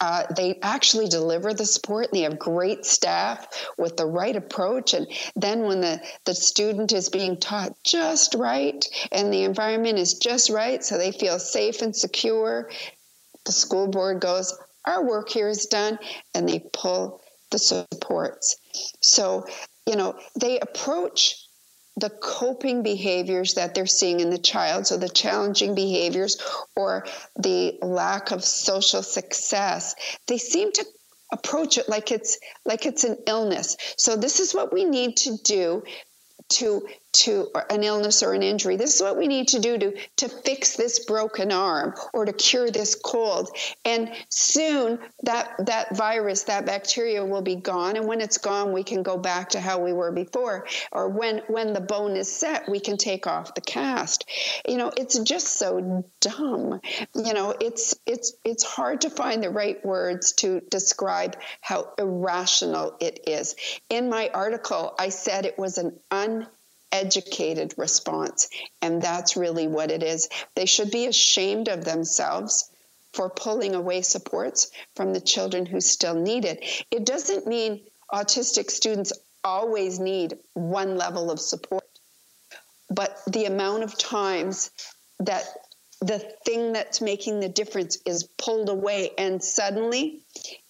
uh, 0.00 0.24
they 0.36 0.58
actually 0.62 1.08
deliver 1.08 1.54
the 1.54 1.64
support 1.64 2.08
and 2.08 2.18
they 2.18 2.24
have 2.24 2.38
great 2.38 2.84
staff 2.84 3.46
with 3.78 3.96
the 3.96 4.06
right 4.06 4.36
approach. 4.36 4.94
And 4.94 5.06
then 5.36 5.62
when 5.62 5.80
the, 5.80 6.00
the 6.26 6.34
student 6.34 6.92
is 6.92 7.08
being 7.08 7.38
taught 7.38 7.72
just 7.82 8.34
right 8.34 8.84
and 9.12 9.32
the 9.32 9.44
environment 9.44 9.98
is 9.98 10.14
just 10.14 10.50
right 10.50 10.84
so 10.84 10.98
they 10.98 11.12
feel 11.12 11.38
safe 11.38 11.80
and 11.80 11.94
secure 11.96 12.70
the 13.46 13.52
school 13.52 13.88
board 13.88 14.20
goes 14.20 14.56
our 14.84 15.04
work 15.06 15.28
here 15.30 15.48
is 15.48 15.66
done 15.66 15.98
and 16.34 16.48
they 16.48 16.62
pull 16.72 17.22
the 17.50 17.58
supports. 17.58 18.56
So 19.00 19.46
you 19.86 19.96
know 19.96 20.18
they 20.38 20.58
approach 20.60 21.46
the 22.00 22.10
coping 22.10 22.82
behaviors 22.82 23.54
that 23.54 23.74
they're 23.74 23.86
seeing 23.86 24.20
in 24.20 24.30
the 24.30 24.38
child, 24.38 24.86
so 24.86 24.96
the 24.96 25.08
challenging 25.08 25.74
behaviors 25.74 26.40
or 26.74 27.06
the 27.36 27.78
lack 27.82 28.30
of 28.30 28.42
social 28.42 29.02
success, 29.02 29.94
they 30.26 30.38
seem 30.38 30.72
to 30.72 30.84
approach 31.32 31.78
it 31.78 31.88
like 31.88 32.10
it's 32.10 32.38
like 32.64 32.86
it's 32.86 33.04
an 33.04 33.16
illness. 33.26 33.76
So 33.96 34.16
this 34.16 34.40
is 34.40 34.54
what 34.54 34.72
we 34.72 34.84
need 34.84 35.16
to 35.18 35.36
do 35.44 35.82
to 36.50 36.88
to 37.12 37.48
an 37.70 37.82
illness 37.82 38.22
or 38.22 38.34
an 38.34 38.42
injury. 38.42 38.76
This 38.76 38.94
is 38.94 39.02
what 39.02 39.18
we 39.18 39.26
need 39.26 39.48
to 39.48 39.58
do 39.58 39.78
to, 39.78 39.94
to 40.16 40.28
fix 40.28 40.76
this 40.76 41.04
broken 41.04 41.52
arm 41.52 41.94
or 42.12 42.24
to 42.24 42.32
cure 42.32 42.70
this 42.70 42.94
cold. 42.94 43.50
And 43.84 44.10
soon 44.28 44.98
that 45.24 45.66
that 45.66 45.96
virus, 45.96 46.44
that 46.44 46.66
bacteria 46.66 47.24
will 47.24 47.42
be 47.42 47.56
gone. 47.56 47.96
And 47.96 48.06
when 48.06 48.20
it's 48.20 48.38
gone, 48.38 48.72
we 48.72 48.84
can 48.84 49.02
go 49.02 49.18
back 49.18 49.50
to 49.50 49.60
how 49.60 49.80
we 49.80 49.92
were 49.92 50.12
before. 50.12 50.66
Or 50.92 51.08
when 51.08 51.42
when 51.48 51.72
the 51.72 51.80
bone 51.80 52.16
is 52.16 52.30
set, 52.30 52.68
we 52.68 52.80
can 52.80 52.96
take 52.96 53.26
off 53.26 53.54
the 53.54 53.60
cast. 53.60 54.28
You 54.68 54.76
know, 54.76 54.92
it's 54.96 55.18
just 55.18 55.58
so 55.58 56.04
dumb. 56.20 56.80
You 57.14 57.34
know, 57.34 57.54
it's 57.60 57.96
it's 58.06 58.34
it's 58.44 58.62
hard 58.62 59.02
to 59.02 59.10
find 59.10 59.42
the 59.42 59.50
right 59.50 59.84
words 59.84 60.32
to 60.34 60.60
describe 60.70 61.36
how 61.60 61.92
irrational 61.98 62.96
it 63.00 63.20
is. 63.26 63.56
In 63.88 64.08
my 64.08 64.30
article, 64.32 64.94
I 64.98 65.08
said 65.08 65.44
it 65.44 65.58
was 65.58 65.78
an 65.78 65.98
un 66.10 66.46
educated 66.92 67.74
response. 67.76 68.48
And 68.82 69.00
that's 69.00 69.36
really 69.36 69.66
what 69.66 69.90
it 69.90 70.02
is. 70.02 70.28
They 70.54 70.66
should 70.66 70.90
be 70.90 71.06
ashamed 71.06 71.68
of 71.68 71.84
themselves 71.84 72.70
for 73.12 73.28
pulling 73.28 73.74
away 73.74 74.02
supports 74.02 74.70
from 74.94 75.12
the 75.12 75.20
children 75.20 75.66
who 75.66 75.80
still 75.80 76.14
need 76.14 76.44
it. 76.44 76.84
It 76.90 77.04
doesn't 77.04 77.46
mean 77.46 77.80
autistic 78.12 78.70
students 78.70 79.12
always 79.42 79.98
need 79.98 80.38
one 80.54 80.96
level 80.96 81.30
of 81.30 81.40
support, 81.40 81.84
but 82.88 83.18
the 83.26 83.46
amount 83.46 83.82
of 83.82 83.96
times 83.98 84.70
that 85.20 85.44
the 86.00 86.18
thing 86.46 86.72
that's 86.72 87.00
making 87.00 87.40
the 87.40 87.48
difference 87.48 87.98
is 88.06 88.24
pulled 88.38 88.68
away 88.68 89.10
and 89.18 89.42
suddenly 89.42 90.22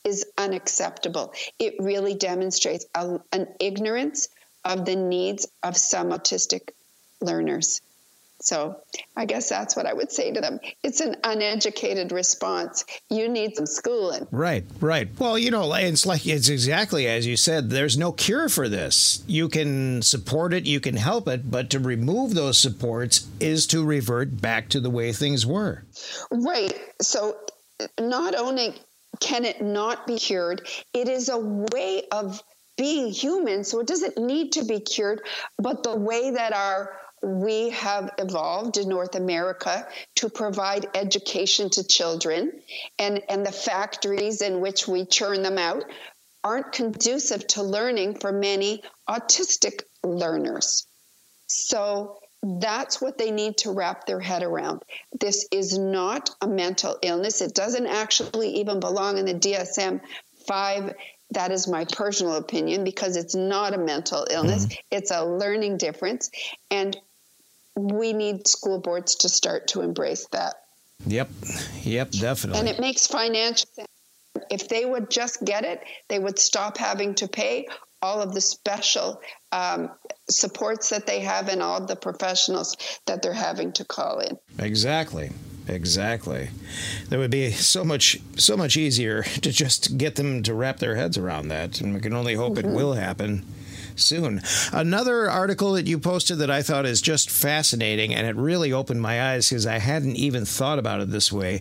is 0.04 0.26
unacceptable. 0.36 1.32
It 1.58 1.74
really 1.78 2.14
demonstrates 2.14 2.86
a, 2.94 3.20
an 3.32 3.46
ignorance 3.60 4.28
of 4.64 4.84
the 4.84 4.96
needs 4.96 5.46
of 5.62 5.76
some 5.76 6.10
autistic 6.10 6.70
learners. 7.20 7.80
So 8.42 8.80
I 9.16 9.26
guess 9.26 9.50
that's 9.50 9.76
what 9.76 9.84
I 9.84 9.92
would 9.92 10.10
say 10.10 10.32
to 10.32 10.40
them. 10.40 10.60
It's 10.82 11.00
an 11.00 11.16
uneducated 11.24 12.10
response. 12.10 12.84
You 13.10 13.28
need 13.28 13.54
some 13.56 13.66
schooling. 13.66 14.26
Right, 14.30 14.64
right. 14.80 15.08
Well, 15.18 15.38
you 15.38 15.50
know, 15.50 15.72
it's 15.74 16.06
like 16.06 16.26
it's 16.26 16.48
exactly 16.48 17.06
as 17.06 17.26
you 17.26 17.36
said. 17.36 17.68
There's 17.68 17.98
no 17.98 18.12
cure 18.12 18.48
for 18.48 18.68
this. 18.68 19.22
You 19.26 19.48
can 19.50 20.00
support 20.00 20.54
it, 20.54 20.64
you 20.64 20.80
can 20.80 20.96
help 20.96 21.28
it, 21.28 21.50
but 21.50 21.68
to 21.70 21.78
remove 21.78 22.34
those 22.34 22.58
supports 22.58 23.28
is 23.40 23.66
to 23.68 23.84
revert 23.84 24.40
back 24.40 24.70
to 24.70 24.80
the 24.80 24.90
way 24.90 25.12
things 25.12 25.44
were. 25.44 25.84
Right. 26.30 26.72
So 27.02 27.36
not 27.98 28.34
only 28.34 28.74
can 29.20 29.44
it 29.44 29.60
not 29.60 30.06
be 30.06 30.18
cured, 30.18 30.66
it 30.94 31.08
is 31.08 31.28
a 31.28 31.38
way 31.38 32.04
of 32.10 32.42
being 32.80 33.12
human, 33.12 33.62
so 33.62 33.78
it 33.80 33.86
doesn't 33.86 34.16
need 34.16 34.52
to 34.52 34.64
be 34.64 34.80
cured. 34.80 35.20
But 35.58 35.82
the 35.82 35.94
way 35.94 36.30
that 36.30 36.54
our 36.54 36.96
we 37.22 37.68
have 37.68 38.08
evolved 38.16 38.78
in 38.78 38.88
North 38.88 39.14
America 39.14 39.86
to 40.16 40.30
provide 40.30 40.86
education 40.94 41.68
to 41.68 41.86
children, 41.86 42.50
and, 42.98 43.22
and 43.28 43.44
the 43.44 43.52
factories 43.52 44.40
in 44.40 44.60
which 44.62 44.88
we 44.88 45.04
churn 45.04 45.42
them 45.42 45.58
out 45.58 45.84
aren't 46.42 46.72
conducive 46.72 47.46
to 47.46 47.62
learning 47.62 48.14
for 48.14 48.32
many 48.32 48.82
autistic 49.06 49.82
learners. 50.02 50.86
So 51.48 52.16
that's 52.42 53.02
what 53.02 53.18
they 53.18 53.30
need 53.30 53.58
to 53.58 53.72
wrap 53.72 54.06
their 54.06 54.20
head 54.20 54.42
around. 54.42 54.82
This 55.20 55.46
is 55.52 55.78
not 55.78 56.30
a 56.40 56.48
mental 56.48 56.96
illness. 57.02 57.42
It 57.42 57.54
doesn't 57.54 57.86
actually 57.86 58.60
even 58.60 58.80
belong 58.80 59.18
in 59.18 59.26
the 59.26 59.34
DSM 59.34 60.00
5 60.46 60.94
that 61.32 61.50
is 61.50 61.68
my 61.68 61.84
personal 61.84 62.34
opinion 62.34 62.84
because 62.84 63.16
it's 63.16 63.34
not 63.34 63.74
a 63.74 63.78
mental 63.78 64.26
illness, 64.30 64.66
mm-hmm. 64.66 64.80
it's 64.90 65.10
a 65.10 65.24
learning 65.24 65.76
difference. 65.76 66.30
And 66.70 66.96
we 67.76 68.12
need 68.12 68.46
school 68.46 68.80
boards 68.80 69.14
to 69.16 69.28
start 69.28 69.68
to 69.68 69.80
embrace 69.80 70.26
that. 70.32 70.54
Yep, 71.06 71.30
yep, 71.82 72.10
definitely. 72.10 72.60
And 72.60 72.68
it 72.68 72.80
makes 72.80 73.06
financial 73.06 73.68
sense. 73.72 73.88
If 74.50 74.68
they 74.68 74.84
would 74.84 75.10
just 75.10 75.44
get 75.44 75.64
it, 75.64 75.82
they 76.08 76.18
would 76.18 76.38
stop 76.38 76.76
having 76.76 77.14
to 77.16 77.28
pay 77.28 77.66
all 78.02 78.20
of 78.20 78.34
the 78.34 78.40
special 78.40 79.20
um, 79.52 79.90
supports 80.28 80.90
that 80.90 81.06
they 81.06 81.20
have 81.20 81.48
and 81.48 81.62
all 81.62 81.84
the 81.84 81.96
professionals 81.96 82.76
that 83.06 83.22
they're 83.22 83.32
having 83.32 83.72
to 83.72 83.84
call 83.84 84.20
in. 84.20 84.38
Exactly. 84.58 85.30
Exactly. 85.70 86.50
That 87.08 87.18
would 87.18 87.30
be 87.30 87.52
so 87.52 87.84
much 87.84 88.18
so 88.36 88.56
much 88.56 88.76
easier 88.76 89.22
to 89.42 89.52
just 89.52 89.96
get 89.96 90.16
them 90.16 90.42
to 90.42 90.54
wrap 90.54 90.78
their 90.78 90.96
heads 90.96 91.16
around 91.16 91.48
that, 91.48 91.80
and 91.80 91.94
we 91.94 92.00
can 92.00 92.12
only 92.12 92.34
hope 92.34 92.54
mm-hmm. 92.54 92.68
it 92.68 92.74
will 92.74 92.94
happen 92.94 93.44
soon. 93.96 94.40
Another 94.72 95.30
article 95.30 95.72
that 95.72 95.86
you 95.86 95.98
posted 95.98 96.38
that 96.38 96.50
I 96.50 96.62
thought 96.62 96.86
is 96.86 97.00
just 97.00 97.30
fascinating, 97.30 98.14
and 98.14 98.26
it 98.26 98.36
really 98.36 98.72
opened 98.72 99.00
my 99.00 99.32
eyes 99.32 99.48
because 99.48 99.66
I 99.66 99.78
hadn't 99.78 100.16
even 100.16 100.44
thought 100.44 100.78
about 100.78 101.00
it 101.00 101.10
this 101.10 101.30
way. 101.30 101.60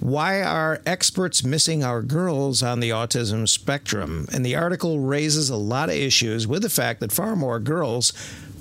Why 0.00 0.42
are 0.42 0.82
experts 0.84 1.44
missing 1.44 1.82
our 1.82 2.02
girls 2.02 2.62
on 2.62 2.80
the 2.80 2.90
autism 2.90 3.48
spectrum? 3.48 4.26
And 4.32 4.44
the 4.44 4.56
article 4.56 5.00
raises 5.00 5.50
a 5.50 5.56
lot 5.56 5.88
of 5.88 5.94
issues 5.94 6.46
with 6.46 6.62
the 6.62 6.68
fact 6.68 7.00
that 7.00 7.12
far 7.12 7.34
more 7.34 7.58
girls 7.58 8.12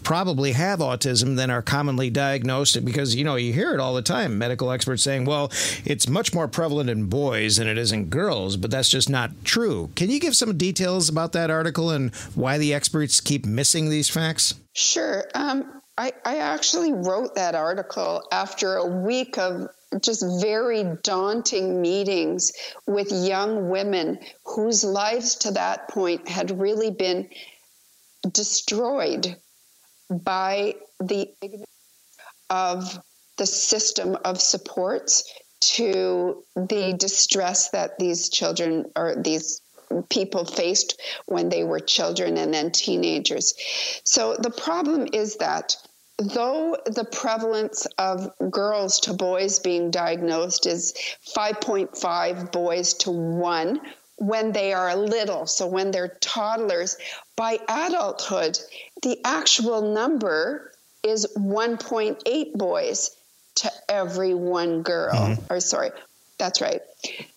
probably 0.05 0.51
have 0.51 0.79
autism 0.79 1.35
than 1.35 1.49
are 1.49 1.63
commonly 1.63 2.11
diagnosed 2.11 2.85
because, 2.85 3.15
you 3.15 3.23
know, 3.23 3.35
you 3.35 3.51
hear 3.51 3.73
it 3.73 3.79
all 3.79 3.95
the 3.95 4.03
time. 4.03 4.37
Medical 4.37 4.71
experts 4.71 5.01
saying, 5.03 5.25
well, 5.25 5.51
it's 5.83 6.07
much 6.07 6.33
more 6.33 6.47
prevalent 6.47 6.89
in 6.89 7.07
boys 7.07 7.57
than 7.57 7.67
it 7.67 7.77
is 7.77 7.91
in 7.91 8.05
girls, 8.05 8.55
but 8.55 8.69
that's 8.69 8.89
just 8.89 9.09
not 9.09 9.31
true. 9.43 9.89
Can 9.95 10.11
you 10.11 10.19
give 10.19 10.35
some 10.35 10.55
details 10.57 11.09
about 11.09 11.33
that 11.33 11.49
article 11.49 11.89
and 11.89 12.13
why 12.35 12.59
the 12.59 12.73
experts 12.73 13.19
keep 13.19 13.45
missing 13.47 13.89
these 13.89 14.07
facts? 14.07 14.53
Sure. 14.73 15.25
Um, 15.33 15.81
I, 15.97 16.13
I 16.23 16.37
actually 16.37 16.93
wrote 16.93 17.33
that 17.35 17.55
article 17.55 18.27
after 18.31 18.75
a 18.75 18.85
week 18.85 19.39
of 19.39 19.69
just 20.01 20.23
very 20.41 20.83
daunting 21.01 21.81
meetings 21.81 22.53
with 22.85 23.11
young 23.11 23.69
women 23.69 24.19
whose 24.43 24.83
lives 24.83 25.35
to 25.35 25.51
that 25.51 25.87
point 25.89 26.27
had 26.27 26.59
really 26.59 26.91
been 26.91 27.27
destroyed 28.31 29.35
by 30.09 30.75
the 30.99 31.29
of 32.49 32.99
the 33.37 33.45
system 33.45 34.17
of 34.23 34.39
supports 34.39 35.31
to 35.59 36.43
the 36.55 36.93
distress 36.97 37.69
that 37.69 37.97
these 37.97 38.29
children 38.29 38.85
or 38.95 39.15
these 39.15 39.61
people 40.09 40.45
faced 40.45 40.99
when 41.25 41.49
they 41.49 41.63
were 41.63 41.79
children 41.79 42.37
and 42.37 42.53
then 42.53 42.71
teenagers. 42.71 43.53
So 44.03 44.35
the 44.35 44.49
problem 44.51 45.07
is 45.13 45.37
that 45.37 45.75
though 46.17 46.77
the 46.85 47.05
prevalence 47.05 47.85
of 47.97 48.31
girls 48.51 48.99
to 49.01 49.13
boys 49.13 49.59
being 49.59 49.91
diagnosed 49.91 50.65
is 50.65 50.93
5.5 51.35 52.51
boys 52.51 52.93
to 52.95 53.11
1 53.11 53.81
when 54.17 54.53
they 54.53 54.71
are 54.71 54.95
little, 54.95 55.45
so 55.45 55.67
when 55.67 55.91
they're 55.91 56.17
toddlers, 56.21 56.95
by 57.35 57.59
adulthood, 57.67 58.57
the 59.05 59.19
actual 59.23 59.93
number 59.93 60.71
is 61.03 61.27
1.8 61.37 62.53
boys 62.53 63.15
to 63.53 63.71
every 63.87 64.33
one 64.33 64.81
girl. 64.81 65.13
Mm-hmm. 65.13 65.53
Or 65.53 65.59
sorry, 65.59 65.91
that's 66.39 66.59
right. 66.59 66.81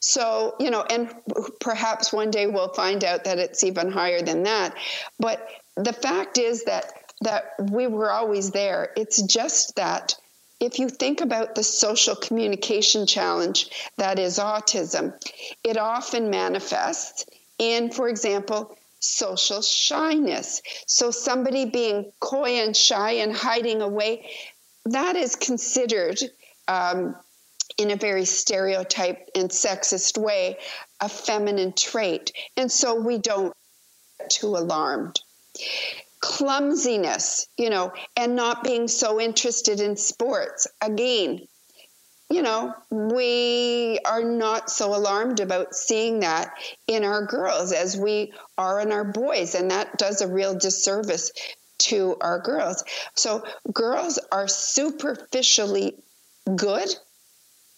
So, 0.00 0.56
you 0.58 0.70
know, 0.70 0.82
and 0.82 1.14
perhaps 1.60 2.10
one 2.10 2.30
day 2.30 2.46
we'll 2.46 2.72
find 2.72 3.04
out 3.04 3.24
that 3.24 3.38
it's 3.38 3.62
even 3.64 3.92
higher 3.92 4.22
than 4.22 4.44
that. 4.44 4.74
But 5.20 5.46
the 5.76 5.92
fact 5.92 6.38
is 6.38 6.64
that 6.64 6.90
that 7.20 7.52
we 7.60 7.86
were 7.86 8.10
always 8.10 8.52
there. 8.52 8.90
It's 8.96 9.20
just 9.20 9.76
that 9.76 10.14
if 10.60 10.78
you 10.78 10.88
think 10.88 11.20
about 11.20 11.54
the 11.54 11.64
social 11.64 12.16
communication 12.16 13.06
challenge 13.06 13.70
that 13.98 14.18
is 14.18 14.38
autism, 14.38 15.12
it 15.64 15.76
often 15.76 16.30
manifests 16.30 17.26
in, 17.58 17.90
for 17.90 18.08
example, 18.08 18.78
social 19.01 19.62
shyness. 19.62 20.62
So 20.86 21.11
somebody 21.11 21.64
being 21.66 22.12
coy 22.20 22.61
and 22.61 22.76
shy 22.76 23.12
and 23.12 23.34
hiding 23.34 23.82
away, 23.82 24.30
that 24.86 25.16
is 25.16 25.36
considered 25.36 26.20
um, 26.66 27.14
in 27.76 27.90
a 27.90 27.96
very 27.96 28.24
stereotyped 28.24 29.30
and 29.36 29.51
sexist 29.51 30.18
way 30.18 30.59
a 31.01 31.09
feminine 31.09 31.72
trait. 31.72 32.32
And 32.57 32.70
so 32.70 32.94
we 33.01 33.18
don't 33.18 33.55
get 34.18 34.30
too 34.30 34.57
alarmed. 34.57 35.20
Clumsiness, 36.20 37.46
you 37.57 37.70
know, 37.70 37.92
and 38.16 38.34
not 38.34 38.64
being 38.64 38.88
so 38.88 39.20
interested 39.20 39.80
in 39.80 39.96
sports. 39.96 40.66
Again, 40.80 41.46
you 42.31 42.43
know, 42.43 42.74
we 42.91 43.99
are 44.05 44.22
not 44.22 44.70
so 44.70 44.95
alarmed 44.95 45.41
about 45.41 45.74
seeing 45.74 46.20
that 46.20 46.53
in 46.87 47.05
our 47.05 47.24
girls 47.24 47.72
as 47.72 47.97
we 47.97 48.33
are 48.59 48.81
in 48.81 48.93
our 48.93 49.05
boys. 49.05 49.55
And 49.55 49.70
that 49.70 49.97
does 49.97 50.20
a 50.20 50.29
real 50.29 50.55
disservice 50.59 51.33
to 51.79 52.16
our 52.20 52.39
girls. 52.41 52.85
So, 53.14 53.45
girls 53.72 54.18
are 54.31 54.47
superficially 54.47 55.95
good 56.55 56.89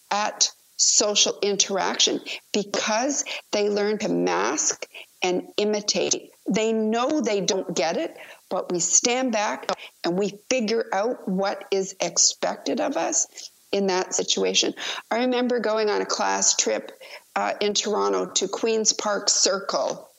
at 0.09 0.51
social 0.75 1.37
interaction 1.41 2.19
because 2.51 3.23
they 3.51 3.69
learn 3.69 3.99
to 3.99 4.09
mask 4.09 4.87
and 5.21 5.47
imitate. 5.55 6.31
They 6.49 6.73
know 6.73 7.21
they 7.21 7.39
don't 7.41 7.75
get 7.75 7.95
it, 7.97 8.17
but 8.49 8.71
we 8.71 8.79
stand 8.79 9.31
back 9.31 9.71
and 10.03 10.17
we 10.17 10.39
figure 10.49 10.85
out 10.91 11.27
what 11.29 11.63
is 11.71 11.95
expected 12.01 12.81
of 12.81 12.97
us 12.97 13.50
in 13.71 13.87
that 13.87 14.13
situation. 14.13 14.73
I 15.09 15.19
remember 15.19 15.59
going 15.59 15.89
on 15.89 16.01
a 16.01 16.05
class 16.05 16.55
trip 16.55 16.91
uh, 17.35 17.53
in 17.61 17.73
Toronto 17.73 18.25
to 18.25 18.47
Queen's 18.47 18.93
Park 18.93 19.29
Circle, 19.29 20.09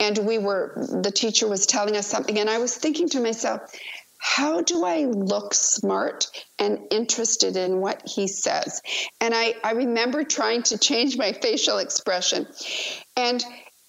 and 0.00 0.18
we 0.18 0.38
were, 0.38 0.74
the 1.02 1.10
teacher 1.10 1.48
was 1.48 1.66
telling 1.66 1.96
us 1.96 2.06
something, 2.06 2.38
and 2.38 2.48
I 2.48 2.58
was 2.58 2.76
thinking 2.76 3.08
to 3.10 3.20
myself, 3.20 3.72
how 4.18 4.60
do 4.60 4.84
I 4.84 5.06
look 5.06 5.52
smart 5.52 6.28
and 6.56 6.78
interested 6.92 7.56
in 7.56 7.80
what 7.80 8.02
he 8.06 8.28
says? 8.28 8.80
And 9.20 9.34
I, 9.34 9.54
I 9.64 9.72
remember 9.72 10.22
trying 10.22 10.62
to 10.64 10.78
change 10.78 11.18
my 11.18 11.32
facial 11.32 11.78
expression. 11.78 12.46
And 13.16 13.44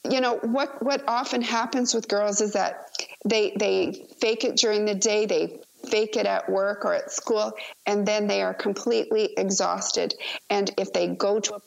you 0.09 0.19
know 0.19 0.37
what 0.37 0.83
what 0.83 1.03
often 1.07 1.41
happens 1.41 1.93
with 1.93 2.07
girls 2.07 2.41
is 2.41 2.53
that 2.53 2.89
they 3.25 3.53
they 3.57 4.07
fake 4.19 4.43
it 4.43 4.57
during 4.57 4.85
the 4.85 4.95
day 4.95 5.25
they 5.25 5.61
fake 5.87 6.15
it 6.15 6.25
at 6.25 6.49
work 6.49 6.85
or 6.85 6.93
at 6.93 7.11
school 7.11 7.53
and 7.85 8.05
then 8.07 8.27
they 8.27 8.41
are 8.41 8.53
completely 8.53 9.33
exhausted 9.37 10.13
and 10.49 10.71
if 10.77 10.93
they 10.93 11.07
go 11.07 11.39
to 11.39 11.55
a 11.55 11.61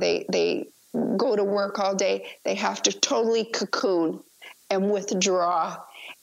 they 0.00 0.24
they 0.30 0.68
go 1.16 1.34
to 1.34 1.44
work 1.44 1.78
all 1.78 1.94
day 1.94 2.26
they 2.44 2.54
have 2.54 2.82
to 2.82 2.92
totally 2.92 3.44
cocoon 3.44 4.20
and 4.70 4.90
withdraw 4.90 5.76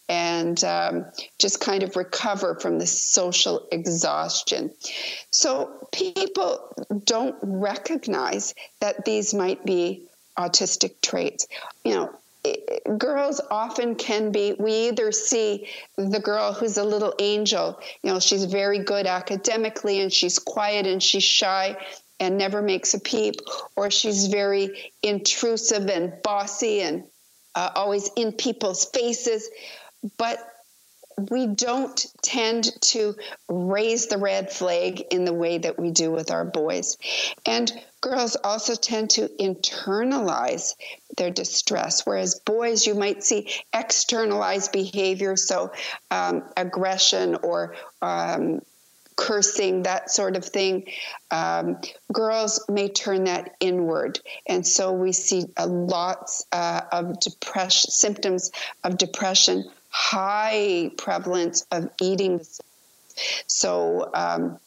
and 0.07 0.63
um, 0.63 1.05
just 1.39 1.59
kind 1.59 1.83
of 1.83 1.95
recover 1.95 2.55
from 2.55 2.77
the 2.77 2.85
social 2.85 3.67
exhaustion. 3.71 4.71
So 5.31 5.87
people 5.91 6.73
don't 7.05 7.35
recognize 7.41 8.53
that 8.81 9.05
these 9.05 9.33
might 9.33 9.65
be 9.65 10.03
autistic 10.37 11.01
traits. 11.01 11.47
You 11.83 11.95
know, 11.95 12.15
girls 12.97 13.41
often 13.51 13.95
can 13.95 14.31
be 14.31 14.55
we 14.59 14.89
either 14.89 15.11
see 15.11 15.67
the 15.97 16.19
girl 16.19 16.53
who's 16.53 16.77
a 16.77 16.83
little 16.83 17.13
angel 17.19 17.79
you 18.03 18.11
know 18.11 18.19
she's 18.19 18.45
very 18.45 18.79
good 18.79 19.05
academically 19.05 20.01
and 20.01 20.11
she's 20.11 20.39
quiet 20.39 20.85
and 20.85 21.01
she's 21.01 21.23
shy 21.23 21.75
and 22.19 22.37
never 22.37 22.61
makes 22.61 22.93
a 22.93 22.99
peep 22.99 23.35
or 23.75 23.91
she's 23.91 24.27
very 24.27 24.91
intrusive 25.03 25.87
and 25.87 26.13
bossy 26.23 26.81
and 26.81 27.03
uh, 27.55 27.71
always 27.75 28.09
in 28.15 28.31
people's 28.33 28.85
faces. 28.85 29.49
But 30.17 30.37
we 31.17 31.47
don't 31.47 32.05
tend 32.21 32.69
to 32.81 33.15
raise 33.47 34.07
the 34.07 34.17
red 34.17 34.51
flag 34.51 35.01
in 35.11 35.25
the 35.25 35.33
way 35.33 35.57
that 35.57 35.79
we 35.79 35.91
do 35.91 36.11
with 36.11 36.31
our 36.31 36.43
boys. 36.43 36.97
And 37.45 37.71
girls 38.01 38.35
also 38.43 38.75
tend 38.75 39.11
to 39.11 39.29
internalize 39.39 40.75
their 41.17 41.31
distress, 41.31 42.05
whereas 42.05 42.39
boys, 42.39 42.85
you 42.85 42.95
might 42.95 43.23
see 43.23 43.49
externalized 43.73 44.71
behavior, 44.71 45.35
so 45.35 45.71
um, 46.11 46.43
aggression 46.57 47.35
or 47.35 47.75
um, 48.01 48.61
cursing, 49.15 49.83
that 49.83 50.11
sort 50.11 50.35
of 50.35 50.43
thing. 50.43 50.85
Um, 51.31 51.79
girls 52.11 52.65
may 52.69 52.89
turn 52.89 53.25
that 53.25 53.55
inward. 53.59 54.19
And 54.45 54.67
so 54.67 54.91
we 54.91 55.13
see 55.13 55.45
a 55.55 55.65
lots 55.65 56.45
uh, 56.51 56.81
of 56.91 57.19
depression, 57.19 57.91
symptoms 57.91 58.51
of 58.83 58.97
depression 58.97 59.65
high 59.95 60.91
prevalence 60.97 61.65
of 61.71 61.89
eating. 62.01 62.41
So 63.47 64.11
um, 64.13 64.59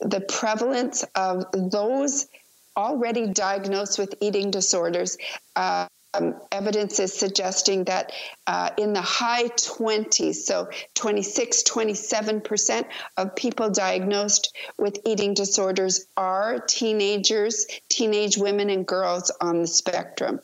the 0.00 0.20
prevalence 0.20 1.04
of 1.16 1.44
those 1.52 2.28
already 2.76 3.26
diagnosed 3.26 3.98
with 3.98 4.14
eating 4.20 4.52
disorders. 4.52 5.18
Uh, 5.56 5.88
um, 6.14 6.36
evidence 6.52 7.00
is 7.00 7.12
suggesting 7.12 7.84
that 7.84 8.12
uh, 8.46 8.70
in 8.78 8.92
the 8.92 9.02
high 9.02 9.48
20s, 9.48 10.36
so 10.36 10.68
26, 10.94 11.64
27% 11.64 12.84
of 13.16 13.34
people 13.34 13.70
diagnosed 13.70 14.56
with 14.78 15.00
eating 15.04 15.34
disorders 15.34 16.06
are 16.16 16.60
teenagers, 16.60 17.66
teenage 17.88 18.38
women, 18.38 18.70
and 18.70 18.86
girls 18.86 19.32
on 19.40 19.62
the 19.62 19.66
spectrum. 19.66 20.40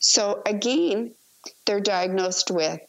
So, 0.00 0.42
again, 0.44 1.12
they're 1.64 1.80
diagnosed 1.80 2.50
with 2.50 2.80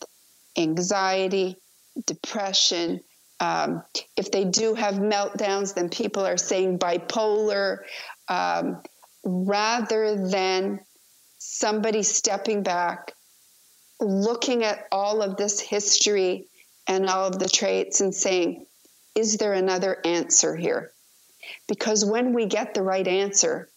anxiety, 0.57 1.57
depression. 2.05 3.01
Um, 3.39 3.83
if 4.15 4.31
they 4.31 4.45
do 4.45 4.73
have 4.75 4.95
meltdowns, 4.95 5.73
then 5.73 5.89
people 5.89 6.25
are 6.25 6.37
saying 6.37 6.79
bipolar, 6.79 7.79
um, 8.27 8.81
rather 9.23 10.27
than 10.27 10.79
somebody 11.37 12.03
stepping 12.03 12.63
back, 12.63 13.13
looking 13.99 14.63
at 14.63 14.87
all 14.91 15.21
of 15.21 15.37
this 15.37 15.59
history 15.59 16.47
and 16.87 17.09
all 17.09 17.27
of 17.27 17.39
the 17.39 17.49
traits 17.49 18.01
and 18.01 18.13
saying, 18.13 18.65
is 19.15 19.37
there 19.37 19.53
another 19.53 19.99
answer 20.05 20.55
here? 20.55 20.91
Because 21.67 22.05
when 22.05 22.33
we 22.33 22.45
get 22.45 22.73
the 22.73 22.83
right 22.83 23.07
answer, 23.07 23.69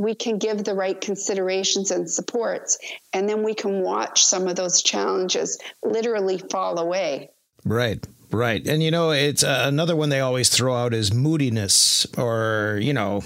we 0.00 0.14
can 0.14 0.38
give 0.38 0.64
the 0.64 0.74
right 0.74 0.98
considerations 0.98 1.90
and 1.90 2.10
supports, 2.10 2.78
and 3.12 3.28
then 3.28 3.42
we 3.42 3.54
can 3.54 3.82
watch 3.82 4.24
some 4.24 4.48
of 4.48 4.56
those 4.56 4.82
challenges 4.82 5.58
literally 5.84 6.38
fall 6.38 6.78
away. 6.78 7.30
Right. 7.64 8.04
Right. 8.32 8.64
And 8.64 8.80
you 8.80 8.92
know, 8.92 9.10
it's 9.10 9.42
uh, 9.42 9.64
another 9.66 9.96
one 9.96 10.08
they 10.08 10.20
always 10.20 10.48
throw 10.50 10.74
out 10.74 10.94
is 10.94 11.12
moodiness 11.12 12.06
or, 12.16 12.78
you 12.80 12.92
know, 12.92 13.24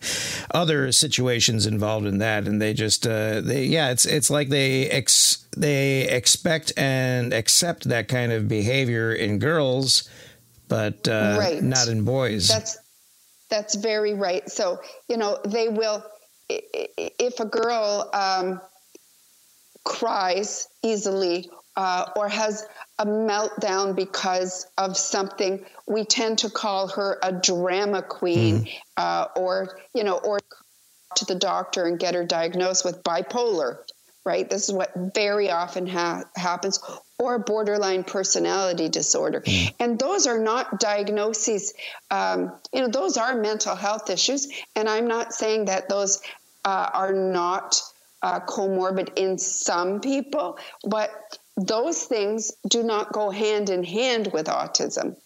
other 0.54 0.92
situations 0.92 1.66
involved 1.66 2.06
in 2.06 2.18
that 2.18 2.46
and 2.46 2.62
they 2.62 2.72
just 2.72 3.04
uh, 3.04 3.40
they 3.40 3.64
yeah, 3.64 3.90
it's 3.90 4.06
it's 4.06 4.30
like 4.30 4.50
they 4.50 4.88
ex 4.88 5.44
they 5.56 6.08
expect 6.08 6.72
and 6.76 7.32
accept 7.32 7.88
that 7.88 8.06
kind 8.06 8.30
of 8.30 8.46
behavior 8.46 9.12
in 9.12 9.40
girls 9.40 10.08
but 10.68 11.06
uh, 11.08 11.36
right. 11.38 11.62
not 11.62 11.88
in 11.88 12.04
boys. 12.04 12.48
That's 12.48 12.78
that's 13.50 13.74
very 13.74 14.14
right. 14.14 14.48
So, 14.50 14.80
you 15.08 15.16
know, 15.16 15.38
they 15.44 15.68
will 15.68 16.04
if 16.48 17.40
a 17.40 17.44
girl 17.44 18.10
um, 18.12 18.60
cries 19.84 20.68
easily 20.82 21.50
uh, 21.76 22.06
or 22.16 22.28
has 22.28 22.66
a 22.98 23.06
meltdown 23.06 23.96
because 23.96 24.66
of 24.78 24.96
something, 24.96 25.64
we 25.86 26.04
tend 26.04 26.38
to 26.38 26.50
call 26.50 26.88
her 26.88 27.18
a 27.22 27.32
drama 27.32 28.02
queen, 28.02 28.64
mm. 28.64 28.72
uh, 28.96 29.26
or 29.36 29.78
you 29.94 30.04
know, 30.04 30.18
or 30.18 30.38
to 31.16 31.24
the 31.24 31.34
doctor 31.34 31.86
and 31.86 31.98
get 31.98 32.14
her 32.14 32.24
diagnosed 32.24 32.84
with 32.84 33.02
bipolar. 33.02 33.78
Right, 34.24 34.48
this 34.48 34.68
is 34.68 34.74
what 34.74 34.90
very 35.14 35.50
often 35.50 35.86
ha- 35.86 36.24
happens, 36.34 36.80
or 37.18 37.38
borderline 37.38 38.04
personality 38.04 38.88
disorder, 38.88 39.40
mm. 39.40 39.74
and 39.78 39.98
those 39.98 40.26
are 40.26 40.38
not 40.38 40.80
diagnoses. 40.80 41.74
Um, 42.10 42.52
you 42.72 42.80
know, 42.80 42.88
those 42.88 43.16
are 43.16 43.36
mental 43.36 43.76
health 43.76 44.10
issues, 44.10 44.48
and 44.74 44.88
I'm 44.88 45.06
not 45.06 45.32
saying 45.32 45.66
that 45.66 45.88
those 45.88 46.20
uh, 46.64 46.90
are 46.92 47.12
not 47.12 47.80
uh, 48.22 48.40
comorbid 48.40 49.10
in 49.16 49.38
some 49.38 50.00
people, 50.00 50.58
but 50.82 51.38
those 51.56 52.02
things 52.02 52.52
do 52.68 52.82
not 52.82 53.12
go 53.12 53.30
hand 53.30 53.70
in 53.70 53.84
hand 53.84 54.30
with 54.32 54.46
autism. 54.46 55.16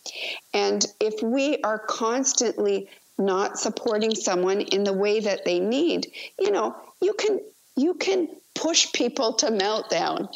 And 0.52 0.84
if 1.00 1.22
we 1.22 1.58
are 1.62 1.78
constantly 1.78 2.88
not 3.16 3.58
supporting 3.58 4.14
someone 4.14 4.60
in 4.60 4.84
the 4.84 4.92
way 4.92 5.20
that 5.20 5.44
they 5.44 5.58
need, 5.58 6.12
you 6.38 6.50
know, 6.50 6.76
you 7.00 7.14
can 7.14 7.40
you 7.76 7.94
can 7.94 8.28
push 8.54 8.92
people 8.92 9.34
to 9.34 9.46
meltdown, 9.46 10.28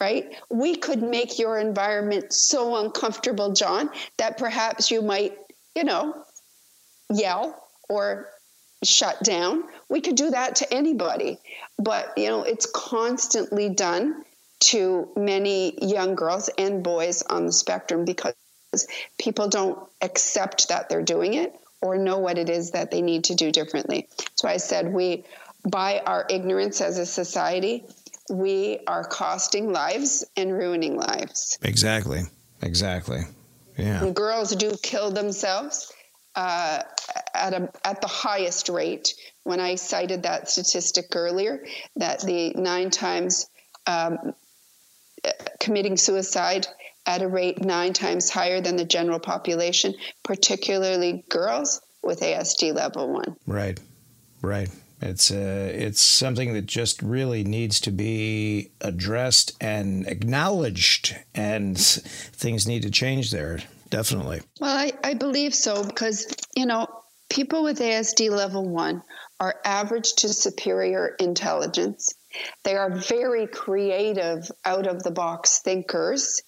right? 0.00 0.34
We 0.48 0.76
could 0.76 1.02
make 1.02 1.38
your 1.38 1.58
environment 1.58 2.32
so 2.32 2.76
uncomfortable, 2.82 3.52
John, 3.52 3.90
that 4.16 4.38
perhaps 4.38 4.90
you 4.90 5.02
might, 5.02 5.36
you 5.76 5.84
know, 5.84 6.24
yell 7.12 7.62
or 7.88 8.30
shut 8.82 9.22
down. 9.22 9.64
We 9.88 10.00
could 10.00 10.16
do 10.16 10.30
that 10.30 10.56
to 10.56 10.72
anybody. 10.72 11.38
But, 11.78 12.16
you 12.16 12.28
know, 12.28 12.42
it's 12.42 12.66
constantly 12.66 13.68
done 13.68 14.24
to 14.60 15.08
many 15.16 15.78
young 15.86 16.14
girls 16.14 16.48
and 16.56 16.82
boys 16.82 17.22
on 17.22 17.46
the 17.46 17.52
spectrum 17.52 18.04
because 18.04 18.34
people 19.18 19.48
don't 19.48 19.78
accept 20.00 20.68
that 20.68 20.88
they're 20.88 21.02
doing 21.02 21.34
it 21.34 21.54
or 21.82 21.96
know 21.96 22.18
what 22.18 22.38
it 22.38 22.48
is 22.48 22.72
that 22.72 22.90
they 22.90 23.02
need 23.02 23.24
to 23.24 23.34
do 23.34 23.50
differently. 23.50 24.08
So 24.34 24.48
I 24.48 24.58
said 24.58 24.92
we 24.92 25.24
by 25.68 26.00
our 26.06 26.26
ignorance 26.30 26.80
as 26.80 26.98
a 26.98 27.06
society, 27.06 27.84
we 28.30 28.78
are 28.86 29.04
costing 29.04 29.72
lives 29.72 30.24
and 30.36 30.52
ruining 30.52 30.96
lives. 30.96 31.58
Exactly. 31.62 32.22
Exactly. 32.62 33.22
Yeah. 33.76 34.04
And 34.04 34.14
girls 34.14 34.54
do 34.54 34.76
kill 34.82 35.10
themselves 35.10 35.92
uh, 36.36 36.82
at 37.34 37.54
a 37.54 37.70
at 37.84 38.00
the 38.00 38.06
highest 38.06 38.68
rate. 38.68 39.14
When 39.42 39.58
I 39.58 39.74
cited 39.74 40.24
that 40.24 40.50
statistic 40.50 41.06
earlier, 41.14 41.64
that 41.96 42.20
the 42.20 42.52
nine 42.54 42.90
times 42.90 43.46
um, 43.86 44.34
committing 45.58 45.96
suicide 45.96 46.66
at 47.06 47.22
a 47.22 47.28
rate 47.28 47.64
nine 47.64 47.92
times 47.92 48.30
higher 48.30 48.60
than 48.60 48.76
the 48.76 48.84
general 48.84 49.18
population, 49.18 49.94
particularly 50.22 51.24
girls 51.28 51.80
with 52.02 52.20
ASD 52.20 52.74
level 52.74 53.12
one. 53.12 53.36
Right. 53.46 53.80
Right. 54.42 54.70
It's 55.00 55.30
uh, 55.30 55.70
it's 55.74 56.00
something 56.00 56.52
that 56.52 56.66
just 56.66 57.00
really 57.00 57.42
needs 57.42 57.80
to 57.80 57.90
be 57.90 58.72
addressed 58.80 59.56
and 59.60 60.06
acknowledged, 60.06 61.16
and 61.34 61.78
things 61.78 62.66
need 62.66 62.82
to 62.82 62.90
change 62.90 63.30
there. 63.30 63.60
Definitely. 63.88 64.42
Well, 64.60 64.76
I, 64.76 64.92
I 65.02 65.14
believe 65.14 65.54
so 65.54 65.82
because 65.82 66.32
you 66.54 66.66
know 66.66 66.86
people 67.30 67.62
with 67.62 67.78
ASD 67.78 68.30
level 68.30 68.68
one 68.68 69.02
are 69.38 69.56
average 69.64 70.14
to 70.16 70.28
superior 70.28 71.16
intelligence. 71.18 72.14
They 72.62 72.76
are 72.76 72.94
very 72.94 73.46
creative, 73.46 74.50
out 74.64 74.86
of 74.86 75.02
the 75.02 75.10
box 75.10 75.60
thinkers. 75.60 76.42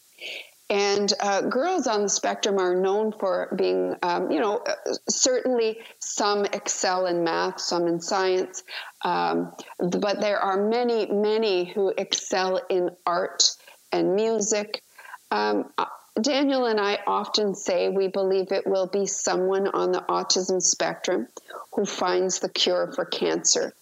And 0.72 1.12
uh, 1.20 1.42
girls 1.42 1.86
on 1.86 2.02
the 2.02 2.08
spectrum 2.08 2.58
are 2.58 2.74
known 2.74 3.12
for 3.12 3.54
being, 3.54 3.94
um, 4.02 4.30
you 4.30 4.40
know, 4.40 4.64
certainly 5.06 5.80
some 5.98 6.46
excel 6.46 7.04
in 7.04 7.24
math, 7.24 7.60
some 7.60 7.86
in 7.86 8.00
science, 8.00 8.62
um, 9.02 9.52
but 9.78 10.22
there 10.22 10.38
are 10.38 10.66
many, 10.66 11.04
many 11.12 11.66
who 11.66 11.92
excel 11.98 12.58
in 12.70 12.88
art 13.04 13.50
and 13.92 14.16
music. 14.16 14.82
Um, 15.30 15.70
uh, 15.76 15.84
Daniel 16.18 16.64
and 16.64 16.80
I 16.80 17.00
often 17.06 17.54
say 17.54 17.90
we 17.90 18.08
believe 18.08 18.50
it 18.50 18.66
will 18.66 18.86
be 18.86 19.04
someone 19.04 19.68
on 19.68 19.92
the 19.92 20.00
autism 20.00 20.62
spectrum 20.62 21.28
who 21.74 21.84
finds 21.84 22.38
the 22.38 22.48
cure 22.48 22.90
for 22.94 23.04
cancer. 23.04 23.74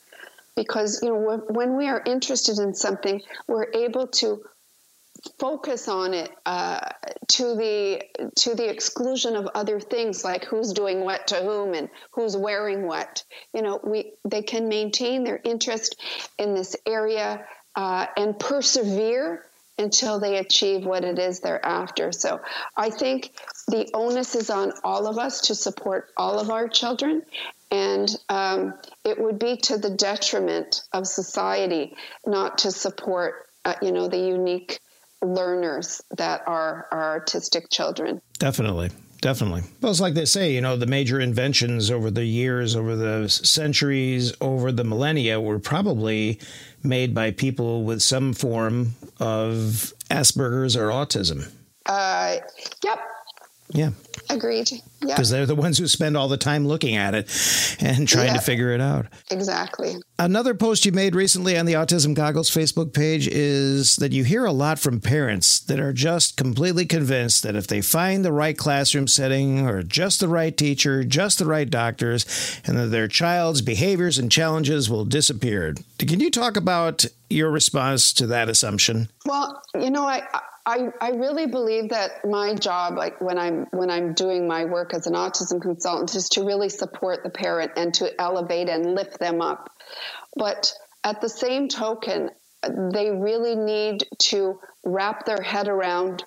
Because, 0.57 1.05
you 1.05 1.11
know, 1.11 1.45
when 1.51 1.77
we 1.77 1.87
are 1.87 2.03
interested 2.05 2.59
in 2.59 2.75
something, 2.75 3.23
we're 3.47 3.71
able 3.73 4.09
to 4.09 4.43
focus 5.39 5.89
on 5.89 6.15
it 6.15 6.31
uh, 6.47 6.81
to 7.29 7.55
the 7.55 8.03
to 8.37 8.55
the 8.55 8.69
exclusion 8.69 9.37
of 9.37 9.49
other 9.55 9.81
things 9.81 10.25
like 10.25 10.45
who's 10.45 10.73
doing 10.73 11.01
what 11.01 11.27
to 11.29 11.37
whom 11.37 11.75
and 11.75 11.89
who's 12.13 12.37
wearing 12.37 12.87
what. 12.87 13.25
You 13.53 13.63
know, 13.63 13.81
we 13.83 14.13
they 14.25 14.43
can 14.43 14.69
maintain 14.69 15.25
their 15.25 15.41
interest 15.43 16.01
in 16.39 16.55
this 16.55 16.77
area 16.87 17.45
uh, 17.77 18.07
and 18.17 18.39
persevere 18.39 19.45
until 19.79 20.21
they 20.21 20.37
achieve 20.37 20.85
what 20.85 21.05
it 21.05 21.19
is 21.19 21.41
they're 21.41 21.65
after. 21.65 22.13
So 22.13 22.41
I 22.77 22.91
think 22.91 23.33
the 23.67 23.89
onus 23.95 24.35
is 24.35 24.51
on 24.51 24.73
all 24.85 25.07
of 25.07 25.19
us 25.19 25.43
to 25.43 25.55
support 25.55 26.11
all 26.17 26.39
of 26.39 26.51
our 26.51 26.69
children. 26.69 27.23
And 27.71 28.15
um, 28.29 28.75
it 29.05 29.19
would 29.19 29.39
be 29.39 29.57
to 29.57 29.79
the 29.79 29.91
detriment 29.91 30.83
of 30.93 31.07
society 31.07 31.97
not 32.27 32.59
to 32.59 32.73
support, 32.73 33.47
uh, 33.65 33.75
you 33.81 33.93
know, 33.93 34.09
the 34.09 34.19
unique 34.19 34.81
learners 35.23 36.03
that 36.17 36.43
are 36.47 36.89
our 36.91 37.11
artistic 37.11 37.71
children. 37.71 38.21
Definitely. 38.39 38.91
Definitely. 39.21 39.65
Well, 39.83 39.91
it's 39.91 40.01
like 40.01 40.15
they 40.15 40.25
say, 40.25 40.55
you 40.55 40.63
know, 40.63 40.77
the 40.77 40.87
major 40.87 41.21
inventions 41.21 41.91
over 41.91 42.11
the 42.11 42.25
years, 42.25 42.75
over 42.75 42.97
the 42.97 43.29
centuries, 43.29 44.33
over 44.41 44.73
the 44.73 44.85
millennia 44.85 45.39
were 45.39 45.59
probably 45.59 46.41
made 46.83 47.15
by 47.15 47.31
people 47.31 47.85
with 47.85 48.01
some 48.01 48.33
form 48.33 48.95
of 49.19 49.93
Asperger's 50.11 50.75
or 50.75 50.89
autism. 50.89 51.51
Uh, 51.85 52.37
yep. 52.83 52.99
Yeah. 53.73 53.91
Agreed. 54.31 54.71
Yeah. 55.01 55.15
Because 55.15 55.31
they're 55.31 55.47
the 55.47 55.55
ones 55.55 55.79
who 55.79 55.87
spend 55.87 56.17
all 56.17 56.29
the 56.29 56.37
time 56.37 56.67
looking 56.67 56.95
at 56.97 57.15
it 57.15 57.27
and 57.81 58.07
trying 58.07 58.29
yeah. 58.29 58.35
to 58.35 58.41
figure 58.41 58.73
it 58.73 58.81
out. 58.81 59.07
Exactly. 59.31 59.97
Another 60.19 60.55
post 60.55 60.85
you 60.85 60.93
made 60.93 61.15
recently 61.15 61.57
on 61.57 61.65
the 61.65 61.73
Autism 61.73 62.15
Goggles 62.15 62.51
Facebook 62.51 62.93
page 62.93 63.27
is 63.27 63.97
that 63.97 64.13
you 64.13 64.25
hear 64.25 64.45
a 64.45 64.53
lot 64.53 64.79
from 64.79 65.01
parents 65.01 65.59
that 65.61 65.81
are 65.81 65.95
just 65.95 66.37
completely 66.37 66.85
convinced 66.85 67.43
that 67.43 67.57
if 67.57 67.67
they 67.67 67.81
find 67.81 68.25
the 68.25 68.33
right 68.33 68.59
classroom 68.59 69.09
setting 69.09 69.67
or 69.67 69.83
just 69.83 70.21
the 70.21 70.29
right 70.29 70.57
teacher, 70.57 71.03
just 71.03 71.39
the 71.39 71.47
right 71.47 71.71
doctors, 71.71 72.61
and 72.67 72.77
that 72.77 72.89
their 72.89 73.09
child's 73.09 73.63
behaviors 73.63 74.19
and 74.19 74.31
challenges 74.31 74.91
will 74.91 75.07
disappear. 75.07 75.75
Can 75.99 76.21
you 76.21 76.31
talk 76.31 76.57
about 76.57 77.07
your 77.31 77.51
response 77.51 78.13
to 78.15 78.27
that 78.27 78.49
assumption? 78.49 79.09
Well, 79.25 79.63
you 79.75 79.91
know, 79.91 80.07
I 80.07 80.27
I, 80.67 80.93
I 81.01 81.11
really 81.11 81.47
believe 81.47 81.89
that 81.89 82.25
my 82.25 82.55
job, 82.55 82.97
like 82.97 83.21
when 83.21 83.39
I'm 83.39 83.67
when 83.71 83.91
I'm 83.91 84.13
doing 84.13 84.47
my 84.47 84.65
work 84.91 84.99
as 84.99 85.07
an 85.07 85.15
autism 85.15 85.61
consultant, 85.61 86.15
is 86.15 86.29
to 86.31 86.45
really 86.45 86.69
support 86.69 87.23
the 87.23 87.31
parent 87.31 87.73
and 87.77 87.95
to 87.95 88.21
elevate 88.21 88.69
and 88.69 88.95
lift 88.95 89.19
them 89.19 89.41
up. 89.41 89.71
But 90.37 90.73
at 91.05 91.21
the 91.21 91.29
same 91.29 91.69
token, 91.69 92.31
they 92.93 93.11
really 93.11 93.57
need 93.57 94.05
to 94.19 94.61
wrap 94.85 95.25
their 95.25 95.43
head 95.43 95.69
around 95.69 96.25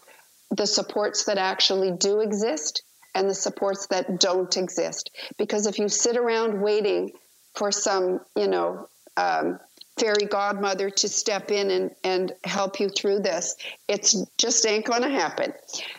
the 0.51 0.66
supports 0.66 1.26
that 1.26 1.38
actually 1.38 1.91
do 1.91 2.20
exist 2.20 2.84
and 3.16 3.30
the 3.30 3.34
supports 3.34 3.88
that 3.88 4.20
don't 4.20 4.55
exist. 4.57 5.11
Because 5.38 5.68
if 5.68 5.78
you 5.78 5.89
sit 5.89 6.18
around 6.18 6.61
waiting 6.61 7.11
for 7.55 7.72
some, 7.72 8.20
you 8.36 8.47
know, 8.47 8.88
um, 9.18 9.59
fairy 9.99 10.26
godmother 10.28 10.89
to 10.89 11.07
step 11.07 11.51
in 11.51 11.70
and, 11.70 11.91
and 12.03 12.34
help 12.43 12.80
you 12.80 12.89
through 12.89 13.20
this. 13.20 13.55
It's 13.88 14.16
just 14.39 14.66
ain't 14.66 14.86
going 14.86 15.03
to 15.03 15.09
happen. 15.09 15.53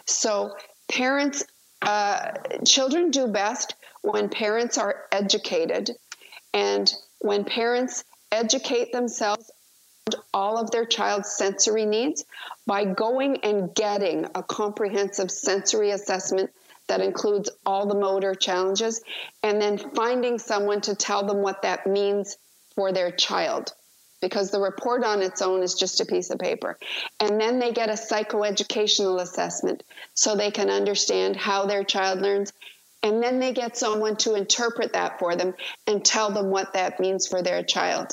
So, 0.04 0.56
parents, 0.88 1.44
uh, 1.84 2.32
children 2.64 3.10
do 3.10 3.26
best 3.26 3.74
when 4.02 4.28
parents 4.28 4.78
are 4.78 5.04
educated. 5.12 5.90
And 6.52 6.92
when 7.20 7.44
parents 7.44 8.04
educate 8.32 8.92
themselves 8.92 9.50
all 10.34 10.58
of 10.58 10.70
their 10.70 10.84
child's 10.84 11.32
sensory 11.32 11.86
needs 11.86 12.24
by 12.66 12.84
going 12.84 13.38
and 13.38 13.74
getting 13.74 14.26
a 14.34 14.42
comprehensive 14.42 15.30
sensory 15.30 15.90
assessment 15.90 16.50
that 16.88 17.00
includes 17.00 17.48
all 17.64 17.86
the 17.86 17.94
motor 17.94 18.34
challenges 18.34 19.02
and 19.42 19.60
then 19.60 19.78
finding 19.78 20.38
someone 20.38 20.82
to 20.82 20.94
tell 20.94 21.24
them 21.26 21.38
what 21.38 21.62
that 21.62 21.86
means 21.86 22.36
for 22.74 22.92
their 22.92 23.10
child 23.10 23.72
because 24.24 24.50
the 24.50 24.58
report 24.58 25.04
on 25.04 25.20
its 25.20 25.42
own 25.42 25.62
is 25.62 25.74
just 25.74 26.00
a 26.00 26.06
piece 26.06 26.30
of 26.30 26.38
paper. 26.38 26.78
And 27.20 27.38
then 27.38 27.58
they 27.58 27.72
get 27.72 27.90
a 27.90 27.92
psychoeducational 27.92 29.20
assessment 29.20 29.82
so 30.14 30.34
they 30.34 30.50
can 30.50 30.70
understand 30.70 31.36
how 31.36 31.66
their 31.66 31.84
child 31.84 32.22
learns. 32.22 32.54
And 33.02 33.22
then 33.22 33.38
they 33.38 33.52
get 33.52 33.76
someone 33.76 34.16
to 34.18 34.34
interpret 34.34 34.94
that 34.94 35.18
for 35.18 35.36
them 35.36 35.52
and 35.86 36.02
tell 36.02 36.30
them 36.30 36.48
what 36.48 36.72
that 36.72 37.00
means 37.00 37.26
for 37.26 37.42
their 37.42 37.62
child. 37.62 38.12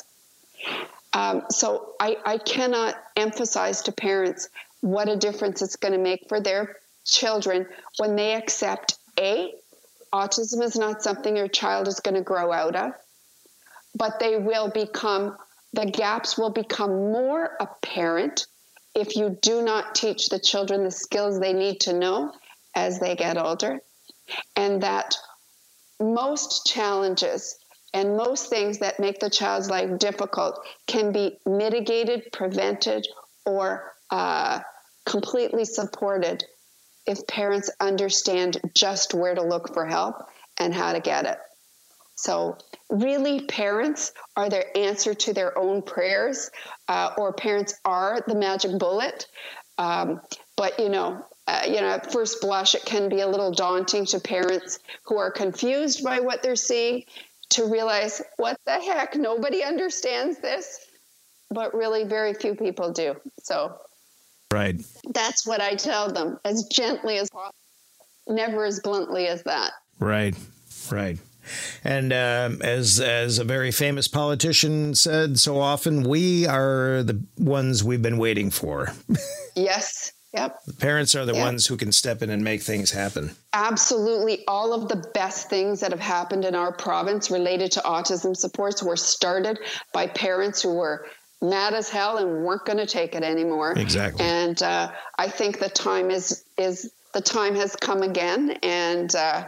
Um, 1.14 1.44
so 1.48 1.94
I, 1.98 2.18
I 2.26 2.36
cannot 2.36 2.94
emphasize 3.16 3.80
to 3.82 3.92
parents 3.92 4.50
what 4.82 5.08
a 5.08 5.16
difference 5.16 5.62
it's 5.62 5.76
going 5.76 5.94
to 5.94 5.98
make 5.98 6.28
for 6.28 6.40
their 6.40 6.76
children 7.06 7.66
when 7.96 8.16
they 8.16 8.34
accept 8.34 8.98
A, 9.18 9.54
autism 10.12 10.62
is 10.62 10.76
not 10.76 11.02
something 11.02 11.34
your 11.36 11.48
child 11.48 11.88
is 11.88 12.00
going 12.00 12.16
to 12.16 12.20
grow 12.22 12.52
out 12.52 12.76
of, 12.76 12.92
but 13.94 14.20
they 14.20 14.36
will 14.36 14.68
become 14.68 15.38
the 15.72 15.86
gaps 15.86 16.36
will 16.36 16.50
become 16.50 17.12
more 17.12 17.56
apparent 17.60 18.46
if 18.94 19.16
you 19.16 19.38
do 19.40 19.62
not 19.62 19.94
teach 19.94 20.28
the 20.28 20.38
children 20.38 20.84
the 20.84 20.90
skills 20.90 21.40
they 21.40 21.52
need 21.52 21.80
to 21.80 21.92
know 21.92 22.32
as 22.74 23.00
they 23.00 23.16
get 23.16 23.38
older. 23.38 23.80
And 24.56 24.82
that 24.82 25.14
most 25.98 26.66
challenges 26.66 27.58
and 27.94 28.16
most 28.16 28.48
things 28.48 28.78
that 28.78 29.00
make 29.00 29.18
the 29.18 29.30
child's 29.30 29.70
life 29.70 29.98
difficult 29.98 30.60
can 30.86 31.12
be 31.12 31.38
mitigated, 31.46 32.32
prevented, 32.32 33.06
or 33.44 33.92
uh, 34.10 34.60
completely 35.04 35.64
supported 35.64 36.44
if 37.06 37.26
parents 37.26 37.70
understand 37.80 38.60
just 38.74 39.14
where 39.14 39.34
to 39.34 39.42
look 39.42 39.72
for 39.74 39.86
help 39.86 40.26
and 40.58 40.72
how 40.72 40.92
to 40.92 41.00
get 41.00 41.26
it. 41.26 41.38
So, 42.22 42.56
really, 42.88 43.40
parents 43.46 44.12
are 44.36 44.48
their 44.48 44.66
answer 44.76 45.12
to 45.12 45.32
their 45.32 45.58
own 45.58 45.82
prayers, 45.82 46.52
uh, 46.86 47.14
or 47.18 47.32
parents 47.32 47.74
are 47.84 48.20
the 48.28 48.36
magic 48.36 48.78
bullet. 48.78 49.26
Um, 49.76 50.20
but 50.56 50.78
you 50.78 50.88
know, 50.88 51.26
uh, 51.48 51.62
you 51.66 51.80
know, 51.80 51.88
at 51.88 52.12
first 52.12 52.40
blush, 52.40 52.76
it 52.76 52.84
can 52.84 53.08
be 53.08 53.22
a 53.22 53.26
little 53.26 53.50
daunting 53.50 54.06
to 54.06 54.20
parents 54.20 54.78
who 55.02 55.18
are 55.18 55.32
confused 55.32 56.04
by 56.04 56.20
what 56.20 56.44
they're 56.44 56.54
seeing 56.54 57.02
to 57.50 57.64
realize 57.64 58.22
what 58.36 58.56
the 58.66 58.78
heck, 58.78 59.16
nobody 59.16 59.64
understands 59.64 60.38
this, 60.38 60.78
but 61.50 61.74
really, 61.74 62.04
very 62.04 62.34
few 62.34 62.54
people 62.54 62.92
do. 62.92 63.16
So, 63.42 63.76
right, 64.52 64.80
that's 65.12 65.44
what 65.44 65.60
I 65.60 65.74
tell 65.74 66.12
them 66.12 66.38
as 66.44 66.68
gently 66.68 67.18
as 67.18 67.28
possible, 67.30 67.56
never 68.28 68.64
as 68.64 68.78
bluntly 68.78 69.26
as 69.26 69.42
that. 69.42 69.72
Right, 69.98 70.36
right. 70.88 71.18
And 71.84 72.12
um, 72.12 72.62
as 72.62 73.00
as 73.00 73.38
a 73.38 73.44
very 73.44 73.70
famous 73.70 74.08
politician 74.08 74.94
said 74.94 75.38
so 75.38 75.58
often, 75.58 76.02
we 76.02 76.46
are 76.46 77.02
the 77.02 77.22
ones 77.38 77.82
we've 77.84 78.02
been 78.02 78.18
waiting 78.18 78.50
for. 78.50 78.92
yes. 79.56 80.12
Yep. 80.34 80.64
The 80.64 80.72
parents 80.72 81.14
are 81.14 81.26
the 81.26 81.34
yep. 81.34 81.44
ones 81.44 81.66
who 81.66 81.76
can 81.76 81.92
step 81.92 82.22
in 82.22 82.30
and 82.30 82.42
make 82.42 82.62
things 82.62 82.90
happen. 82.90 83.32
Absolutely. 83.52 84.46
All 84.48 84.72
of 84.72 84.88
the 84.88 84.96
best 85.12 85.50
things 85.50 85.80
that 85.80 85.90
have 85.90 86.00
happened 86.00 86.46
in 86.46 86.54
our 86.54 86.72
province 86.72 87.30
related 87.30 87.72
to 87.72 87.80
autism 87.80 88.34
supports 88.34 88.82
were 88.82 88.96
started 88.96 89.58
by 89.92 90.06
parents 90.06 90.62
who 90.62 90.72
were 90.72 91.06
mad 91.42 91.74
as 91.74 91.90
hell 91.90 92.18
and 92.18 92.44
weren't 92.44 92.64
going 92.64 92.78
to 92.78 92.86
take 92.86 93.14
it 93.14 93.22
anymore. 93.22 93.72
Exactly. 93.72 94.24
And 94.24 94.62
uh, 94.62 94.92
I 95.18 95.28
think 95.28 95.58
the 95.58 95.68
time 95.68 96.10
is 96.10 96.44
is 96.56 96.90
the 97.12 97.20
time 97.20 97.54
has 97.54 97.76
come 97.76 98.02
again 98.02 98.58
and 98.62 99.14
uh, 99.14 99.44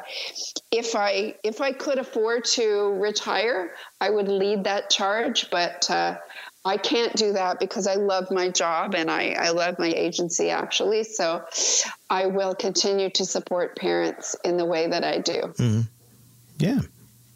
if 0.70 0.94
i 0.94 1.34
if 1.42 1.60
i 1.60 1.72
could 1.72 1.98
afford 1.98 2.44
to 2.44 2.92
retire 3.00 3.74
i 4.00 4.10
would 4.10 4.28
lead 4.28 4.64
that 4.64 4.90
charge 4.90 5.50
but 5.50 5.90
uh, 5.90 6.16
i 6.64 6.76
can't 6.76 7.14
do 7.14 7.32
that 7.32 7.58
because 7.58 7.86
i 7.86 7.94
love 7.94 8.30
my 8.30 8.50
job 8.50 8.94
and 8.94 9.10
I, 9.10 9.34
I 9.38 9.50
love 9.50 9.78
my 9.78 9.88
agency 9.88 10.50
actually 10.50 11.04
so 11.04 11.44
i 12.10 12.26
will 12.26 12.54
continue 12.54 13.10
to 13.10 13.24
support 13.24 13.76
parents 13.76 14.36
in 14.44 14.56
the 14.56 14.66
way 14.66 14.88
that 14.88 15.04
i 15.04 15.18
do 15.18 15.32
mm-hmm. 15.32 15.80
yeah 16.58 16.80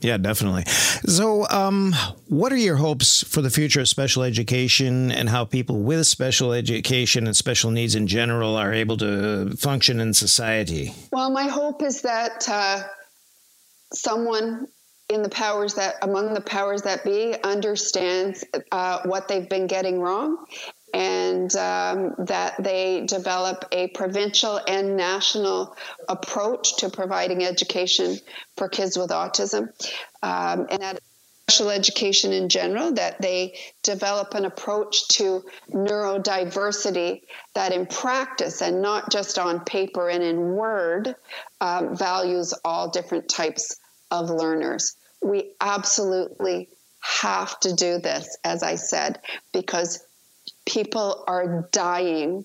yeah, 0.01 0.17
definitely. 0.17 0.65
So, 1.07 1.49
um, 1.49 1.95
what 2.29 2.53
are 2.53 2.57
your 2.57 2.77
hopes 2.77 3.25
for 3.25 3.43
the 3.43 3.51
future 3.51 3.81
of 3.81 3.89
special 3.89 4.23
education 4.23 5.11
and 5.11 5.29
how 5.29 5.45
people 5.45 5.81
with 5.81 6.07
special 6.07 6.53
education 6.53 7.27
and 7.27 7.37
special 7.37 7.71
needs 7.71 7.95
in 7.95 8.07
general 8.07 8.57
are 8.57 8.73
able 8.73 8.97
to 8.99 9.57
function 9.57 9.99
in 10.01 10.15
society? 10.15 10.95
Well, 11.11 11.31
my 11.31 11.49
hope 11.49 11.83
is 11.83 12.03
that 12.03 12.49
uh, 12.49 12.85
someone 13.93 14.69
in 15.09 15.23
the 15.23 15.31
powers 15.31 15.75
that 15.75 15.95
among 16.03 16.35
the 16.35 16.41
powers 16.41 16.83
that 16.83 17.03
be 17.03 17.35
understands 17.43 18.45
uh, 18.71 19.01
what 19.05 19.27
they've 19.27 19.49
been 19.49 19.67
getting 19.67 20.01
wrong 20.01 20.45
and 20.95 21.55
um, 21.57 22.15
that 22.19 22.55
they 22.63 23.05
develop 23.07 23.65
a 23.73 23.89
provincial 23.89 24.61
and 24.67 24.97
national 24.97 25.77
approach 26.09 26.77
to 26.79 26.89
providing 26.89 27.45
education 27.45 28.19
for 28.57 28.69
kids 28.69 28.97
with 28.97 29.11
autism, 29.11 29.69
um, 30.23 30.67
and 30.71 30.83
that 30.83 31.01
special 31.49 31.71
education 31.71 32.33
in 32.33 32.51
general, 32.51 32.93
that 32.93 33.21
they 33.23 33.55
develop 33.83 34.35
an 34.35 34.45
approach 34.45 35.09
to 35.09 35.43
neurodiversity 35.71 37.23
that 37.55 37.73
in 37.73 37.87
practice 37.87 38.61
and 38.61 38.83
not 38.83 39.11
just 39.11 39.39
on 39.39 39.65
paper 39.65 40.11
and 40.11 40.23
in 40.23 40.53
word 40.53 41.15
um, 41.63 41.97
values 41.97 42.53
all 42.67 42.91
different 42.91 43.29
types 43.31 43.81
of 44.11 44.29
learners. 44.29 44.95
We 45.23 45.53
absolutely 45.61 46.69
have 47.01 47.59
to 47.61 47.73
do 47.73 47.99
this, 47.99 48.37
as 48.45 48.63
I 48.63 48.75
said, 48.75 49.21
because 49.53 50.05
people 50.69 51.25
are 51.27 51.69
dying 51.73 52.45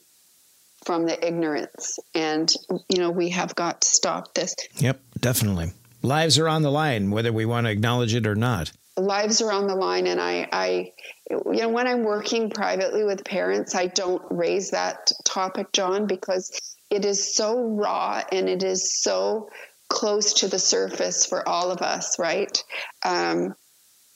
from 0.86 1.06
the 1.06 1.26
ignorance. 1.26 2.00
And 2.16 2.52
you 2.90 3.00
know 3.00 3.12
we 3.12 3.30
have 3.30 3.54
got 3.56 3.82
to 3.82 3.88
stop 3.88 4.34
this. 4.34 4.56
Yep 4.78 5.00
definitely. 5.20 5.72
Lives 6.02 6.38
are 6.40 6.50
on 6.50 6.64
the 6.64 6.72
line 6.72 7.12
whether 7.12 7.32
we 7.32 7.46
want 7.46 7.68
to 7.68 7.72
acknowledge 7.72 8.16
it 8.16 8.26
or 8.26 8.36
not. 8.36 8.72
Lives 8.98 9.42
are 9.42 9.52
on 9.52 9.68
the 9.68 9.76
line 9.76 10.08
and 10.08 10.22
i 10.22 10.48
i 10.52 10.92
you 11.32 11.62
know 11.62 11.70
when 11.70 11.88
i'm 11.88 12.04
working 12.04 12.52
privately 12.52 13.04
with 13.04 13.26
parents 13.26 13.74
i 13.74 13.88
don't 13.88 14.22
raise 14.30 14.70
that 14.70 15.12
topic 15.26 15.72
john 15.72 16.06
because 16.06 16.76
it 16.92 17.04
is 17.04 17.34
so 17.34 17.60
raw 17.60 18.22
and 18.32 18.48
it 18.48 18.62
is 18.62 19.02
so 19.02 19.50
close 19.90 20.34
to 20.34 20.48
the 20.48 20.60
surface 20.60 21.26
for 21.26 21.48
all 21.48 21.72
of 21.72 21.82
us 21.82 22.20
right? 22.20 22.64
Um, 23.04 23.56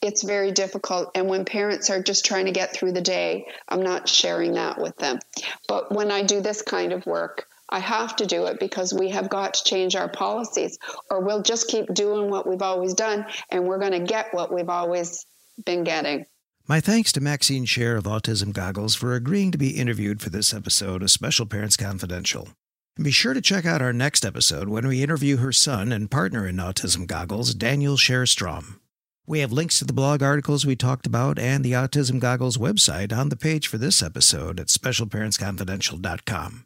it's 0.02 0.24
very 0.24 0.52
difficult. 0.52 1.12
And 1.16 1.28
when 1.28 1.46
parents 1.46 1.90
are 1.90 2.02
just 2.02 2.26
trying 2.26 2.46
to 2.46 2.52
get 2.52 2.74
through 2.74 2.92
the 2.92 3.02
day, 3.02 3.48
I'm 3.68 3.82
not 3.82 4.08
sharing 4.08 4.54
that 4.54 4.80
with 4.80 4.96
them. 4.98 5.20
But 5.68 5.92
when 5.92 6.12
I 6.12 6.24
do 6.24 6.42
this 6.42 6.62
kind 6.62 6.94
of 6.94 7.06
work, 7.06 7.48
I 7.70 7.80
have 7.80 8.16
to 8.18 8.26
do 8.26 8.46
it 8.46 8.60
because 8.60 8.94
we 8.94 9.10
have 9.10 9.30
got 9.30 9.56
to 9.56 9.64
change 9.64 9.96
our 9.96 10.08
policies, 10.08 10.78
or 11.10 11.22
we'll 11.22 11.42
just 11.42 11.68
keep 11.68 11.94
doing 11.94 12.30
what 12.30 12.48
we've 12.48 12.62
always 12.62 12.94
done 12.94 13.26
and 13.50 13.66
we're 13.66 13.80
going 13.80 13.92
to 13.92 14.00
get 14.00 14.34
what 14.34 14.54
we've 14.54 14.70
always 14.70 15.26
been 15.66 15.84
getting. 15.84 16.26
My 16.68 16.80
thanks 16.80 17.12
to 17.14 17.22
Maxine 17.22 17.66
Share 17.66 17.98
of 17.98 18.04
Autism 18.04 18.54
Goggles 18.54 18.96
for 18.96 19.16
agreeing 19.16 19.52
to 19.52 19.58
be 19.58 19.78
interviewed 19.78 20.22
for 20.22 20.30
this 20.30 20.54
episode 20.54 21.02
of 21.02 21.12
Special 21.12 21.46
Parents 21.46 21.78
Confidential. 21.78 22.50
And 22.98 23.04
be 23.04 23.12
sure 23.12 23.34
to 23.34 23.42
check 23.42 23.66
out 23.66 23.82
our 23.82 23.94
next 23.94 24.26
episode 24.26 24.68
when 24.68 24.88
we 24.88 25.04
interview 25.04 25.38
her 25.38 25.54
son 25.54 25.92
and 25.92 26.12
partner 26.12 26.48
in 26.48 26.58
Autism 26.58 27.08
Goggles, 27.08 27.54
Daniel 27.54 27.96
Share 27.96 28.26
Strom. 28.26 28.82
We 29.30 29.40
have 29.40 29.52
links 29.52 29.80
to 29.80 29.86
the 29.86 29.92
blog 29.92 30.24
articles 30.24 30.66
we 30.66 30.78
talked 30.78 31.06
about 31.06 31.38
and 31.38 31.62
the 31.62 31.74
Autism 31.74 32.18
Goggles 32.18 32.58
website 32.58 33.12
on 33.12 33.28
the 33.28 33.36
page 33.36 33.68
for 33.68 33.78
this 33.78 34.02
episode 34.02 34.58
at 34.58 34.68
specialparentsconfidential.com. 34.68 36.66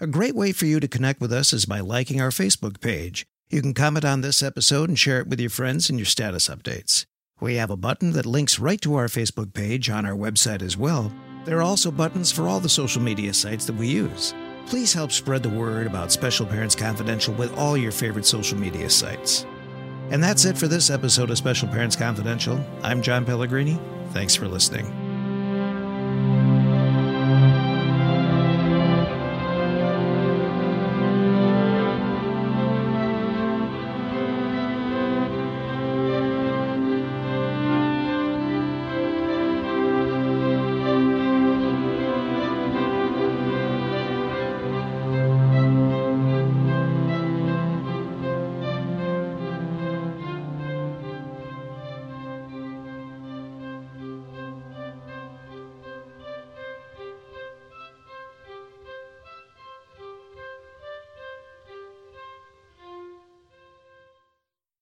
A 0.00 0.06
great 0.06 0.34
way 0.34 0.52
for 0.52 0.64
you 0.64 0.80
to 0.80 0.88
connect 0.88 1.20
with 1.20 1.30
us 1.30 1.52
is 1.52 1.66
by 1.66 1.80
liking 1.80 2.22
our 2.22 2.30
Facebook 2.30 2.80
page. 2.80 3.26
You 3.50 3.60
can 3.60 3.74
comment 3.74 4.06
on 4.06 4.22
this 4.22 4.42
episode 4.42 4.88
and 4.88 4.98
share 4.98 5.20
it 5.20 5.28
with 5.28 5.38
your 5.38 5.50
friends 5.50 5.90
in 5.90 5.98
your 5.98 6.06
status 6.06 6.48
updates. 6.48 7.04
We 7.38 7.56
have 7.56 7.70
a 7.70 7.76
button 7.76 8.12
that 8.12 8.24
links 8.24 8.58
right 8.58 8.80
to 8.80 8.94
our 8.94 9.08
Facebook 9.08 9.52
page 9.52 9.90
on 9.90 10.06
our 10.06 10.16
website 10.16 10.62
as 10.62 10.78
well. 10.78 11.12
There 11.44 11.58
are 11.58 11.62
also 11.62 11.90
buttons 11.90 12.32
for 12.32 12.48
all 12.48 12.60
the 12.60 12.68
social 12.70 13.02
media 13.02 13.34
sites 13.34 13.66
that 13.66 13.76
we 13.76 13.88
use. 13.88 14.32
Please 14.64 14.94
help 14.94 15.12
spread 15.12 15.42
the 15.42 15.50
word 15.50 15.86
about 15.86 16.10
Special 16.10 16.46
Parents 16.46 16.74
Confidential 16.74 17.34
with 17.34 17.54
all 17.58 17.76
your 17.76 17.92
favorite 17.92 18.24
social 18.24 18.56
media 18.56 18.88
sites. 18.88 19.44
And 20.10 20.22
that's 20.22 20.44
it 20.44 20.56
for 20.58 20.68
this 20.68 20.90
episode 20.90 21.30
of 21.30 21.38
Special 21.38 21.68
Parents 21.68 21.96
Confidential. 21.96 22.64
I'm 22.82 23.02
John 23.02 23.24
Pellegrini. 23.24 23.78
Thanks 24.10 24.34
for 24.34 24.46
listening. 24.46 25.13